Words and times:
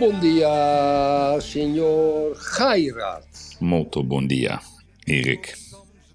bom 0.00 0.20
dia, 0.20 1.40
senor 1.40 2.32
Gairat. 2.36 3.26
Molto 3.58 4.04
bon 4.04 4.26
dia, 4.26 4.60
Erik. 5.04 5.56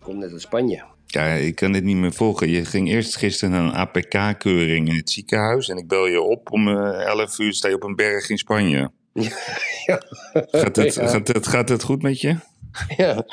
Kom 0.02 0.17
net 0.17 0.31
uit 0.31 0.41
Spanje. 0.41 0.84
Ja, 1.05 1.25
ik 1.25 1.55
kan 1.55 1.71
dit 1.71 1.84
niet 1.84 1.95
meer 1.95 2.13
volgen. 2.13 2.49
Je 2.49 2.66
ging 2.66 2.89
eerst 2.89 3.16
gisteren 3.16 3.53
naar 3.53 3.63
een 3.63 3.73
APK-keuring 3.73 4.89
in 4.89 4.95
het 4.95 5.09
ziekenhuis. 5.09 5.70
En 5.70 5.77
ik 5.77 5.88
bel 5.88 6.08
je 6.08 6.21
op 6.21 6.52
om 6.52 6.67
eh, 6.67 7.05
11 7.05 7.39
uur 7.39 7.53
sta 7.53 7.67
je 7.67 7.75
op 7.75 7.84
een 7.84 7.95
berg 7.95 8.30
in 8.30 8.38
Spanje. 8.38 8.89
Ja. 9.13 9.30
Gaat 10.52 10.75
het, 10.75 10.94
ja. 10.95 11.08
gaat 11.08 11.27
het, 11.27 11.47
gaat 11.47 11.70
het 11.70 11.83
goed 11.83 12.02
met 12.02 12.22
je? 12.22 12.36
Ja. 12.97 13.25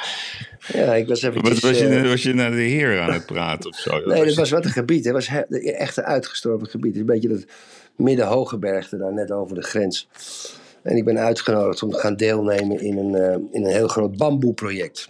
ja, 0.66 0.94
ik 0.94 1.08
was 1.08 1.22
eventjes... 1.22 1.60
Was, 1.60 1.70
was, 1.70 1.78
je, 1.78 1.88
eh, 1.88 2.08
was 2.08 2.22
je 2.22 2.34
naar 2.34 2.50
de 2.50 2.56
heer 2.56 3.00
aan 3.00 3.12
het 3.12 3.26
praten 3.26 3.70
of 3.70 3.78
zo? 3.78 4.06
nee, 4.06 4.24
dat 4.24 4.34
was 4.34 4.50
wat 4.50 4.64
een 4.64 4.70
gebied. 4.70 5.04
Het 5.04 5.12
was 5.12 5.28
echt 5.50 5.96
een 5.96 6.04
uitgestorven 6.04 6.68
gebied. 6.68 6.94
Het 6.94 6.94
is 6.94 7.00
een 7.00 7.14
beetje 7.14 7.28
dat 7.28 7.44
midden-hoge 7.96 8.58
daar 8.98 9.12
net 9.12 9.30
over 9.30 9.54
de 9.54 9.62
grens. 9.62 10.08
En 10.82 10.96
ik 10.96 11.04
ben 11.04 11.18
uitgenodigd 11.18 11.82
om 11.82 11.90
te 11.90 11.98
gaan 11.98 12.16
deelnemen 12.16 12.80
in 12.80 12.96
een, 12.98 13.14
eh, 13.14 13.32
in 13.50 13.64
een 13.64 13.72
heel 13.72 13.88
groot 13.88 14.16
bamboeproject. 14.16 15.08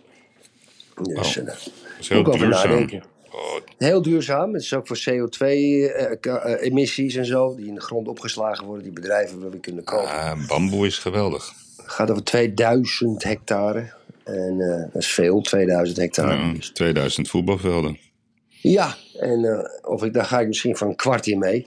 Dus 1.02 1.36
Oh, 1.38 1.42
eh, 1.42 1.46
Dat 1.46 1.70
is 2.00 2.08
heel 2.08 2.22
duurzaam. 2.22 2.48
nadenken. 2.70 3.02
Oh, 3.32 3.40
Heel 3.78 4.02
duurzaam. 4.02 4.52
Het 4.52 4.62
is 4.62 4.74
ook 4.74 4.86
voor 4.86 4.98
CO2-emissies 5.10 7.16
en 7.16 7.26
zo, 7.26 7.54
die 7.54 7.66
in 7.66 7.74
de 7.74 7.80
grond 7.80 8.08
opgeslagen 8.08 8.64
worden, 8.66 8.84
die 8.84 8.92
bedrijven 8.92 9.40
willen 9.40 9.60
kunnen 9.60 9.84
kopen. 9.84 10.08
ah, 10.10 10.46
bamboe 10.48 10.86
is 10.86 10.98
geweldig. 10.98 11.52
Het 11.76 11.90
gaat 11.90 12.10
over 12.10 12.24
2000 12.24 13.22
hectare. 13.24 13.92
En 14.24 14.60
eh, 14.60 14.92
dat 14.92 15.02
is 15.02 15.08
veel, 15.12 15.40
2000 15.40 15.98
hectare. 15.98 16.46
Ja, 16.46 16.52
dus 16.52 16.70
2000 16.70 17.28
voetbalvelden. 17.28 17.98
Ja, 18.48 18.94
en 19.18 19.44
eh, 19.44 19.90
of 19.90 20.04
ik, 20.04 20.12
daar 20.12 20.24
ga 20.24 20.40
ik 20.40 20.46
misschien 20.46 20.76
van 20.76 20.88
een 20.88 20.96
kwart 20.96 21.26
in 21.26 21.38
mee. 21.38 21.66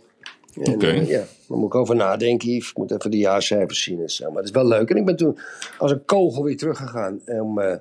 Oké. 0.55 0.87
eh, 0.87 1.07
ja, 1.07 1.17
daar 1.47 1.57
moet 1.57 1.65
ik 1.65 1.75
over 1.75 1.95
nadenken, 1.95 2.49
Yves. 2.49 2.69
Ik 2.69 2.77
moet 2.77 2.91
even 2.91 3.11
de 3.11 3.17
jaarcijfers 3.17 3.83
zien 3.83 4.01
en 4.01 4.09
zo. 4.09 4.27
Maar 4.27 4.35
het 4.37 4.45
is 4.45 4.51
wel 4.51 4.67
leuk. 4.67 4.89
En 4.89 4.95
ik 4.97 5.05
ben 5.05 5.15
toen 5.15 5.37
als 5.77 5.91
een 5.91 6.05
kogel 6.05 6.43
weer 6.43 6.57
teruggegaan 6.57 7.19
om, 7.25 7.59
eh, 7.59 7.75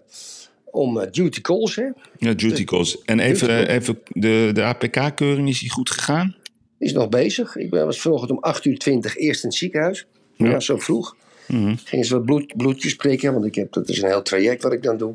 om 0.64 1.00
eh, 1.00 1.10
duty 1.10 1.40
calls. 1.40 1.76
Hè. 1.76 1.84
Ja, 2.18 2.32
duty 2.34 2.64
calls. 2.64 3.02
En 3.04 3.20
even, 3.20 3.68
even 3.68 3.98
de, 4.08 4.50
de 4.52 4.62
APK-keuring, 4.62 5.48
is 5.48 5.60
die 5.60 5.70
goed 5.70 5.90
gegaan? 5.90 6.36
Is 6.78 6.92
nog 6.92 7.08
bezig. 7.08 7.56
Ik 7.56 7.70
ben- 7.70 7.84
was 7.84 8.00
vanochtend 8.00 8.30
om 8.30 8.38
8 8.40 8.64
uur 8.64 8.78
20 8.78 9.16
eerst 9.16 9.42
in 9.42 9.48
het 9.48 9.58
ziekenhuis. 9.58 10.06
Ja, 10.36 10.60
zo 10.60 10.78
vroeg. 10.78 11.16
Mhm. 11.48 11.74
Gingen 11.84 12.04
ze 12.06 12.14
wat 12.14 12.24
bloed, 12.24 12.56
bloedjes 12.56 12.96
prikken, 12.96 13.32
want 13.32 13.44
ik 13.44 13.54
heb, 13.54 13.72
dat 13.72 13.88
is 13.88 14.02
een 14.02 14.08
heel 14.08 14.22
traject 14.22 14.62
wat 14.62 14.72
ik 14.72 14.82
dan 14.82 14.96
doe. 14.96 15.14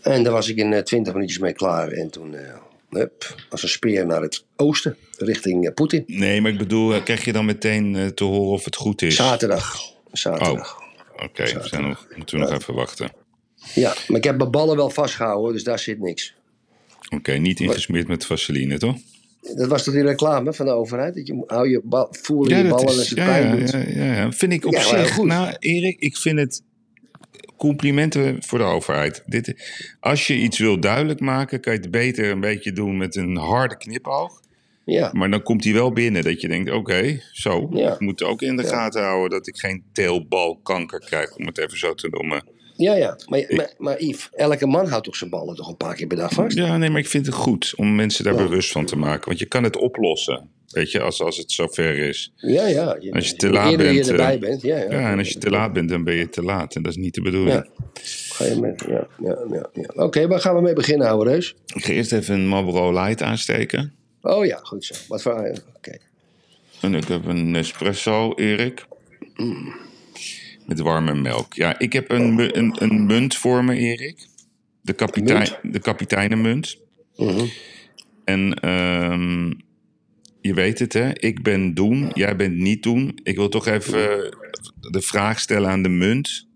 En 0.00 0.22
daar 0.22 0.32
was 0.32 0.48
ik 0.48 0.56
in 0.56 0.72
eh, 0.72 0.82
20 0.82 1.12
minuutjes 1.12 1.38
mee 1.38 1.52
klaar. 1.52 1.88
En 1.88 2.10
toen, 2.10 2.34
als 3.50 3.62
een 3.62 3.68
speer 3.68 4.06
naar 4.06 4.22
het 4.22 4.44
oosten, 4.56 4.96
richting 5.18 5.66
eh, 5.66 5.74
Poetin. 5.74 6.04
Nee, 6.06 6.40
maar 6.40 6.50
ik 6.50 6.58
bedoel, 6.58 6.94
eh, 6.94 7.04
krijg 7.04 7.24
je 7.24 7.32
dan 7.32 7.44
meteen 7.44 7.96
eh, 7.96 8.06
te 8.06 8.24
horen 8.24 8.52
of 8.52 8.64
het 8.64 8.76
goed 8.76 9.02
is? 9.02 9.14
Zaterdag. 9.14 9.76
Zaterdag. 10.12 10.80
Oké, 11.24 11.42
we 11.42 11.68
zijn 11.68 11.82
nog, 11.82 12.06
moeten 12.16 12.38
we 12.38 12.44
nog 12.44 12.52
even 12.52 12.74
wachten. 12.74 13.12
Ja, 13.74 13.94
maar 14.08 14.18
ik 14.18 14.24
heb 14.24 14.36
mijn 14.36 14.50
ballen 14.50 14.76
wel 14.76 14.90
vastgehouden, 14.90 15.52
dus 15.52 15.64
daar 15.64 15.78
zit 15.78 16.00
niks. 16.00 16.34
Oké, 17.14 17.32
niet 17.32 17.60
ingesmeerd 17.60 18.08
met 18.08 18.26
vaseline, 18.26 18.78
toch? 18.78 18.96
Dat 19.56 19.68
was 19.68 19.84
toch 19.84 19.94
die 19.94 20.02
reclame 20.02 20.52
van 20.52 20.66
de 20.66 20.72
overheid? 20.72 21.14
Dat 21.14 21.26
je 21.26 21.42
hou 21.46 21.68
je 21.68 21.80
bal, 21.84 22.08
voel 22.10 22.48
in 22.48 22.56
je 22.56 22.62
ballen 22.62 22.86
dat 22.86 22.96
als 22.96 23.08
het 23.08 23.18
ja, 23.18 23.26
pijn 23.26 23.58
doet. 23.58 23.70
ja, 23.70 23.78
ja, 23.78 24.14
ja. 24.14 24.32
Vind 24.32 24.52
ik 24.52 24.66
op 24.66 24.74
zich. 24.74 25.12
goed. 25.12 25.26
Nou, 25.26 25.56
Erik, 25.58 26.00
ik 26.00 26.16
vind 26.16 26.38
het 26.38 26.62
complimenten 27.62 28.42
voor 28.42 28.58
de 28.58 28.64
overheid. 28.64 29.22
Dit, 29.26 29.54
als 30.00 30.26
je 30.26 30.34
iets 30.34 30.58
wil 30.58 30.80
duidelijk 30.80 31.20
maken, 31.20 31.60
kan 31.60 31.72
je 31.72 31.78
het 31.78 31.90
beter 31.90 32.30
een 32.30 32.40
beetje 32.40 32.72
doen 32.72 32.96
met 32.96 33.16
een 33.16 33.36
harde 33.36 33.76
knipoog. 33.76 34.40
Ja, 34.84 35.10
Maar 35.12 35.30
dan 35.30 35.42
komt 35.42 35.64
hij 35.64 35.72
wel 35.72 35.92
binnen 35.92 36.22
dat 36.22 36.40
je 36.40 36.48
denkt, 36.48 36.70
oké, 36.70 37.20
zo. 37.32 37.68
Ja. 37.72 37.92
Ik 37.92 38.00
moet 38.00 38.22
ook 38.22 38.42
in 38.42 38.56
de 38.56 38.62
Ja. 38.62 38.68
gaten 38.68 39.02
houden 39.02 39.30
dat 39.30 39.46
ik 39.46 39.56
geen 39.56 39.82
teelbalkanker 39.92 41.00
krijg, 41.00 41.36
om 41.36 41.46
het 41.46 41.58
even 41.58 41.78
zo 41.78 41.94
te 41.94 42.08
noemen. 42.08 42.44
Ja, 42.76 42.94
ja. 42.94 43.16
Maar, 43.26 43.44
maar, 43.48 43.72
maar 43.78 44.02
Yves, 44.02 44.28
elke 44.32 44.66
man 44.66 44.86
houdt 44.86 45.04
toch 45.04 45.16
zijn 45.16 45.30
ballen 45.30 45.56
toch 45.56 45.68
een 45.68 45.76
paar 45.76 45.94
keer 45.94 46.06
per 46.06 46.16
dag 46.16 46.32
vast? 46.32 46.56
Ja, 46.56 46.76
nee, 46.76 46.90
maar 46.90 47.00
ik 47.00 47.08
vind 47.08 47.26
het 47.26 47.34
goed 47.34 47.72
om 47.76 47.94
mensen 47.94 48.24
daar 48.24 48.34
Ja. 48.34 48.42
bewust 48.42 48.72
van 48.72 48.84
te 48.86 48.96
maken. 48.96 49.26
Want 49.26 49.38
je 49.38 49.46
kan 49.46 49.62
het 49.62 49.76
oplossen, 49.76 50.48
weet 50.68 50.90
je, 50.90 51.00
als, 51.00 51.22
als 51.22 51.36
het 51.36 51.52
zover 51.52 51.98
is. 51.98 52.32
Ja, 52.36 52.66
ja. 52.66 52.98
Als 53.10 53.28
je 53.28 53.36
te 53.36 53.50
laat 53.50 53.76
bent, 53.76 54.06
je 54.06 54.10
erbij 54.10 54.34
eh, 54.34 54.40
bent, 54.40 54.62
ja, 54.62 54.76
ja. 54.76 54.90
Ja, 54.90 55.10
en 55.10 55.18
als 55.18 55.28
je 55.28 55.38
te 55.38 55.50
laat 55.50 55.72
bent, 55.72 55.88
dan 55.88 56.04
ben 56.04 56.14
je 56.14 56.28
te 56.28 56.42
laat. 56.42 56.74
En 56.74 56.82
dat 56.82 56.92
is 56.92 56.98
niet 56.98 57.14
de 57.14 57.22
bedoeling. 57.22 57.54
Ja. 57.54 57.66
Ga 58.32 58.44
je 58.44 58.74
ja, 58.88 59.06
ja, 59.18 59.38
ja. 59.50 59.70
ja. 59.72 60.04
Oké, 60.04 60.26
waar 60.28 60.40
gaan 60.40 60.54
we 60.54 60.60
mee 60.60 60.72
beginnen, 60.74 61.06
ouwe 61.06 61.24
reus? 61.24 61.54
Ik 61.74 61.84
ga 61.84 61.92
eerst 61.92 62.12
even 62.12 62.34
een 62.34 62.48
Marlboro 62.48 62.92
Light 62.92 63.22
aansteken. 63.22 63.92
Oh 64.22 64.44
ja, 64.46 64.60
goed 64.62 64.84
zo. 64.84 64.94
Wat 65.08 65.22
voor... 65.22 65.60
Oké. 65.76 65.98
En 66.80 66.94
ik 66.94 67.08
heb 67.08 67.26
een 67.26 67.50
Nespresso, 67.50 68.32
Erik. 68.34 68.86
Met 70.66 70.80
warme 70.80 71.14
melk. 71.14 71.54
Ja, 71.54 71.78
ik 71.78 71.92
heb 71.92 72.10
een, 72.10 72.58
een, 72.58 72.74
een 72.78 73.06
munt 73.06 73.36
voor 73.36 73.64
me, 73.64 73.76
Erik. 73.76 74.26
De, 74.80 74.92
kapitein, 74.92 75.48
de 75.62 75.78
kapiteinenmunt. 75.78 76.78
Mhm. 77.16 77.46
En 78.24 78.54
ehm, 78.54 79.52
je 80.40 80.54
weet 80.54 80.78
het, 80.78 80.92
hè? 80.92 81.18
Ik 81.18 81.42
ben 81.42 81.74
doen, 81.74 82.10
jij 82.14 82.36
bent 82.36 82.54
niet 82.56 82.82
doen. 82.82 83.18
Ik 83.22 83.36
wil 83.36 83.48
toch 83.48 83.66
even 83.66 84.36
de 84.80 85.00
vraag 85.00 85.40
stellen 85.40 85.70
aan 85.70 85.82
de 85.82 85.88
munt. 85.88 86.48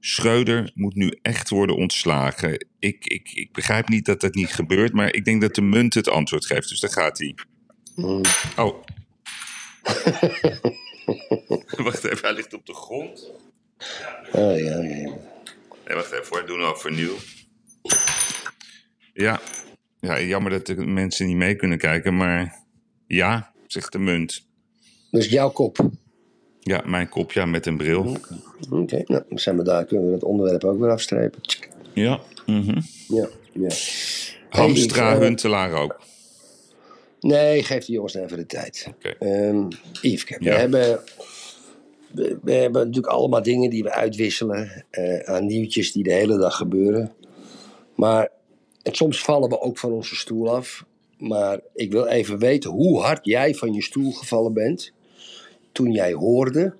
Schreuder 0.00 0.70
moet 0.74 0.94
nu 0.94 1.18
echt 1.22 1.48
worden 1.48 1.76
ontslagen. 1.76 2.66
Ik, 2.78 3.06
ik, 3.06 3.30
ik 3.34 3.52
begrijp 3.52 3.88
niet 3.88 4.04
dat 4.04 4.20
dat 4.20 4.34
niet 4.34 4.52
gebeurt, 4.52 4.92
maar 4.92 5.14
ik 5.14 5.24
denk 5.24 5.40
dat 5.40 5.54
de 5.54 5.62
munt 5.62 5.94
het 5.94 6.08
antwoord 6.08 6.46
geeft. 6.46 6.68
Dus 6.68 6.80
daar 6.80 6.90
gaat 6.90 7.18
hij. 7.18 7.34
Mhm. 7.94 8.22
Oh. 8.56 8.84
wacht 11.86 12.04
even, 12.04 12.18
hij 12.26 12.34
ligt 12.34 12.54
op 12.54 12.66
de 12.66 12.74
grond. 12.74 13.30
Oh, 14.32 14.58
ja, 14.58 14.80
ja. 14.80 14.80
Nee, 15.86 15.94
wacht 15.94 16.12
even 16.12 16.26
hoor, 16.28 16.46
doen 16.46 16.58
we 16.58 16.64
overnieuw. 16.64 17.14
Ja. 19.12 19.40
ja, 20.00 20.20
jammer 20.20 20.50
dat 20.50 20.66
de 20.66 20.86
mensen 20.86 21.26
niet 21.26 21.36
mee 21.36 21.54
kunnen 21.54 21.78
kijken, 21.78 22.16
maar 22.16 22.64
ja, 23.06 23.52
zegt 23.66 23.92
de 23.92 23.98
munt. 23.98 24.46
Dus 25.10 25.28
jouw 25.28 25.50
kop. 25.50 25.90
Ja, 26.60 26.82
mijn 26.86 27.08
kop, 27.08 27.32
ja, 27.32 27.46
met 27.46 27.66
een 27.66 27.76
bril. 27.76 28.16
Oké, 28.70 29.02
nou, 29.06 29.22
dan 29.28 29.38
zijn 29.38 29.56
we 29.56 29.62
daar. 29.62 29.84
Kunnen 29.84 30.06
we 30.06 30.12
het 30.12 30.24
onderwerp 30.24 30.64
ook 30.64 30.80
weer 30.80 30.90
afstrepen. 30.90 31.40
Ja. 31.94 32.20
mhm. 32.46 32.80
Ja, 33.08 33.28
ja. 33.52 33.68
Hamstra, 34.48 35.06
Hey, 35.06 35.14
eh, 35.14 35.20
Huntelaar 35.20 35.72
ook. 35.72 36.00
Nee, 37.20 37.62
geef 37.62 37.84
de 37.84 37.92
jongens 37.92 38.14
even 38.14 38.36
de 38.36 38.46
tijd. 38.46 38.86
Oké. 38.88 39.08
Ehm 39.18 39.68
Yves, 40.00 40.24
kijk, 40.24 40.40
we, 40.42 40.50
Ja. 40.50 40.56
hebben, 40.56 41.00
we, 42.12 42.38
we 42.42 42.52
hebben 42.52 42.86
natuurlijk 42.86 43.12
allemaal 43.14 43.42
dingen 43.42 43.70
die 43.70 43.82
we 43.82 43.92
uitwisselen. 43.92 44.84
eh, 44.90 45.18
aan 45.18 45.46
nieuwtjes 45.46 45.92
die 45.92 46.02
de 46.02 46.12
hele 46.12 46.38
dag 46.38 46.56
gebeuren. 46.56 47.12
Maar 47.94 48.28
en 48.82 48.94
soms 48.94 49.22
vallen 49.22 49.48
we 49.48 49.60
ook 49.60 49.78
van 49.78 49.92
onze 49.92 50.16
stoel 50.16 50.54
af. 50.54 50.84
Maar 51.18 51.60
ik 51.74 51.92
wil 51.92 52.06
even 52.06 52.38
weten 52.38 52.70
hoe 52.70 53.00
hard 53.00 53.24
jij 53.26 53.54
van 53.54 53.72
je 53.72 53.82
stoel 53.82 54.12
gevallen 54.12 54.52
bent. 54.52 54.92
toen 55.72 55.92
jij 55.92 56.12
hoorde 56.12 56.74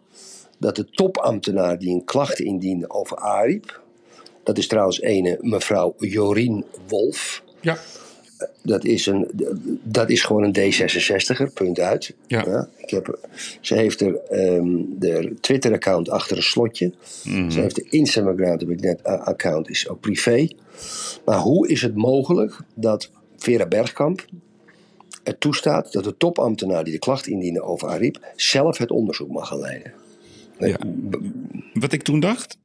dat 0.58 0.76
de 0.76 0.84
topambtenaar 0.90 1.78
die 1.78 1.90
een 1.90 2.04
klacht 2.04 2.40
indiende 2.40 2.90
over 2.90 3.16
Ariep. 3.16 3.80
dat 4.44 4.58
is 4.58 4.66
trouwens 4.66 5.00
ene 5.00 5.38
mevrouw 5.40 5.94
Jorien 5.98 6.64
Wolf. 6.88 7.42
Ja. 7.60 7.78
Dat 8.62 8.84
is, 8.84 9.06
een, 9.06 9.28
dat 9.82 10.10
is 10.10 10.22
gewoon 10.22 10.42
een 10.42 10.54
D66er, 10.56 11.52
punt 11.54 11.80
uit. 11.80 12.14
Ja. 12.26 12.68
ik 12.76 12.90
heb, 12.90 13.28
ze 13.60 13.74
heeft 13.74 14.00
er 14.00 14.16
ehm, 14.16 14.82
de 14.98 15.34
Twitter-account 15.40 16.08
achter 16.10 16.36
een 16.36 16.42
slotje. 16.42 16.92
Mhm. 17.24 17.50
Ze 17.50 17.60
heeft 17.60 17.74
de 17.74 17.86
Instagram, 17.88 18.58
heb 18.58 18.70
ik 18.70 18.80
net, 18.80 19.06
a- 19.06 19.14
account 19.14 19.68
is 19.70 19.88
ook 19.88 20.00
privé. 20.00 20.48
Maar 21.24 21.38
hoe 21.38 21.68
is 21.68 21.82
het 21.82 21.94
mogelijk 21.94 22.56
dat 22.74 23.10
Vera 23.36 23.66
Bergkamp 23.66 24.24
het 25.24 25.40
toestaat 25.40 25.92
dat 25.92 26.04
de 26.04 26.16
topambtenaar 26.16 26.84
die 26.84 26.92
de 26.92 26.98
klacht 26.98 27.26
indiende 27.26 27.62
over 27.62 27.88
Ariep 27.88 28.32
zelf 28.36 28.78
het 28.78 28.90
onderzoek 28.90 29.28
mag 29.30 29.48
gaan 29.48 29.60
leiden? 29.60 29.92
Ja. 30.58 30.76
Wat 31.72 31.92
ik 31.92 32.02
toen 32.02 32.20
dacht? 32.20 32.58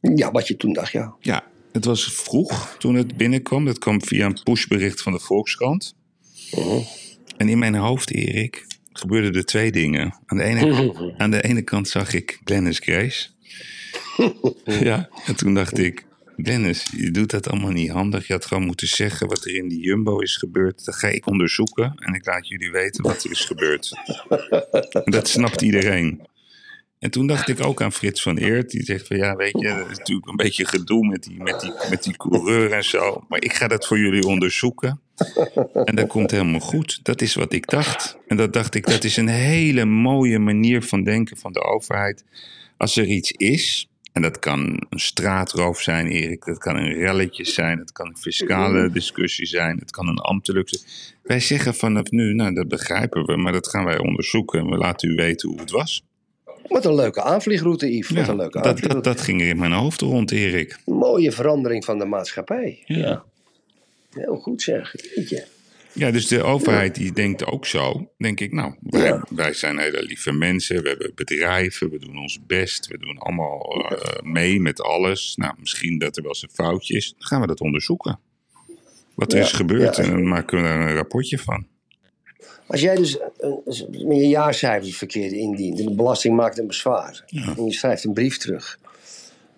Ja, 0.00 0.30
wat 0.30 0.48
je 0.48 0.56
toen 0.56 0.72
dacht, 0.72 0.92
ja. 0.92 1.14
Ja, 1.20 1.44
het 1.74 1.84
was 1.84 2.12
vroeg 2.12 2.76
toen 2.78 2.94
het 2.94 3.16
binnenkwam. 3.16 3.64
Dat 3.64 3.78
kwam 3.78 4.04
via 4.04 4.26
een 4.26 4.42
pushbericht 4.42 5.02
van 5.02 5.12
de 5.12 5.18
Volkskrant. 5.18 5.94
Mhm. 6.50 6.78
En 7.36 7.48
in 7.48 7.58
mijn 7.58 7.74
hoofd, 7.74 8.10
Erik, 8.10 8.66
gebeurden 8.92 9.34
er 9.34 9.44
twee 9.44 9.72
dingen. 9.72 10.14
Aan 10.26 10.36
de 10.36 10.44
ene, 10.44 10.94
aan 11.18 11.30
de 11.30 11.42
ene 11.42 11.62
kant 11.62 11.88
zag 11.88 12.12
ik 12.12 12.40
Glennis 12.44 12.78
Grace. 12.78 13.28
ja, 14.88 15.08
en 15.26 15.36
toen 15.36 15.54
dacht 15.54 15.78
ik, 15.78 16.06
Dennis, 16.36 16.86
je 16.96 17.10
doet 17.10 17.30
dat 17.30 17.48
allemaal 17.48 17.70
niet 17.70 17.90
handig. 17.90 18.26
Je 18.26 18.32
had 18.32 18.46
gewoon 18.46 18.64
moeten 18.64 18.88
zeggen 18.88 19.28
wat 19.28 19.44
er 19.44 19.54
in 19.54 19.68
die 19.68 19.80
Jumbo 19.80 20.18
is 20.18 20.36
gebeurd. 20.36 20.84
Dat 20.84 20.96
ga 20.96 21.08
ik 21.08 21.26
onderzoeken 21.26 21.94
en 21.96 22.14
ik 22.14 22.26
laat 22.26 22.48
jullie 22.48 22.70
weten 22.70 23.02
wat 23.02 23.24
er 23.24 23.30
is 23.30 23.44
gebeurd. 23.44 23.92
dat 25.04 25.28
snapt 25.28 25.62
iedereen. 25.62 26.22
En 26.98 27.10
toen 27.10 27.26
dacht 27.26 27.48
ik 27.48 27.64
ook 27.64 27.82
aan 27.82 27.92
Frits 27.92 28.22
van 28.22 28.36
Eert. 28.36 28.70
Die 28.70 28.82
zegt 28.82 29.06
van 29.06 29.16
ja, 29.16 29.36
weet 29.36 29.60
je, 29.60 29.68
dat 29.68 29.90
is 29.90 29.98
natuurlijk 29.98 30.28
een 30.28 30.36
beetje 30.36 30.66
gedoe 30.66 31.06
met 31.06 31.22
die, 31.22 31.42
met 31.42 31.60
die, 31.60 31.72
met 31.90 32.02
die 32.02 32.16
coureur 32.16 32.72
en 32.72 32.84
zo. 32.84 33.24
Maar 33.28 33.42
ik 33.42 33.52
ga 33.52 33.68
dat 33.68 33.86
voor 33.86 33.98
jullie 33.98 34.26
onderzoeken. 34.26 35.00
En 35.84 35.94
dat 35.94 36.06
komt 36.06 36.30
helemaal 36.30 36.60
goed. 36.60 37.00
Dat 37.02 37.22
is 37.22 37.34
wat 37.34 37.52
ik 37.52 37.66
dacht. 37.70 38.18
En 38.26 38.36
dat 38.36 38.52
dacht 38.52 38.74
ik, 38.74 38.86
dat 38.86 39.04
is 39.04 39.16
een 39.16 39.28
hele 39.28 39.84
mooie 39.84 40.38
manier 40.38 40.82
van 40.82 41.02
denken 41.02 41.36
van 41.36 41.52
de 41.52 41.62
overheid. 41.62 42.24
Als 42.76 42.96
er 42.96 43.06
iets 43.06 43.32
is, 43.32 43.88
en 44.14 44.22
dat 44.22 44.38
kan 44.38 44.86
een 44.90 45.00
straatroof 45.00 45.80
zijn, 45.80 46.06
Erik. 46.06 46.44
Dat 46.44 46.58
kan 46.58 46.76
een 46.76 46.92
relletje 46.92 47.44
zijn. 47.44 47.78
Het 47.78 47.92
kan 47.92 48.06
een 48.06 48.16
fiscale 48.16 48.90
discussie 48.90 49.46
zijn. 49.46 49.78
Het 49.78 49.90
kan 49.90 50.08
een 50.08 50.18
ambtelijk 50.18 50.68
zijn. 50.68 50.82
Wij 51.22 51.40
zeggen 51.40 51.74
vanaf 51.74 52.10
nu, 52.10 52.34
nou 52.34 52.54
dat 52.54 52.68
begrijpen 52.68 53.24
we, 53.24 53.36
maar 53.36 53.52
dat 53.52 53.68
gaan 53.68 53.84
wij 53.84 53.98
onderzoeken. 53.98 54.58
En 54.58 54.66
we 54.66 54.76
laten 54.76 55.10
u 55.10 55.14
weten 55.14 55.48
hoe 55.48 55.60
het 55.60 55.70
was. 55.70 56.02
Wat 56.68 56.84
een 56.84 56.94
leuke 56.94 57.22
aanvliegroute, 57.22 57.96
Yves. 57.96 58.16
Wat 58.16 58.28
een 58.28 58.36
leuke 58.36 58.60
dat, 58.60 59.04
dat, 59.04 59.20
ging 59.20 59.40
er 59.40 59.48
in 59.48 59.58
mijn 59.58 59.72
hoofd 59.72 60.00
rond, 60.00 60.30
Erik. 60.30 60.78
Mooie 60.84 61.32
verandering 61.32 61.84
van 61.84 61.98
de 61.98 62.04
maatschappij. 62.04 62.82
Ja. 62.86 63.24
Heel 64.10 64.36
goed 64.36 64.62
zeg. 64.62 64.94
Jeetje. 65.14 65.46
Ja, 65.92 66.10
dus 66.10 66.26
de 66.26 66.42
overheid 66.42 66.94
die 66.94 67.12
denkt 67.12 67.46
ook 67.46 67.66
zo. 67.66 68.10
Denk 68.18 68.40
ik, 68.40 68.52
nou, 68.52 68.74
wij, 68.80 69.02
Ja. 69.02 69.26
wij 69.30 69.52
zijn 69.52 69.78
hele 69.78 70.02
lieve 70.02 70.32
mensen. 70.32 70.82
We 70.82 70.88
hebben 70.88 71.12
bedrijven, 71.14 71.90
we 71.90 71.98
doen 71.98 72.18
ons 72.18 72.46
best. 72.46 72.86
We 72.86 72.98
doen 72.98 73.18
allemaal 73.18 73.86
eh, 73.90 74.22
mee 74.22 74.60
met 74.60 74.80
alles. 74.80 75.36
Nou, 75.36 75.54
misschien 75.58 75.98
dat 75.98 76.16
er 76.16 76.22
wel 76.22 76.30
eens 76.32 76.42
een 76.42 76.50
foutje 76.52 76.96
is. 76.96 77.14
Dan 77.18 77.26
gaan 77.26 77.40
we 77.40 77.46
dat 77.46 77.60
onderzoeken. 77.60 78.20
Wat 79.14 79.32
er 79.32 79.38
Ja, 79.38 79.44
is 79.44 79.52
gebeurd. 79.52 79.98
En 79.98 80.10
dan 80.10 80.28
maken 80.28 80.56
we 80.56 80.62
daar 80.64 80.88
een 80.88 80.94
rapportje 80.94 81.38
van. 81.38 81.66
Als 82.66 82.80
jij 82.80 82.94
dus 82.94 83.18
eh, 83.18 83.26
eh, 83.48 83.54
met 83.88 84.16
je 84.16 84.28
jaarcijfers 84.28 84.96
verkeerd 84.96 85.32
indient 85.32 85.78
en 85.78 85.86
de 85.86 85.94
belasting 85.94 86.36
maakt 86.36 86.58
een 86.58 86.66
bezwaar 86.66 87.24
en 87.56 87.64
je 87.64 87.72
schrijft 87.72 88.04
een 88.04 88.12
brief 88.12 88.38
terug. 88.38 88.78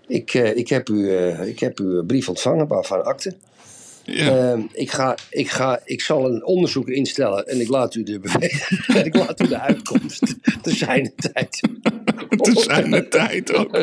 Ik, 0.06 0.34
eh, 0.34 0.56
ik, 0.56 0.68
heb, 0.68 0.88
u, 0.88 1.16
eh, 1.16 1.46
ik 1.46 1.60
heb 1.60 1.78
uw 1.78 2.04
brief 2.04 2.28
ontvangen 2.28 2.84
van 2.84 3.04
akte. 3.04 3.34
Ja, 4.06 4.50
Ehm, 4.52 4.60
ik, 4.72 4.90
ga, 4.90 5.16
ik, 5.30 5.50
ga, 5.50 5.80
ik 5.84 6.00
zal 6.00 6.26
een 6.26 6.44
onderzoek 6.44 6.88
instellen 6.88 7.46
en 7.46 7.60
ik 7.60 7.68
laat 7.68 7.94
u 7.94 8.02
de, 8.02 8.20
ik 9.04 9.14
laat 9.16 9.42
u 9.42 9.48
de 9.48 9.60
uitkomst 9.60 10.34
te 10.62 10.74
zijn 10.84 11.12
tijd. 11.16 11.60
te 12.36 12.60
zijn 12.60 12.90
de 12.90 13.08
tijd 13.08 13.54
ook. 13.54 13.76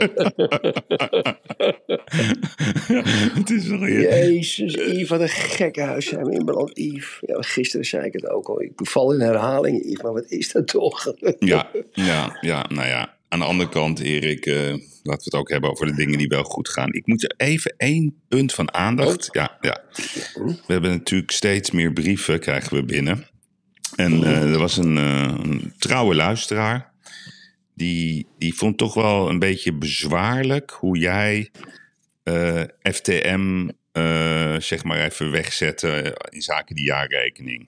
het 3.39 3.49
is 3.49 3.67
wel. 3.67 3.87
Jezus, 3.87 4.73
Yves, 4.73 5.09
wat 5.09 5.21
een 5.21 5.29
gekke 5.29 5.81
huis 5.81 6.05
zijn 6.05 6.25
we 6.25 6.33
inbeland. 6.33 6.77
Yves, 6.77 7.17
ja, 7.21 7.41
gisteren 7.41 7.85
zei 7.85 8.05
ik 8.05 8.13
het 8.13 8.29
ook 8.29 8.47
al. 8.47 8.61
Ik 8.61 8.71
val 8.75 9.13
in 9.13 9.19
herhaling, 9.19 9.85
Yves, 9.85 10.01
maar 10.01 10.13
wat 10.13 10.31
is 10.31 10.51
dat 10.51 10.67
toch? 10.67 11.13
Ja, 11.39 11.69
ja, 11.91 12.37
ja, 12.41 12.65
nou 12.69 12.87
ja. 12.87 13.12
Aan 13.33 13.39
de 13.39 13.45
andere 13.45 13.69
kant, 13.69 13.99
Erik, 13.99 14.45
eh, 14.45 14.55
laten 14.55 14.83
we 15.03 15.23
het 15.23 15.33
ook 15.33 15.49
hebben 15.49 15.69
over 15.69 15.85
de 15.85 15.95
dingen 15.95 16.17
die 16.17 16.27
wel 16.27 16.43
goed 16.43 16.69
gaan. 16.69 16.93
Ik 16.93 17.07
moet 17.07 17.23
er 17.23 17.33
even 17.37 17.73
één 17.77 18.21
punt 18.27 18.53
van 18.53 18.73
aandacht. 18.73 19.29
Ja, 19.31 19.57
ja. 19.61 19.81
We 20.43 20.73
hebben 20.73 20.91
natuurlijk 20.91 21.31
steeds 21.31 21.71
meer 21.71 21.93
brieven 21.93 22.39
krijgen 22.39 22.75
we 22.75 22.83
binnen. 22.83 23.27
En 23.95 24.23
eh, 24.23 24.51
er 24.51 24.57
was 24.57 24.77
een, 24.77 24.97
eh, 24.97 25.35
een 25.41 25.73
trouwe 25.77 26.15
luisteraar. 26.15 26.91
Die, 27.75 28.27
die 28.37 28.53
vond 28.53 28.77
toch 28.77 28.93
wel 28.93 29.29
een 29.29 29.39
beetje 29.39 29.73
bezwaarlijk 29.73 30.71
hoe 30.71 30.97
jij 30.97 31.51
FTM 32.81 33.69
zeg 34.57 34.83
maar 34.83 34.99
even 34.99 35.31
wegzette 35.31 36.17
in 36.29 36.41
zaken 36.41 36.75
die 36.75 36.85
jaarrekening. 36.85 37.67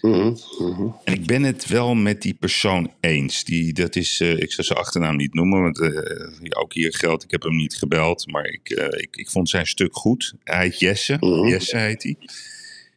Mhm, 0.00 0.36
mhm. 0.58 0.88
En 1.04 1.14
ik 1.14 1.26
ben 1.26 1.42
het 1.42 1.66
wel 1.66 1.94
met 1.94 2.22
die 2.22 2.34
persoon 2.34 2.92
eens. 3.00 3.44
Die, 3.44 3.72
dat 3.72 3.96
is, 3.96 4.20
eh, 4.20 4.38
ik 4.38 4.52
zal 4.52 4.64
zijn 4.64 4.78
achternaam 4.78 5.16
niet 5.16 5.34
noemen, 5.34 5.62
want 5.62 5.80
eh, 5.80 6.60
ook 6.60 6.74
hier 6.74 6.94
geldt, 6.94 7.24
ik 7.24 7.30
heb 7.30 7.42
hem 7.42 7.56
niet 7.56 7.74
gebeld. 7.74 8.26
Maar 8.26 8.44
ik, 8.44 8.70
eh, 8.70 9.00
ik, 9.00 9.16
ik 9.16 9.30
vond 9.30 9.48
zijn 9.48 9.66
stuk 9.66 9.96
goed. 9.96 10.34
Hij 10.44 10.64
heet 10.64 10.78
Jesse, 10.78 11.16
Mhm. 11.20 11.48
Jesse 11.48 11.76
heet 11.76 12.02
hij. 12.02 12.16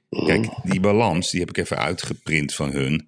Kijk, 0.09 0.47
die 0.63 0.79
balans, 0.79 1.31
die 1.31 1.39
heb 1.39 1.49
ik 1.49 1.57
even 1.57 1.77
uitgeprint 1.77 2.53
van 2.53 2.71
hun. 2.71 3.07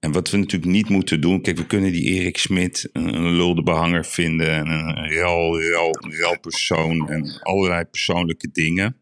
En 0.00 0.12
wat 0.12 0.30
we 0.30 0.36
natuurlijk 0.36 0.72
niet 0.72 0.88
moeten 0.88 1.20
doen, 1.20 1.40
kijk, 1.40 1.56
we 1.56 1.66
kunnen 1.66 1.92
die 1.92 2.04
Erik 2.04 2.38
Smit 2.38 2.88
een, 2.92 3.14
een 3.14 3.36
lulde 3.36 3.62
behanger 3.62 4.04
vinden. 4.04 4.50
En 4.50 4.66
een 4.66 5.08
rel, 5.08 5.60
rel, 5.60 5.96
rel 6.08 6.38
persoon 6.40 7.08
en 7.08 7.40
allerlei 7.42 7.84
persoonlijke 7.84 8.48
dingen. 8.52 8.96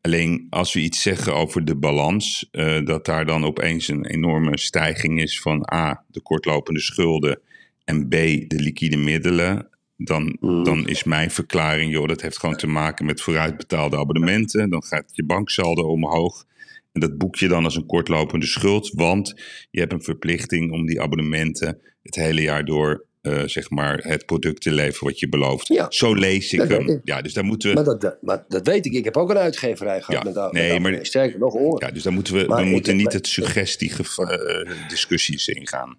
Alleen 0.00 0.46
als 0.50 0.72
we 0.72 0.80
iets 0.80 1.02
zeggen 1.02 1.34
over 1.34 1.64
de 1.64 1.76
balans, 1.76 2.48
eh, 2.50 2.84
dat 2.84 3.04
daar 3.04 3.26
dan 3.26 3.44
opeens 3.44 3.88
een 3.88 4.06
enorme 4.06 4.58
stijging 4.58 5.20
is 5.20 5.40
van 5.40 5.68
A, 5.72 6.04
de 6.08 6.20
kortlopende 6.20 6.80
schulden 6.80 7.40
en 7.84 8.08
B, 8.08 8.10
de 8.10 8.56
liquide 8.60 8.96
middelen. 8.96 9.68
Dan, 9.96 10.36
dan 10.40 10.88
is 10.88 11.04
mijn 11.04 11.30
verklaring, 11.30 11.92
joh, 11.92 12.08
dat 12.08 12.20
heeft 12.20 12.38
gewoon 12.38 12.56
te 12.56 12.66
maken 12.66 13.06
met 13.06 13.20
vooruitbetaalde 13.20 13.96
abonnementen. 13.96 14.70
Dan 14.70 14.82
gaat 14.82 15.10
je 15.12 15.24
banksaldo 15.24 15.82
omhoog. 15.82 16.44
En 16.92 17.00
dat 17.00 17.18
boek 17.18 17.36
je 17.36 17.48
dan 17.48 17.64
als 17.64 17.76
een 17.76 17.86
kortlopende 17.86 18.46
schuld, 18.46 18.92
want 18.94 19.34
je 19.70 19.80
hebt 19.80 19.92
een 19.92 20.02
verplichting 20.02 20.72
om 20.72 20.86
die 20.86 21.00
abonnementen 21.00 21.78
het 22.02 22.14
hele 22.14 22.42
jaar 22.42 22.64
door, 22.64 23.06
eh, 23.22 23.42
zeg 23.46 23.70
maar, 23.70 23.98
het 23.98 24.26
product 24.26 24.62
te 24.62 24.72
leveren 24.72 25.08
wat 25.08 25.18
je 25.18 25.28
belooft. 25.28 25.68
Ja. 25.68 25.86
Zo 25.88 26.14
lees 26.14 26.52
ik 26.52 26.58
Dat- 26.58 26.68
hem. 26.68 27.00
Ja, 27.04 27.22
dus 27.22 27.32
daar 27.32 27.44
moeten 27.44 27.68
we. 27.68 27.74
Maar 27.74 27.84
dat, 27.84 28.00
dat- 28.00 28.16
maar 28.22 28.44
dat 28.48 28.66
weet 28.66 28.86
ik. 28.86 28.92
Ik 28.92 29.04
heb 29.04 29.16
ook 29.16 29.30
een 29.30 29.38
uitgeverij 29.38 30.00
gehad 30.02 30.20
Ja, 30.22 30.26
met 30.26 30.34
dat. 30.34 30.52
nee, 30.52 30.80
maar- 30.80 30.98
Sterker 31.06 31.38
nog, 31.38 31.52
hoor. 31.52 31.82
Ja, 31.84 31.90
dus 31.90 32.02
daar 32.02 32.12
moeten 32.12 32.34
we, 32.34 32.44
Maar 32.46 32.58
we 32.58 32.64
ik- 32.64 32.70
moeten 32.70 32.96
niet 32.96 33.04
maar- 33.04 33.14
het 33.14 33.26
suggestie-discussies 33.26 35.48
ingaan. 35.48 35.98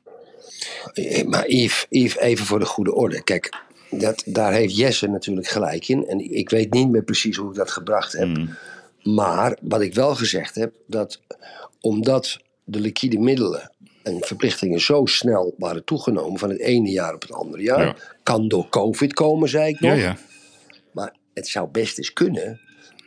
Eh, 0.94 1.26
Maar 1.26 1.50
Yves, 1.50 1.86
Yves, 1.90 2.18
even 2.18 2.46
voor 2.46 2.60
de 2.60 2.66
goede 2.66 2.94
orde. 2.94 3.24
Kijk, 3.24 3.54
dat, 3.90 4.24
daar 4.26 4.54
heeft 4.54 4.76
Jesse 4.78 5.08
natuurlijk 5.08 5.48
gelijk 5.48 5.88
in. 5.88 6.08
En 6.08 6.20
ik 6.36 6.50
weet 6.50 6.74
niet 6.74 6.90
meer 6.90 7.04
precies 7.04 7.38
hoe 7.38 7.50
ik 7.50 7.56
dat 7.56 7.72
gebracht 7.72 8.12
heb. 8.14 8.28
Mm. 8.28 8.50
Maar 9.04 9.58
wat 9.62 9.82
ik 9.82 9.94
wel 9.94 10.16
gezegd 10.16 10.56
heb, 10.56 10.74
dat 10.88 11.22
omdat 11.82 12.40
de 12.64 12.80
liquide 12.80 13.18
middelen 13.20 13.72
en 14.10 14.18
verplichtingen 14.26 14.80
zo 14.80 15.06
snel 15.06 15.54
waren 15.58 15.84
toegenomen 15.84 16.40
van 16.40 16.50
het 16.50 16.60
ene 16.60 16.90
jaar 16.90 17.14
op 17.14 17.22
het 17.22 17.32
andere 17.32 17.64
jaar, 17.64 17.86
Ja. 17.86 17.96
kan 18.24 18.48
door 18.48 18.70
COVID 18.70 19.14
komen, 19.14 19.50
zei 19.50 19.70
ik 19.74 19.80
nog. 19.80 19.92
Ja, 19.92 19.98
ja. 19.98 20.18
Maar 20.92 21.16
het 21.34 21.48
zou 21.48 21.70
best 21.72 21.98
eens 21.98 22.14
kunnen 22.14 22.60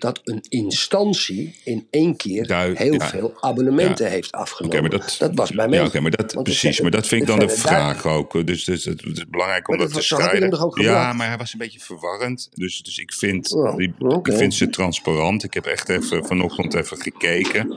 dat 0.02 0.20
een 0.24 0.44
instantie 0.48 1.56
in 1.64 1.86
één 1.90 2.16
keer 2.16 2.74
heel 2.76 2.92
ja. 2.92 3.08
veel 3.08 3.32
abonnementen 3.40 4.04
Ja. 4.04 4.10
heeft 4.10 4.32
afgenomen. 4.32 4.80
maar 4.80 4.90
dat, 4.90 5.30
was 5.34 5.50
bij 5.50 5.68
mij. 5.68 5.90
Ja, 5.92 6.00
maar 6.00 6.10
dat, 6.10 6.42
precies. 6.42 6.80
Maar 6.80 6.90
dat 6.90 7.06
vind 7.06 7.20
ik 7.20 7.26
dan 7.26 7.38
de 7.38 7.48
vraag 7.48 8.06
ook. 8.06 8.46
Dus, 8.46 8.64
dus 8.64 8.84
het, 8.84 9.02
is 9.02 9.28
belangrijk 9.28 9.68
om 9.68 9.76
Maar 9.76 9.84
dat 9.84 9.94
dat 9.94 10.08
te 10.08 10.14
strijden. 10.14 10.82
Ja, 10.82 11.12
maar 11.12 11.28
hij 11.28 11.36
was 11.36 11.52
een 11.52 11.58
beetje 11.58 11.80
verwarrend. 11.80 12.48
Dus, 12.54 12.82
dus 12.82 12.98
ik, 12.98 13.12
vind, 13.12 13.52
Oh, 13.54 13.76
die- 13.76 13.94
ik 14.22 14.32
vind 14.32 14.54
ze 14.54 14.68
transparant. 14.70 15.44
Ik 15.44 15.54
heb 15.54 15.66
echt 15.66 15.88
even 15.88 16.24
vanochtend 16.24 16.74
even 16.74 16.96
gekeken. 16.96 17.72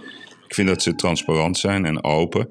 Ik 0.48 0.56
vind 0.56 0.68
dat 0.68 0.82
ze 0.82 0.96
transparant 0.96 1.58
zijn 1.58 1.86
en 1.86 2.04
open. 2.04 2.50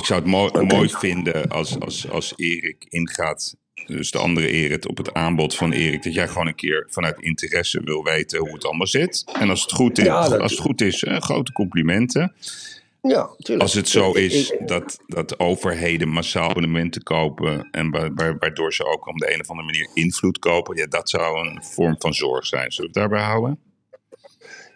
Ik 0.00 0.06
zou 0.06 0.20
het 0.20 0.28
mooi, 0.28 0.64
mooi 0.64 0.88
vinden 0.88 1.48
als, 1.48 1.80
als, 1.80 2.10
als 2.10 2.32
Erik 2.36 2.86
ingaat. 2.88 3.56
Dus 3.86 4.10
de 4.10 4.18
andere 4.18 4.50
Erik 4.50 4.88
op 4.88 4.96
het 4.96 5.14
aanbod 5.14 5.54
van 5.54 5.72
Erik. 5.72 6.02
Dat 6.02 6.14
jij 6.14 6.28
gewoon 6.28 6.46
een 6.46 6.54
keer 6.54 6.86
vanuit 6.90 7.20
interesse 7.20 7.80
wil 7.84 8.02
weten 8.02 8.38
hoe 8.38 8.52
het 8.52 8.64
allemaal 8.64 8.86
zit. 8.86 9.24
En 9.38 9.50
als 9.50 9.62
het 9.62 9.72
goed 9.72 9.98
is, 9.98 10.04
Ja, 10.04 10.18
als 10.26 10.50
het 10.50 10.60
goed 10.60 10.80
is 10.80 11.02
eh, 11.04 11.16
grote 11.20 11.52
complimenten. 11.52 12.32
Ja, 13.02 13.30
tuurlijk. 13.36 13.62
Als 13.62 13.74
het 13.74 13.88
zo 13.88 14.12
is 14.12 14.54
dat, 14.66 14.98
dat 15.06 15.38
overheden 15.38 16.08
massaal 16.08 16.48
abonnementen 16.48 17.02
kopen 17.02 17.68
en 17.70 17.90
wa- 17.90 18.12
wa- 18.14 18.36
waardoor 18.38 18.72
ze 18.74 18.84
ook 18.84 19.06
op 19.06 19.18
de 19.18 19.32
een 19.34 19.40
of 19.40 19.48
andere 19.50 19.66
manier 19.66 19.90
invloed 19.94 20.38
kopen, 20.38 20.76
ja, 20.76 20.86
dat 20.86 21.08
zou 21.10 21.48
een 21.48 21.62
vorm 21.64 21.94
van 21.98 22.14
zorg 22.14 22.46
zijn. 22.46 22.72
Zullen 22.72 22.92
we 22.92 23.00
het 23.00 23.10
daarbij 23.10 23.28
houden? 23.28 23.58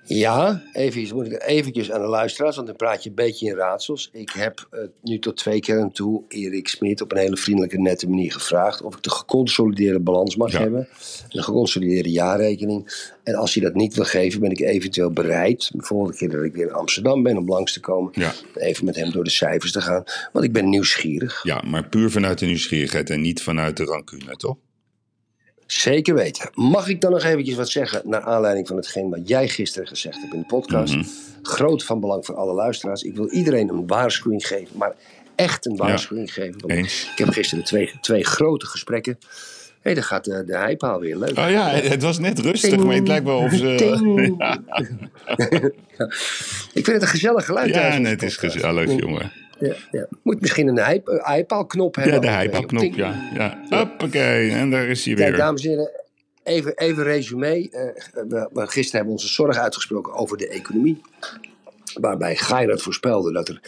Ja, 0.06 0.62
even 0.73 1.16
moet 1.16 1.26
ik 1.26 1.42
eventjes 1.46 1.90
aan 1.92 2.00
de 2.00 2.06
luisteraars, 2.06 2.54
want 2.56 2.66
dan 2.68 2.76
praat 2.76 3.02
je 3.02 3.08
een 3.08 3.14
beetje 3.14 3.46
in 3.46 3.54
raadsels. 3.54 4.08
Ik 4.12 4.30
heb 4.30 4.66
eh, 4.70 4.80
nu 5.02 5.18
tot 5.18 5.37
twee 5.37 5.61
keer 5.61 5.80
aan 5.80 5.92
toe 5.92 6.23
Erik 6.28 6.68
Smit 6.68 7.00
op 7.00 7.12
een 7.12 7.18
hele 7.18 7.37
vriendelijke, 7.37 7.80
nette 7.80 8.08
manier 8.08 8.32
gevraagd 8.32 8.82
of 8.82 8.96
ik 8.96 9.02
de 9.02 9.11
geconsolideerde 9.11 10.00
balans 10.00 10.37
mag 10.37 10.52
Ja. 10.52 10.58
hebben. 10.61 10.88
Een 11.28 11.42
geconsolideerde 11.42 12.11
jaarrekening. 12.11 13.11
En 13.23 13.34
als 13.34 13.54
hij 13.54 13.62
dat 13.62 13.75
niet 13.75 13.94
wil 13.94 14.04
geven, 14.04 14.40
ben 14.40 14.50
ik 14.50 14.61
eventueel 14.61 15.11
bereid, 15.11 15.70
de 15.73 15.82
volgende 15.82 16.16
keer 16.16 16.30
dat 16.30 16.42
ik 16.44 16.54
weer 16.54 16.66
in 16.66 16.73
Amsterdam 16.73 17.23
ben 17.23 17.37
om 17.37 17.49
langs 17.49 17.73
te 17.73 17.80
komen, 17.80 18.12
Ja. 18.14 18.32
even 18.54 18.84
met 18.84 18.96
hem 18.96 19.11
door 19.12 19.25
de 19.25 19.30
cijfers 19.30 19.73
te 19.73 19.80
gaan. 19.80 20.04
Want 20.32 20.44
ik 20.44 20.52
ben 20.52 20.68
nieuwsgierig. 20.68 21.40
Ja, 21.42 21.62
maar 21.66 21.88
puur 21.88 22.11
vanuit 22.11 22.38
de 22.38 22.46
nieuwsgierigheid 22.46 23.11
en 23.11 23.20
niet 23.20 23.42
vanuit 23.42 23.76
de 23.76 23.84
rancune, 23.84 24.37
toch? 24.37 24.56
Zeker 25.66 26.14
weten. 26.14 26.50
Mag 26.54 26.88
ik 26.88 27.00
dan 27.00 27.11
nog 27.11 27.23
eventjes 27.23 27.56
wat 27.56 27.68
zeggen 27.68 28.02
naar 28.04 28.21
aanleiding 28.21 28.66
van 28.66 28.76
hetgeen 28.76 29.11
wat 29.11 29.28
jij 29.28 29.49
gisteren 29.49 29.88
gezegd 29.88 30.21
hebt 30.21 30.33
in 30.33 30.40
de 30.40 30.47
podcast? 30.47 30.94
Mhm. 30.94 31.04
Groot 31.42 31.85
van 31.85 32.00
belang 32.00 32.26
voor 32.26 32.35
alle 32.35 32.52
luisteraars. 32.52 33.02
Ik 33.02 33.16
wil 33.16 33.30
iedereen 33.30 33.68
een 33.68 33.87
waarschuwing 33.87 34.47
geven, 34.47 34.76
maar 34.76 34.94
echt 35.35 35.66
een 35.66 35.76
waarschuwing 35.76 36.33
geven. 36.33 36.61
Eens. 36.66 37.09
Ik 37.12 37.18
heb 37.18 37.28
gisteren 37.28 37.64
twee, 37.64 37.92
twee 38.00 38.25
grote 38.25 38.66
gesprekken. 38.66 39.18
Hé, 39.21 39.90
hey, 39.90 39.94
daar 39.94 40.04
gaat 40.04 40.25
de, 40.25 40.44
de 40.44 40.56
heipaal 40.56 41.00
weer. 41.00 41.16
Leuk. 41.16 41.38
Oh 41.38 41.50
ja, 41.50 41.68
het 41.68 42.02
was 42.02 42.18
net 42.18 42.38
rustig, 42.38 42.71
Ting. 42.71 42.85
maar 42.85 42.94
het 42.94 43.09
lijkt 43.09 43.25
wel 43.25 43.38
of 43.38 43.52
ze... 43.52 43.75
Ik 46.73 46.85
vind 46.85 46.87
het 46.87 47.02
een 47.02 47.09
gezellig 47.09 47.44
geluid. 47.44 47.75
Ja, 47.75 47.99
nee, 47.99 48.12
het 48.12 48.23
is 48.23 48.37
gezellig, 48.37 49.00
jongen. 49.00 49.33
Ja, 49.58 49.75
ja. 49.90 50.06
Moet 50.23 50.40
misschien 50.40 50.68
een 50.68 50.78
eh, 50.78 51.25
heipaalknop 51.25 51.94
hebben. 51.94 52.14
Ja, 52.14 52.20
de 52.20 52.28
hype-knop, 52.28 52.80
Ting. 52.80 52.96
ja. 52.96 53.30
ja. 53.34 53.58
Hoppakee, 53.68 54.50
en 54.50 54.70
daar 54.70 54.87
is 54.87 55.04
hij 55.04 55.14
Kijk, 55.14 55.28
weer. 55.28 55.38
dames 55.38 55.64
en 55.64 55.70
heren, 55.70 55.90
even, 56.44 56.76
even 56.76 57.02
resume. 57.02 57.70
Eh, 57.70 57.80
we, 58.28 58.66
gisteren 58.66 58.90
hebben 58.90 59.06
we 59.06 59.20
onze 59.20 59.28
zorg 59.28 59.58
uitgesproken 59.58 60.14
over 60.14 60.37
de 60.37 60.49
economie. 60.49 61.00
Waarbij 62.00 62.37
Geirat 62.37 62.82
voorspelde 62.82 63.32
dat 63.32 63.49
er 63.49 63.61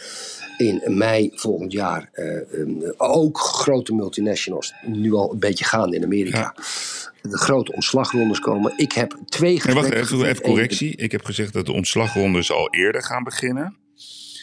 in 0.57 0.81
mei 0.87 1.31
volgend 1.33 1.71
jaar 1.71 2.09
eh, 2.11 2.37
eh, 2.37 2.91
ook 2.97 3.37
grote 3.37 3.93
multinationals, 3.93 4.73
nu 4.85 5.13
al 5.13 5.31
een 5.31 5.39
beetje 5.39 5.65
gaande 5.65 5.95
in 5.95 6.03
Amerika, 6.03 6.55
de 7.21 7.37
grote 7.37 7.73
ontslagrondes 7.73 8.39
komen. 8.39 8.73
Ik 8.77 8.91
heb 8.91 9.17
twee 9.25 9.59
gesprekken 9.59 10.17
wacht 10.17 10.29
even 10.29 10.43
correctie. 10.43 10.95
Ik 10.95 11.11
heb 11.11 11.25
gezegd 11.25 11.53
dat 11.53 11.65
de 11.65 11.73
ontslagrondes 11.73 12.51
al 12.51 12.73
eerder 12.73 13.03
gaan 13.03 13.23
beginnen. 13.23 13.75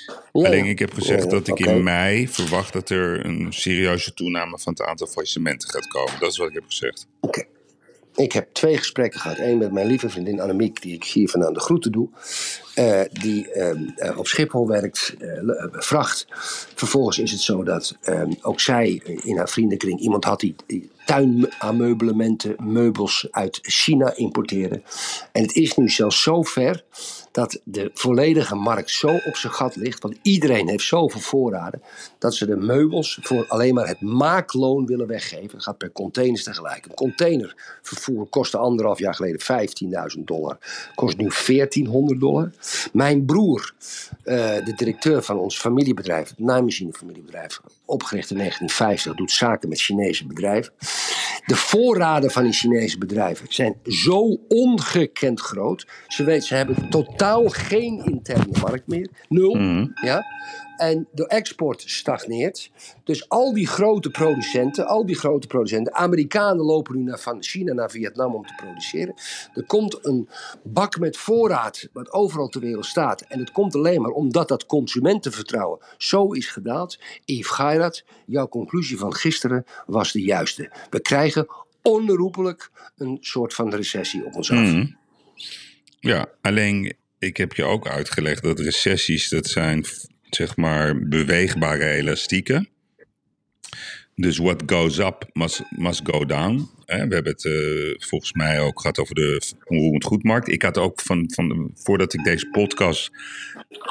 Ja, 0.06 0.46
Alleen 0.46 0.64
ik 0.64 0.78
heb 0.78 0.94
gezegd 0.94 1.22
ja, 1.24 1.28
dat 1.28 1.48
ik 1.48 1.58
in 1.58 1.82
mei 1.82 2.28
verwacht 2.28 2.72
dat 2.72 2.90
er 2.90 3.26
een 3.26 3.46
serieuze 3.50 4.14
toename 4.14 4.58
van 4.58 4.72
het 4.72 4.82
aantal 4.82 5.06
faillissementen 5.06 5.68
gaat 5.68 5.86
komen. 5.86 6.20
Dat 6.20 6.30
is 6.30 6.36
wat 6.36 6.48
ik 6.48 6.54
heb 6.54 6.64
gezegd. 6.66 7.06
Oké. 7.20 7.44
Ik 8.14 8.32
heb 8.32 8.48
twee 8.52 8.76
gesprekken 8.76 9.20
gehad. 9.20 9.38
Eén 9.38 9.58
met 9.58 9.72
mijn 9.72 9.86
lieve 9.86 10.10
vriendin 10.10 10.40
Annemiek, 10.40 10.82
die 10.82 10.94
ik 10.94 11.04
hier 11.04 11.28
vandaan 11.28 11.52
de 11.52 11.60
groeten 11.60 11.92
doe. 11.92 12.08
Eh, 12.74 13.00
die 13.12 13.50
ehm, 13.50 13.88
eh, 13.96 14.18
op 14.18 14.26
Schiphol 14.26 14.68
werkt, 14.68 15.14
eh, 15.18 15.28
vracht. 15.70 16.26
Vervolgens 16.74 17.18
is 17.18 17.30
het 17.30 17.40
zo 17.40 17.62
dat 17.62 17.96
ehm, 18.00 18.32
ook 18.42 18.60
zij 18.60 19.02
in 19.22 19.36
haar 19.36 19.48
vriendenkring 19.48 20.00
iemand 20.00 20.24
had 20.24 20.40
die, 20.40 20.54
die 20.66 20.90
meubels 22.58 23.26
uit 23.30 23.58
China 23.62 24.16
importeerde. 24.16 24.82
En 25.32 25.42
het 25.42 25.54
is 25.54 25.74
nu 25.74 25.88
zelfs 25.88 26.22
zo 26.22 26.42
ver 26.42 26.84
dat 27.34 27.60
de 27.64 27.90
volledige 27.94 28.54
markt 28.54 28.90
zo 28.90 29.08
op 29.08 29.36
zijn 29.36 29.52
gat 29.52 29.76
ligt. 29.76 30.02
Want 30.02 30.16
iedereen 30.22 30.68
heeft 30.68 30.84
zoveel 30.84 31.20
voorraden. 31.20 31.82
Dat 32.18 32.34
ze 32.34 32.46
de 32.46 32.56
meubels 32.56 33.18
voor 33.22 33.46
alleen 33.48 33.74
maar 33.74 33.88
het 33.88 34.00
maakloon 34.00 34.86
willen 34.86 35.06
weggeven. 35.06 35.50
Het 35.50 35.62
gaat 35.62 35.78
per 35.78 35.92
containers 35.92 36.42
tegelijk. 36.42 36.84
Een 36.84 36.94
containervervoer 36.94 38.26
kostte 38.26 38.56
anderhalf 38.56 38.98
jaar 38.98 39.14
geleden 39.14 39.40
15.000 40.16 40.24
dollar. 40.24 40.58
Kost 40.94 41.16
nu 41.16 41.30
1400 41.46 42.20
dollar. 42.20 42.50
Mijn 42.92 43.24
broer, 43.24 43.74
eh, 44.22 44.34
de 44.64 44.72
directeur 44.76 45.22
van 45.22 45.38
ons 45.38 45.58
familiebedrijf, 45.58 46.28
het 46.28 46.38
naaimachine 46.38 46.92
familiebedrijf, 46.92 47.60
opgericht 47.84 48.30
in 48.30 48.36
1950, 48.36 49.14
doet 49.14 49.32
zaken 49.32 49.68
met 49.68 49.80
Chinese 49.80 50.26
bedrijven. 50.26 50.72
De 51.46 51.56
voorraden 51.56 52.30
van 52.30 52.42
die 52.42 52.52
Chinese 52.52 52.98
bedrijven 52.98 53.46
zijn 53.48 53.74
zo 53.84 54.38
ongekend 54.48 55.40
groot. 55.40 55.86
Ze, 56.08 56.24
weten, 56.24 56.46
ze 56.46 56.54
hebben 56.54 56.90
totaal 56.90 57.48
geen 57.48 58.04
interne 58.04 58.58
markt 58.60 58.86
meer. 58.86 59.08
Nul. 59.28 59.56
Ja? 60.02 60.24
En 60.76 61.08
de 61.12 61.26
export 61.26 61.82
stagneert. 61.86 62.70
Dus 63.04 63.28
al 63.28 63.52
die 63.52 63.66
grote 63.66 64.10
producenten, 64.10 64.86
al 64.86 65.06
die 65.06 65.16
grote 65.16 65.46
producenten, 65.46 65.94
Amerikanen 65.94 66.64
lopen 66.64 66.96
nu 66.96 67.02
naar, 67.02 67.18
van 67.18 67.42
China 67.42 67.72
naar 67.72 67.90
Vietnam 67.90 68.34
om 68.34 68.46
te 68.46 68.54
produceren. 68.56 69.14
Er 69.54 69.66
komt 69.66 69.98
een 70.06 70.28
bak 70.62 70.98
met 70.98 71.16
voorraad, 71.16 71.88
wat 71.92 72.12
overal 72.12 72.48
ter 72.48 72.60
wereld 72.60 72.86
staat. 72.86 73.20
En 73.20 73.38
het 73.38 73.52
komt 73.52 73.74
alleen 73.74 74.02
maar 74.02 74.10
omdat 74.10 74.48
dat 74.48 74.66
consumentenvertrouwen 74.66 75.78
zo 75.98 76.32
is 76.32 76.46
gedaald. 76.46 76.98
Yves 77.24 77.50
Geirat, 77.50 78.04
jouw 78.26 78.48
conclusie 78.48 78.98
van 78.98 79.14
gisteren 79.14 79.64
was 79.86 80.12
de 80.12 80.22
juiste. 80.22 80.70
We 80.90 81.00
krijgen 81.00 81.46
onherroepelijk 81.82 82.70
een 82.96 83.18
soort 83.20 83.54
van 83.54 83.74
recessie 83.74 84.24
op 84.24 84.34
ons 84.34 84.50
af. 84.50 84.58
Mhm. 84.58 84.86
Ja, 86.00 86.26
alleen 86.40 86.96
ik 87.18 87.36
heb 87.36 87.52
je 87.52 87.64
ook 87.64 87.88
uitgelegd 87.88 88.42
dat 88.42 88.60
recessies, 88.60 89.28
dat 89.28 89.46
zijn 89.46 89.84
zeg 90.34 90.56
maar 90.56 91.08
beweegbare 91.08 91.84
elastieken. 91.88 92.68
Dus 94.16 94.38
what 94.38 94.62
goes 94.66 94.98
up 94.98 95.28
must, 95.32 95.62
must 95.70 96.00
go 96.04 96.24
down. 96.24 96.68
We 96.86 96.92
hebben 96.94 97.24
het 97.24 97.44
eh, 97.44 98.08
volgens 98.08 98.32
mij 98.32 98.60
ook 98.60 98.80
gehad 98.80 98.98
over 98.98 99.14
de 99.14 99.40
onroerend 99.64 100.04
goedmarkt. 100.04 100.48
Ik 100.48 100.62
had 100.62 100.78
ook 100.78 101.00
van, 101.00 101.30
van 101.34 101.70
voordat 101.74 102.14
ik 102.14 102.24
deze 102.24 102.48
podcast 102.50 103.10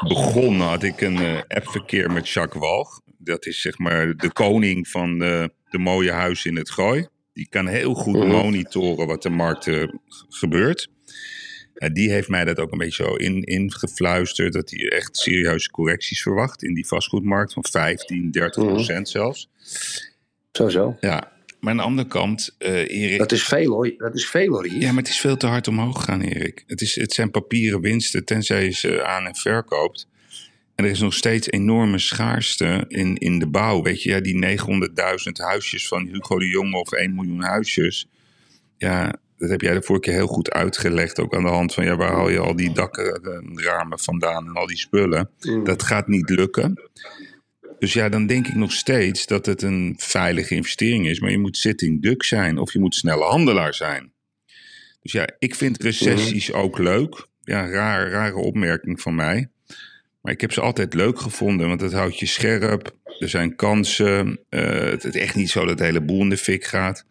begon, 0.07 0.59
had 0.59 0.83
ik 0.83 1.01
een 1.01 1.17
eh, 1.17 1.41
appverkeer 1.47 2.11
met 2.11 2.29
Jacques 2.29 2.61
Walg. 2.61 3.01
Dat 3.17 3.45
is 3.45 3.61
zeg 3.61 3.77
maar 3.77 4.15
de 4.15 4.31
koning 4.31 4.87
van 4.87 5.19
de, 5.19 5.53
de 5.69 5.77
mooie 5.77 6.11
huizen 6.11 6.49
in 6.49 6.57
het 6.57 6.69
gooi. 6.71 7.07
Die 7.33 7.47
kan 7.49 7.67
heel 7.67 7.93
goed 7.93 8.15
Mhm. 8.17 8.27
monitoren 8.27 9.07
wat 9.07 9.23
de 9.23 9.29
markt 9.29 9.67
eh, 9.67 9.83
gebeurt. 10.29 10.89
Ja, 11.75 11.89
die 11.89 12.11
heeft 12.11 12.27
mij 12.27 12.45
dat 12.45 12.59
ook 12.59 12.71
een 12.71 12.77
beetje 12.77 13.03
zo 13.03 13.15
in, 13.15 13.41
ingefluisterd. 13.43 14.53
Dat 14.53 14.69
hij 14.69 14.89
echt 14.89 15.17
serieuze 15.17 15.69
correcties 15.71 16.21
verwacht 16.21 16.63
in 16.63 16.73
die 16.73 16.87
vastgoedmarkt. 16.87 17.53
Van 17.53 17.65
15, 17.71 18.31
30 18.31 18.63
procent 18.65 19.09
zelfs. 19.09 19.49
Zo, 20.51 20.69
zo. 20.69 20.97
Ja, 21.01 21.31
maar 21.59 21.71
aan 21.71 21.77
de 21.77 21.83
andere 21.83 22.07
kant, 22.07 22.55
eh 22.57 22.89
Erik. 22.89 23.17
Dat 23.17 23.31
is 23.31 23.43
veel 23.43 23.71
hoor. 23.71 23.93
Dat 23.97 24.15
is 24.15 24.25
veel 24.27 24.47
hoor. 24.47 24.71
Ja, 24.71 24.87
maar 24.87 25.03
het 25.03 25.11
is 25.11 25.19
veel 25.19 25.37
te 25.37 25.47
hard 25.47 25.67
omhoog 25.67 25.95
gegaan, 25.97 26.21
Erik. 26.21 26.63
Het, 26.67 26.81
is, 26.81 26.95
het 26.95 27.13
zijn 27.13 27.31
papieren 27.31 27.81
winsten, 27.81 28.25
tenzij 28.25 28.63
je 28.63 28.71
ze 28.71 29.03
aan- 29.05 29.25
en 29.27 29.35
verkoopt. 29.35 30.07
En 30.75 30.85
er 30.85 30.91
is 30.91 30.99
nog 30.99 31.13
steeds 31.13 31.49
enorme 31.49 31.99
schaarste 31.99 32.85
in, 32.87 33.17
in 33.17 33.39
de 33.39 33.47
bouw. 33.47 33.81
Weet 33.81 34.03
je, 34.03 34.09
ja, 34.09 34.19
die 34.19 34.57
900.000 34.57 35.31
huisjes 35.31 35.87
van 35.87 36.07
Hugo 36.07 36.39
de 36.39 36.47
Jonge 36.47 36.77
of 36.77 36.91
1 36.91 37.15
miljoen 37.15 37.41
huisjes. 37.43 38.07
Ja, 38.77 39.15
dat 39.37 39.49
heb 39.49 39.61
jij 39.61 39.73
de 39.73 39.81
vorige 39.81 40.05
keer 40.05 40.13
heel 40.13 40.27
goed 40.27 40.51
uitgelegd. 40.51 41.19
Ook 41.19 41.35
aan 41.35 41.43
de 41.43 41.49
hand 41.49 41.73
van, 41.73 41.85
ja, 41.85 41.95
waar 41.95 42.11
haal 42.11 42.29
je 42.29 42.39
al 42.39 42.55
die 42.55 42.73
dakramen 42.73 43.99
vandaan 43.99 44.45
en 44.45 44.53
al 44.53 44.67
die 44.67 44.77
spullen. 44.77 45.29
Dat 45.63 45.83
gaat 45.83 46.07
niet 46.07 46.29
lukken. 46.29 46.81
Dus 47.79 47.93
ja, 47.93 48.09
dan 48.09 48.27
denk 48.27 48.47
ik 48.47 48.55
nog 48.55 48.71
steeds 48.71 49.25
dat 49.25 49.45
het 49.45 49.61
een 49.61 49.95
veilige 49.97 50.55
investering 50.55 51.07
is. 51.07 51.19
Maar 51.19 51.31
je 51.31 51.37
moet 51.37 51.57
sitting 51.57 52.01
duck 52.01 52.23
zijn 52.23 52.57
of 52.57 52.73
je 52.73 52.79
moet 52.79 52.95
snelle 52.95 53.23
handelaar 53.23 53.73
zijn. 53.73 54.11
Dus 55.01 55.11
ja, 55.11 55.27
ik 55.39 55.55
vind 55.55 55.83
recessies 55.83 56.53
ook 56.53 56.77
leuk. 56.77 57.27
Ja, 57.41 57.69
raar, 57.69 58.09
rare 58.09 58.35
opmerking 58.35 59.01
van 59.01 59.15
mij. 59.15 59.49
Maar 60.21 60.33
ik 60.33 60.41
heb 60.41 60.51
ze 60.51 60.61
altijd 60.61 60.93
leuk 60.93 61.19
gevonden, 61.19 61.67
want 61.67 61.81
het 61.81 61.93
houdt 61.93 62.19
je 62.19 62.25
scherp. 62.25 62.95
Er 63.19 63.29
zijn 63.29 63.55
kansen. 63.55 64.39
Eh, 64.49 64.79
het 64.79 65.03
is 65.03 65.15
echt 65.15 65.35
niet 65.35 65.49
zo 65.49 65.65
dat 65.65 65.77
de 65.77 65.83
hele 65.83 66.01
boel 66.01 66.21
in 66.21 66.29
de 66.29 66.37
fik 66.37 66.65
gaat. 66.65 67.05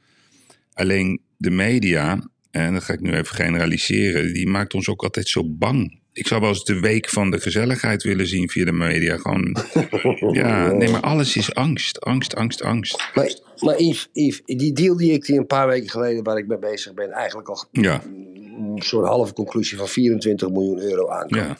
Alleen 0.73 1.21
de 1.42 1.50
media, 1.50 2.18
en 2.50 2.72
dat 2.75 2.82
ga 2.82 2.92
ik 2.92 3.00
nu 3.00 3.12
even 3.12 3.34
generaliseren, 3.34 4.32
die 4.32 4.49
maakt 4.49 4.75
ons 4.75 4.88
ook 4.88 5.02
altijd 5.02 5.28
zo 5.28 5.42
bang. 5.44 6.00
Ik 6.12 6.26
zou 6.26 6.40
wel 6.40 6.49
eens 6.50 6.64
de 6.64 6.80
week 6.80 7.08
van 7.08 7.30
de 7.30 7.40
gezelligheid 7.40 8.02
willen 8.02 8.26
zien 8.26 8.49
via 8.49 8.64
de 8.64 8.72
media. 8.72 9.16
Gewoon, 9.16 9.56
ja, 10.42 10.72
nee, 10.72 10.88
maar 10.90 11.00
alles 11.00 11.37
is 11.37 11.54
angst. 11.54 12.00
Angst, 12.00 12.34
angst, 12.37 12.62
angst. 12.62 13.08
Maar, 13.14 13.34
maar 13.61 13.80
Yves, 13.82 14.08
Yves, 14.12 14.40
die 14.44 14.72
deal 14.72 14.96
die 14.96 15.12
ik 15.12 15.25
die 15.26 15.38
een 15.38 15.46
paar 15.46 15.66
weken 15.66 15.90
geleden 15.90 16.25
waar 16.25 16.38
ik 16.38 16.46
mee 16.46 16.58
bezig 16.58 16.94
ben, 16.94 17.11
eigenlijk 17.11 17.49
al 17.49 17.64
Ja, 17.70 18.02
een 18.75 18.82
soort 18.82 19.06
halve 19.06 19.32
conclusie 19.32 19.78
van 19.78 19.88
24 19.88 20.50
miljoen 20.50 20.78
euro 20.80 21.08
aan. 21.08 21.26
ja, 21.28 21.58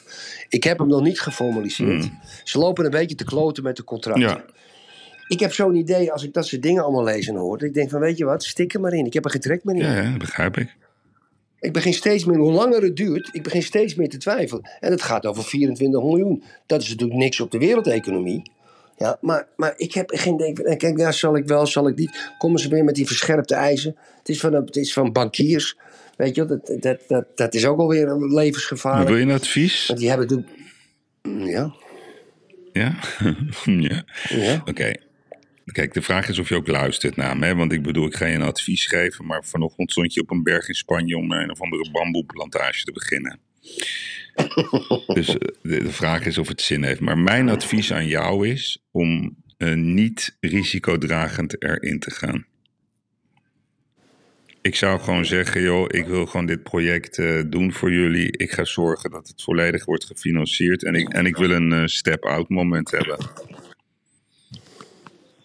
Ik 0.49 0.63
heb 0.63 0.77
hem 0.77 0.87
nog 0.87 1.01
niet 1.01 1.19
geformaliseerd. 1.19 2.09
Ze 2.43 2.57
lopen 2.57 2.85
een 2.85 2.91
beetje 2.91 3.15
te 3.15 3.25
kloten 3.25 3.63
met 3.63 3.75
de 3.75 3.83
contracten. 3.83 4.23
ja. 4.23 4.45
Ik 5.27 5.39
heb 5.39 5.53
zo'n 5.53 5.75
idee, 5.75 6.11
als 6.11 6.23
ik 6.23 6.33
dat 6.33 6.47
soort 6.47 6.61
dingen 6.61 6.83
allemaal 6.83 7.03
lees 7.03 7.27
en 7.27 7.35
hoor, 7.35 7.63
ik 7.63 7.73
denk 7.73 7.89
van 7.89 7.99
weet 7.99 8.17
je 8.17 8.25
wat, 8.25 8.43
stik 8.43 8.73
er 8.73 8.79
maar 8.79 8.93
in. 8.93 9.05
Ik 9.05 9.13
heb 9.13 9.25
er 9.25 9.31
geen 9.31 9.41
trek 9.41 9.63
meer 9.63 9.75
in. 9.75 9.81
Ja, 9.81 10.17
begrijp 10.17 10.57
ik. 10.57 10.75
Ik 11.59 11.73
begin 11.73 11.93
steeds 11.93 12.25
meer, 12.25 12.37
hoe 12.37 12.51
langer 12.51 12.81
het 12.81 12.95
duurt, 12.95 13.29
ik 13.31 13.43
begin 13.43 13.63
steeds 13.63 13.95
meer 13.95 14.09
te 14.09 14.17
twijfelen. 14.17 14.69
En 14.79 14.91
het 14.91 15.01
gaat 15.01 15.25
over 15.25 15.43
24 15.43 16.01
miljoen. 16.01 16.43
Dat 16.65 16.81
is 16.81 16.89
natuurlijk 16.89 17.19
niks 17.19 17.39
op 17.39 17.51
de 17.51 17.57
wereldeconomie. 17.57 18.51
Ja, 18.97 19.17
maar, 19.21 19.47
maar 19.55 19.73
ik 19.77 19.93
heb 19.93 20.09
geen 20.13 20.37
denk 20.37 20.57
van, 20.57 20.65
eh, 20.65 20.77
kijk, 20.77 20.97
daar 20.97 21.13
zal 21.13 21.35
ik 21.35 21.47
wel, 21.47 21.65
zal 21.65 21.87
ik 21.87 21.95
niet. 21.95 22.31
Komen 22.37 22.59
ze 22.59 22.69
weer 22.69 22.83
met 22.83 22.95
die 22.95 23.07
verscherpte 23.07 23.55
eisen. 23.55 23.95
Het 24.17 24.29
is 24.29 24.39
van, 24.39 24.53
het 24.53 24.75
is 24.75 24.93
van 24.93 25.11
bankiers. 25.11 25.77
Weet 26.17 26.35
je, 26.35 26.45
dat, 26.45 26.73
dat, 26.79 26.99
dat, 27.07 27.25
dat 27.35 27.53
is 27.53 27.65
ook 27.65 27.79
alweer 27.79 28.17
Maar 28.17 28.29
levensgevaarlijk. 28.29 29.09
wil 29.09 29.17
je 29.17 29.23
een 29.23 29.31
advies? 29.31 29.87
Want 29.87 29.99
die 29.99 30.09
hebben 30.09 30.27
natuurlijk... 30.27 30.61
Ja, 31.49 31.73
Ja? 32.73 32.95
ja. 33.89 34.03
ja. 34.29 34.61
Oké. 34.65 34.93
Kijk, 35.65 35.93
de 35.93 36.01
vraag 36.01 36.27
is 36.27 36.39
of 36.39 36.49
je 36.49 36.55
ook 36.55 36.67
luistert 36.67 37.15
naar 37.15 37.37
me. 37.37 37.45
Hè? 37.45 37.55
Want 37.55 37.71
ik 37.71 37.83
bedoel, 37.83 38.05
ik 38.05 38.15
ga 38.15 38.25
je 38.25 38.35
een 38.35 38.41
advies 38.41 38.85
geven. 38.85 39.25
Maar 39.25 39.43
vanochtend 39.43 39.91
stond 39.91 40.13
je 40.13 40.21
op 40.21 40.31
een 40.31 40.43
berg 40.43 40.67
in 40.67 40.73
Spanje 40.73 41.17
om 41.17 41.31
een 41.31 41.51
of 41.51 41.61
andere 41.61 41.91
bamboeplantage 41.91 42.83
te 42.83 42.91
beginnen. 42.91 43.39
dus 45.17 45.27
eh, 45.27 45.35
de, 45.61 45.83
de 45.83 45.91
vraag 45.91 46.25
is 46.25 46.37
of 46.37 46.47
het 46.47 46.61
zin 46.61 46.83
heeft. 46.83 46.99
Maar 46.99 47.17
mijn 47.17 47.49
advies 47.49 47.93
aan 47.93 48.07
jou 48.07 48.47
is 48.47 48.85
om 48.91 49.35
eh, 49.57 49.73
niet 49.73 50.37
risicodragend 50.39 51.63
erin 51.63 51.99
te 51.99 52.11
gaan. 52.11 52.45
Ik 54.61 54.75
zou 54.75 54.99
gewoon 54.99 55.25
zeggen, 55.25 55.61
joh, 55.61 55.85
ik 55.87 56.05
wil 56.05 56.25
gewoon 56.25 56.45
dit 56.45 56.63
project 56.63 57.17
eh, 57.17 57.41
doen 57.47 57.73
voor 57.73 57.91
jullie. 57.91 58.37
Ik 58.37 58.51
ga 58.51 58.65
zorgen 58.65 59.11
dat 59.11 59.27
het 59.27 59.41
volledig 59.41 59.85
wordt 59.85 60.05
gefinancierd. 60.05 60.83
En 60.83 60.95
ik, 60.95 61.09
en 61.09 61.25
ik 61.25 61.37
wil 61.37 61.51
een 61.51 61.89
step-out 61.89 62.49
moment 62.49 62.91
hebben. 62.91 63.17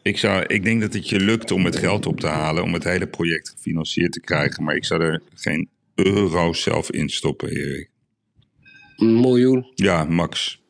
Ik, 0.09 0.19
zou, 0.19 0.45
ik 0.47 0.65
denk 0.65 0.81
dat 0.81 0.93
het 0.93 1.09
je 1.09 1.21
lukt 1.21 1.50
om 1.50 1.65
het 1.65 1.77
geld 1.77 2.07
op 2.07 2.21
te 2.21 2.27
halen, 2.27 2.62
om 2.62 2.73
het 2.73 2.85
hele 2.85 3.07
project 3.07 3.49
gefinancierd 3.49 4.12
te 4.12 4.21
krijgen. 4.21 4.65
Maar 4.65 4.75
ik 4.75 4.85
zou 4.85 5.03
er 5.03 5.23
geen 5.35 5.69
euro 5.95 6.53
zelf 6.53 6.91
in 6.91 7.09
stoppen, 7.09 7.49
Erik. 7.49 7.91
Een 8.97 9.21
miljoen. 9.21 9.73
Ja, 9.75 10.05
max. 10.05 10.62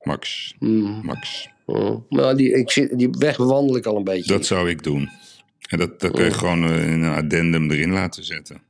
Max. 0.00 0.54
Mm. 0.58 1.00
Max. 1.04 1.48
Mm. 1.66 2.06
Maar 2.08 2.36
die, 2.36 2.52
ik 2.52 2.88
die 2.98 3.08
weg 3.10 3.36
bewandel 3.36 3.76
ik 3.76 3.86
al 3.86 3.96
een 3.96 4.04
beetje. 4.04 4.32
Dat 4.32 4.46
zou 4.46 4.70
ik 4.70 4.82
doen. 4.82 5.08
En 5.68 5.78
dat, 5.78 6.00
dat 6.00 6.12
kun 6.12 6.24
je 6.24 6.30
gewoon 6.30 6.64
eh, 6.64 6.92
in 6.92 7.02
een 7.02 7.14
addendum 7.14 7.70
erin 7.70 7.90
laten 7.90 8.24
zetten. 8.24 8.62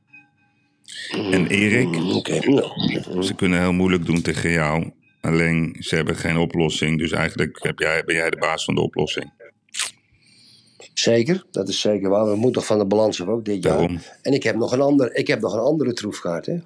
En 1.31 1.47
Erik, 1.47 1.95
Oké. 1.95 2.39
Nou, 2.49 3.23
ze 3.23 3.35
kunnen 3.35 3.59
heel 3.59 3.73
moeilijk 3.73 4.05
doen 4.05 4.21
tegen 4.21 4.51
jou. 4.51 4.91
Alleen 5.21 5.75
ze 5.79 5.95
hebben 5.95 6.15
geen 6.15 6.37
oplossing. 6.37 6.97
Dus 6.97 7.11
eigenlijk 7.11 7.63
heb 7.63 7.79
jij, 7.79 8.03
ben 8.05 8.15
jij 8.15 8.29
de 8.29 8.37
baas 8.37 8.63
van 8.63 8.75
de 8.75 8.81
oplossing. 8.81 9.31
Zeker, 11.01 11.45
dat 11.51 11.67
is 11.69 11.79
zeker 11.79 12.09
waar. 12.09 12.25
We 12.25 12.35
moeten 12.35 12.51
toch 12.51 12.65
van 12.65 12.77
de 12.77 12.85
balans 12.85 13.21
af 13.21 13.27
ook 13.27 13.45
dit 13.45 13.63
jaar. 13.63 13.77
Daarom. 13.77 13.99
En 14.21 14.33
ik 14.33 14.43
heb 14.43 14.55
nog 14.55 14.71
een, 14.71 14.81
ander, 14.81 15.15
ik 15.15 15.27
heb 15.27 15.41
nog 15.41 15.53
een 15.53 15.59
andere 15.59 15.93
troefkaart. 15.93 16.45
Hè? 16.45 16.57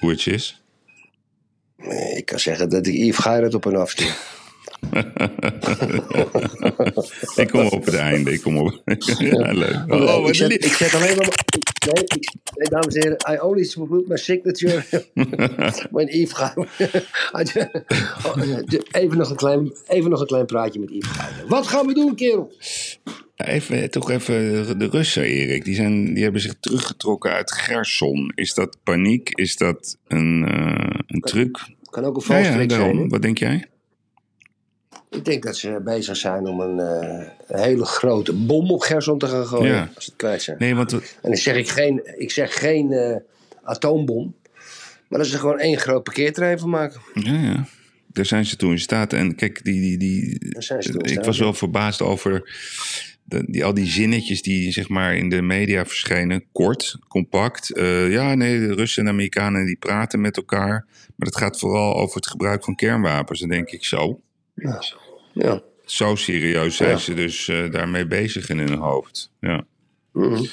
Which 0.00 0.26
is? 0.26 0.62
Eh, 1.76 2.16
Ik 2.16 2.24
kan 2.24 2.38
zeggen 2.40 2.68
dat 2.70 2.86
ik 2.86 2.94
Yves 2.94 3.16
Geirat 3.18 3.54
op 3.54 3.64
een 3.64 3.76
afstuur. 3.76 4.16
Ik 7.36 7.48
kom 7.48 7.66
op 7.66 7.84
het 7.84 7.94
einde. 7.94 8.32
Ik 8.32 8.40
kom 8.42 8.56
op. 8.58 8.82
ja, 9.18 9.52
leuk. 9.52 9.84
Oh, 9.92 10.28
ik, 10.28 10.34
zet, 10.34 10.52
ik 10.64 10.72
zet 10.72 10.94
alleen 10.94 11.16
maar... 11.16 11.26
ik- 11.26 11.68
Nee, 11.94 12.04
ik, 12.04 12.32
nee, 12.56 12.68
dames 12.68 12.94
en 12.94 13.02
heren, 13.02 13.34
I 13.34 13.38
only 13.46 13.68
put 13.88 14.08
my 14.08 14.16
signature 14.16 14.84
when 15.90 16.06
Yves 16.06 16.32
even, 18.92 19.18
nog 19.18 19.30
een 19.30 19.36
klein, 19.36 19.72
even 19.88 20.10
nog 20.10 20.20
een 20.20 20.26
klein 20.26 20.46
praatje 20.46 20.80
met 20.80 20.90
Yves. 20.90 21.10
Wat 21.48 21.66
gaan 21.66 21.86
we 21.86 21.94
doen, 21.94 22.14
kerel? 22.14 22.52
Even, 23.44 23.90
toch 23.90 24.10
even 24.10 24.78
de 24.78 24.88
Russen, 24.88 25.22
Erik. 25.22 25.64
Die, 25.64 25.74
zijn, 25.74 26.14
die 26.14 26.22
hebben 26.22 26.40
zich 26.40 26.54
teruggetrokken 26.60 27.30
uit 27.32 27.52
Gerson. 27.52 28.32
Is 28.34 28.54
dat 28.54 28.76
paniek? 28.82 29.30
Is 29.34 29.56
dat 29.56 29.96
een, 30.08 30.44
eh, 30.48 31.00
een 31.06 31.20
truc? 31.20 31.68
Kan 31.90 32.04
ook 32.04 32.16
een 32.16 32.22
Ja, 32.28 32.36
ja, 32.36 32.44
valstrik 32.44 32.70
zijn. 32.70 32.96
hè? 32.96 33.06
Wat 33.08 33.22
denk 33.22 33.38
jij? 33.38 33.64
Ik 35.10 35.24
denk 35.24 35.42
dat 35.42 35.56
ze 35.56 35.80
bezig 35.84 36.16
zijn 36.16 36.46
om 36.46 36.60
een, 36.60 36.78
eh, 36.78 37.26
een 37.46 37.62
hele 37.62 37.84
grote 37.84 38.32
bom 38.32 38.70
op 38.70 38.80
Gerson 38.82 39.18
te 39.18 39.26
gaan 39.26 39.46
gooien. 39.46 39.74
Ja. 39.74 39.90
Als 39.94 40.04
ze 40.04 40.10
het 40.10 40.18
kwijt 40.20 40.42
zijn. 40.42 40.56
Nee, 40.58 40.74
want 40.74 40.92
En 40.92 41.00
dan 41.22 41.36
zeg 41.36 41.56
ik 41.56 41.68
geen, 41.68 42.00
ik 42.18 42.30
zeg 42.30 42.58
geen 42.58 42.92
eh, 42.92 43.16
atoombom. 43.62 44.34
Maar 45.08 45.18
dat 45.18 45.28
ze 45.28 45.34
er 45.34 45.40
gewoon 45.40 45.58
één 45.58 45.78
groot 45.78 46.02
parkeerterrein 46.02 46.58
van 46.58 46.70
maken. 46.70 47.00
ja, 47.14 47.32
ja. 47.32 47.66
daar 48.06 48.26
zijn 48.26 48.46
ze 48.46 48.56
toen 48.56 48.70
in 48.70 48.78
staat. 48.78 49.12
En 49.12 49.34
kijk, 49.34 49.64
die, 49.64 49.80
die, 49.80 49.98
die, 49.98 50.50
Daar 50.50 50.62
zijn 50.62 50.82
ze 50.82 50.90
toen 50.92 51.00
in 51.00 51.12
ik 51.18 51.24
was 51.24 51.38
wel 51.38 51.52
verbaasd 51.54 52.02
over 52.02 52.58
de, 53.30 53.44
die, 53.46 53.64
al 53.64 53.74
die 53.74 53.86
zinnetjes 53.86 54.42
die 54.42 54.72
zeg 54.72 54.88
maar 54.88 55.16
in 55.16 55.28
de 55.28 55.42
media 55.42 55.86
verschenen. 55.86 56.44
Kort, 56.52 56.96
compact. 57.08 57.74
Eh, 57.74 58.10
ja, 58.10 58.34
nee, 58.34 58.58
de 58.58 58.74
Russen 58.74 59.02
en 59.02 59.12
Amerikanen 59.12 59.66
die 59.66 59.76
praten 59.76 60.20
met 60.20 60.36
elkaar. 60.36 60.86
Maar 61.16 61.28
het 61.28 61.36
gaat 61.36 61.58
vooral 61.58 61.96
over 61.96 62.16
het 62.16 62.26
gebruik 62.26 62.64
van 62.64 62.74
kernwapens. 62.74 63.40
Dan 63.40 63.48
denk 63.48 63.70
ik 63.70 63.84
zo. 63.84 64.20
Ja. 64.54 64.82
ja. 65.32 65.62
Zo 65.84 66.14
serieus 66.14 66.76
zijn 66.76 66.90
Ja. 66.90 66.96
ze 66.96 67.14
dus 67.14 67.48
eh, 67.48 67.70
daarmee 67.70 68.06
bezig 68.06 68.48
in 68.48 68.58
hun 68.58 68.78
hoofd. 68.78 69.30
Ja. 69.40 69.64
Mhm. 70.12 70.44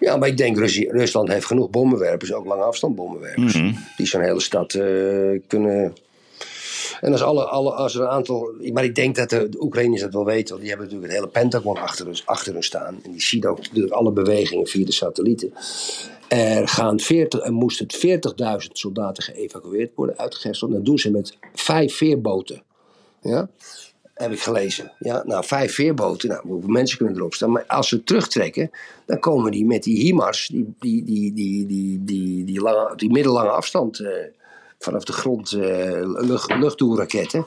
Ja, 0.00 0.16
maar 0.16 0.28
ik 0.28 0.36
denk 0.36 0.56
Rusland 0.90 1.28
heeft 1.28 1.46
genoeg 1.46 1.70
bommenwerpers, 1.70 2.32
ook 2.32 2.46
lange 2.46 2.62
afstand 2.62 2.94
bommenwerpers. 2.94 3.56
Mhm. 3.56 3.72
Die 3.96 4.06
zo'n 4.06 4.22
hele 4.22 4.40
stad 4.40 4.74
eh, 4.74 5.40
kunnen. 5.46 5.92
En 7.00 7.12
als, 7.12 7.22
alle, 7.22 7.44
alle, 7.44 7.70
als 7.72 7.94
er 7.94 8.00
een 8.00 8.08
aantal. 8.08 8.52
Maar 8.72 8.84
ik 8.84 8.94
denk 8.94 9.16
dat 9.16 9.30
de, 9.30 9.48
de 9.48 9.62
Oekraïners 9.62 10.00
dat 10.00 10.12
wel 10.12 10.24
weten, 10.24 10.48
want 10.48 10.60
die 10.60 10.68
hebben 10.68 10.86
natuurlijk 10.86 11.12
het 11.12 11.22
hele 11.22 11.32
Pentagon 11.42 11.76
achter, 11.76 12.06
ons, 12.06 12.26
achter 12.26 12.52
hun 12.52 12.62
staan. 12.62 13.00
En 13.02 13.10
die 13.10 13.22
zien 13.22 13.46
ook 13.46 13.58
natuurlijk 13.58 13.94
alle 13.94 14.12
bewegingen 14.12 14.66
via 14.66 14.84
de 14.84 14.92
satellieten. 14.92 15.52
Er, 16.28 16.68
gaan 16.68 17.00
40, 17.00 17.40
er 17.40 17.52
moesten 17.52 17.86
40.000 18.62 18.72
soldaten 18.72 19.22
geëvacueerd 19.22 19.90
worden 19.94 20.18
uit 20.18 20.34
Gerson. 20.34 20.72
Dat 20.72 20.84
doen 20.84 20.98
ze 20.98 21.10
met 21.10 21.36
vijf 21.54 21.94
veerboten. 21.96 22.62
Ja? 23.22 23.48
Heb 24.14 24.32
ik 24.32 24.40
gelezen. 24.40 24.92
Ja, 24.98 25.22
nou, 25.26 25.44
vijf 25.44 25.74
veerboten. 25.74 26.28
Nou, 26.28 26.40
hoeveel 26.46 26.70
mensen 26.70 26.98
kunnen 26.98 27.16
erop 27.16 27.34
staan? 27.34 27.50
Maar 27.50 27.64
als 27.66 27.88
ze 27.88 28.02
terugtrekken, 28.02 28.70
dan 29.06 29.18
komen 29.18 29.52
die 29.52 29.66
met 29.66 29.82
die 29.82 29.98
HIMARS, 30.00 30.46
die, 30.46 30.74
die, 30.78 31.04
die, 31.04 31.32
die, 31.32 31.66
die, 31.66 32.04
die, 32.04 32.44
die, 32.44 32.60
lange, 32.60 32.96
die 32.96 33.10
middellange 33.10 33.50
afstand 33.50 33.98
eh, 33.98 34.08
vanaf 34.80 35.04
de 35.04 35.12
grond 35.12 35.52
eh 35.52 36.00
lucht, 36.02 36.54
luchtdoelraketten. 36.56 37.46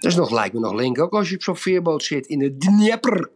Dat 0.00 0.10
is 0.10 0.14
nog, 0.14 0.30
lijkt 0.30 0.54
me 0.54 0.60
nog 0.60 0.74
link 0.74 1.00
ook 1.00 1.12
als 1.12 1.28
je 1.28 1.34
op 1.34 1.42
zo'n 1.42 1.56
veerboot 1.56 2.02
zit 2.02 2.26
in 2.26 2.38
de 2.38 2.56
Dnieper. 2.56 3.30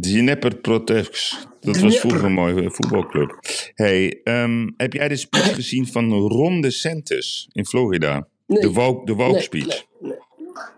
Dnieper-Proteks. 0.00 1.46
Dat 1.60 1.76
was 1.76 1.76
Dnieper. 1.78 1.98
vroeger 2.00 2.24
een 2.24 2.32
mooie 2.32 2.70
voetbalclub. 2.70 3.38
Hey, 3.74 4.20
ehm, 4.24 4.68
heb 4.76 4.92
jij 4.92 5.08
de 5.08 5.16
speech 5.16 5.54
gezien 5.54 5.86
van 5.86 6.12
Ron 6.12 6.60
DeSantis 6.60 7.48
in 7.52 7.66
Florida? 7.66 8.28
Nee. 8.46 8.60
De 8.60 8.72
woke, 8.72 9.04
de 9.06 9.12
woke 9.14 9.32
Nee, 9.32 9.42
speech. 9.42 9.84
nee, 10.00 10.07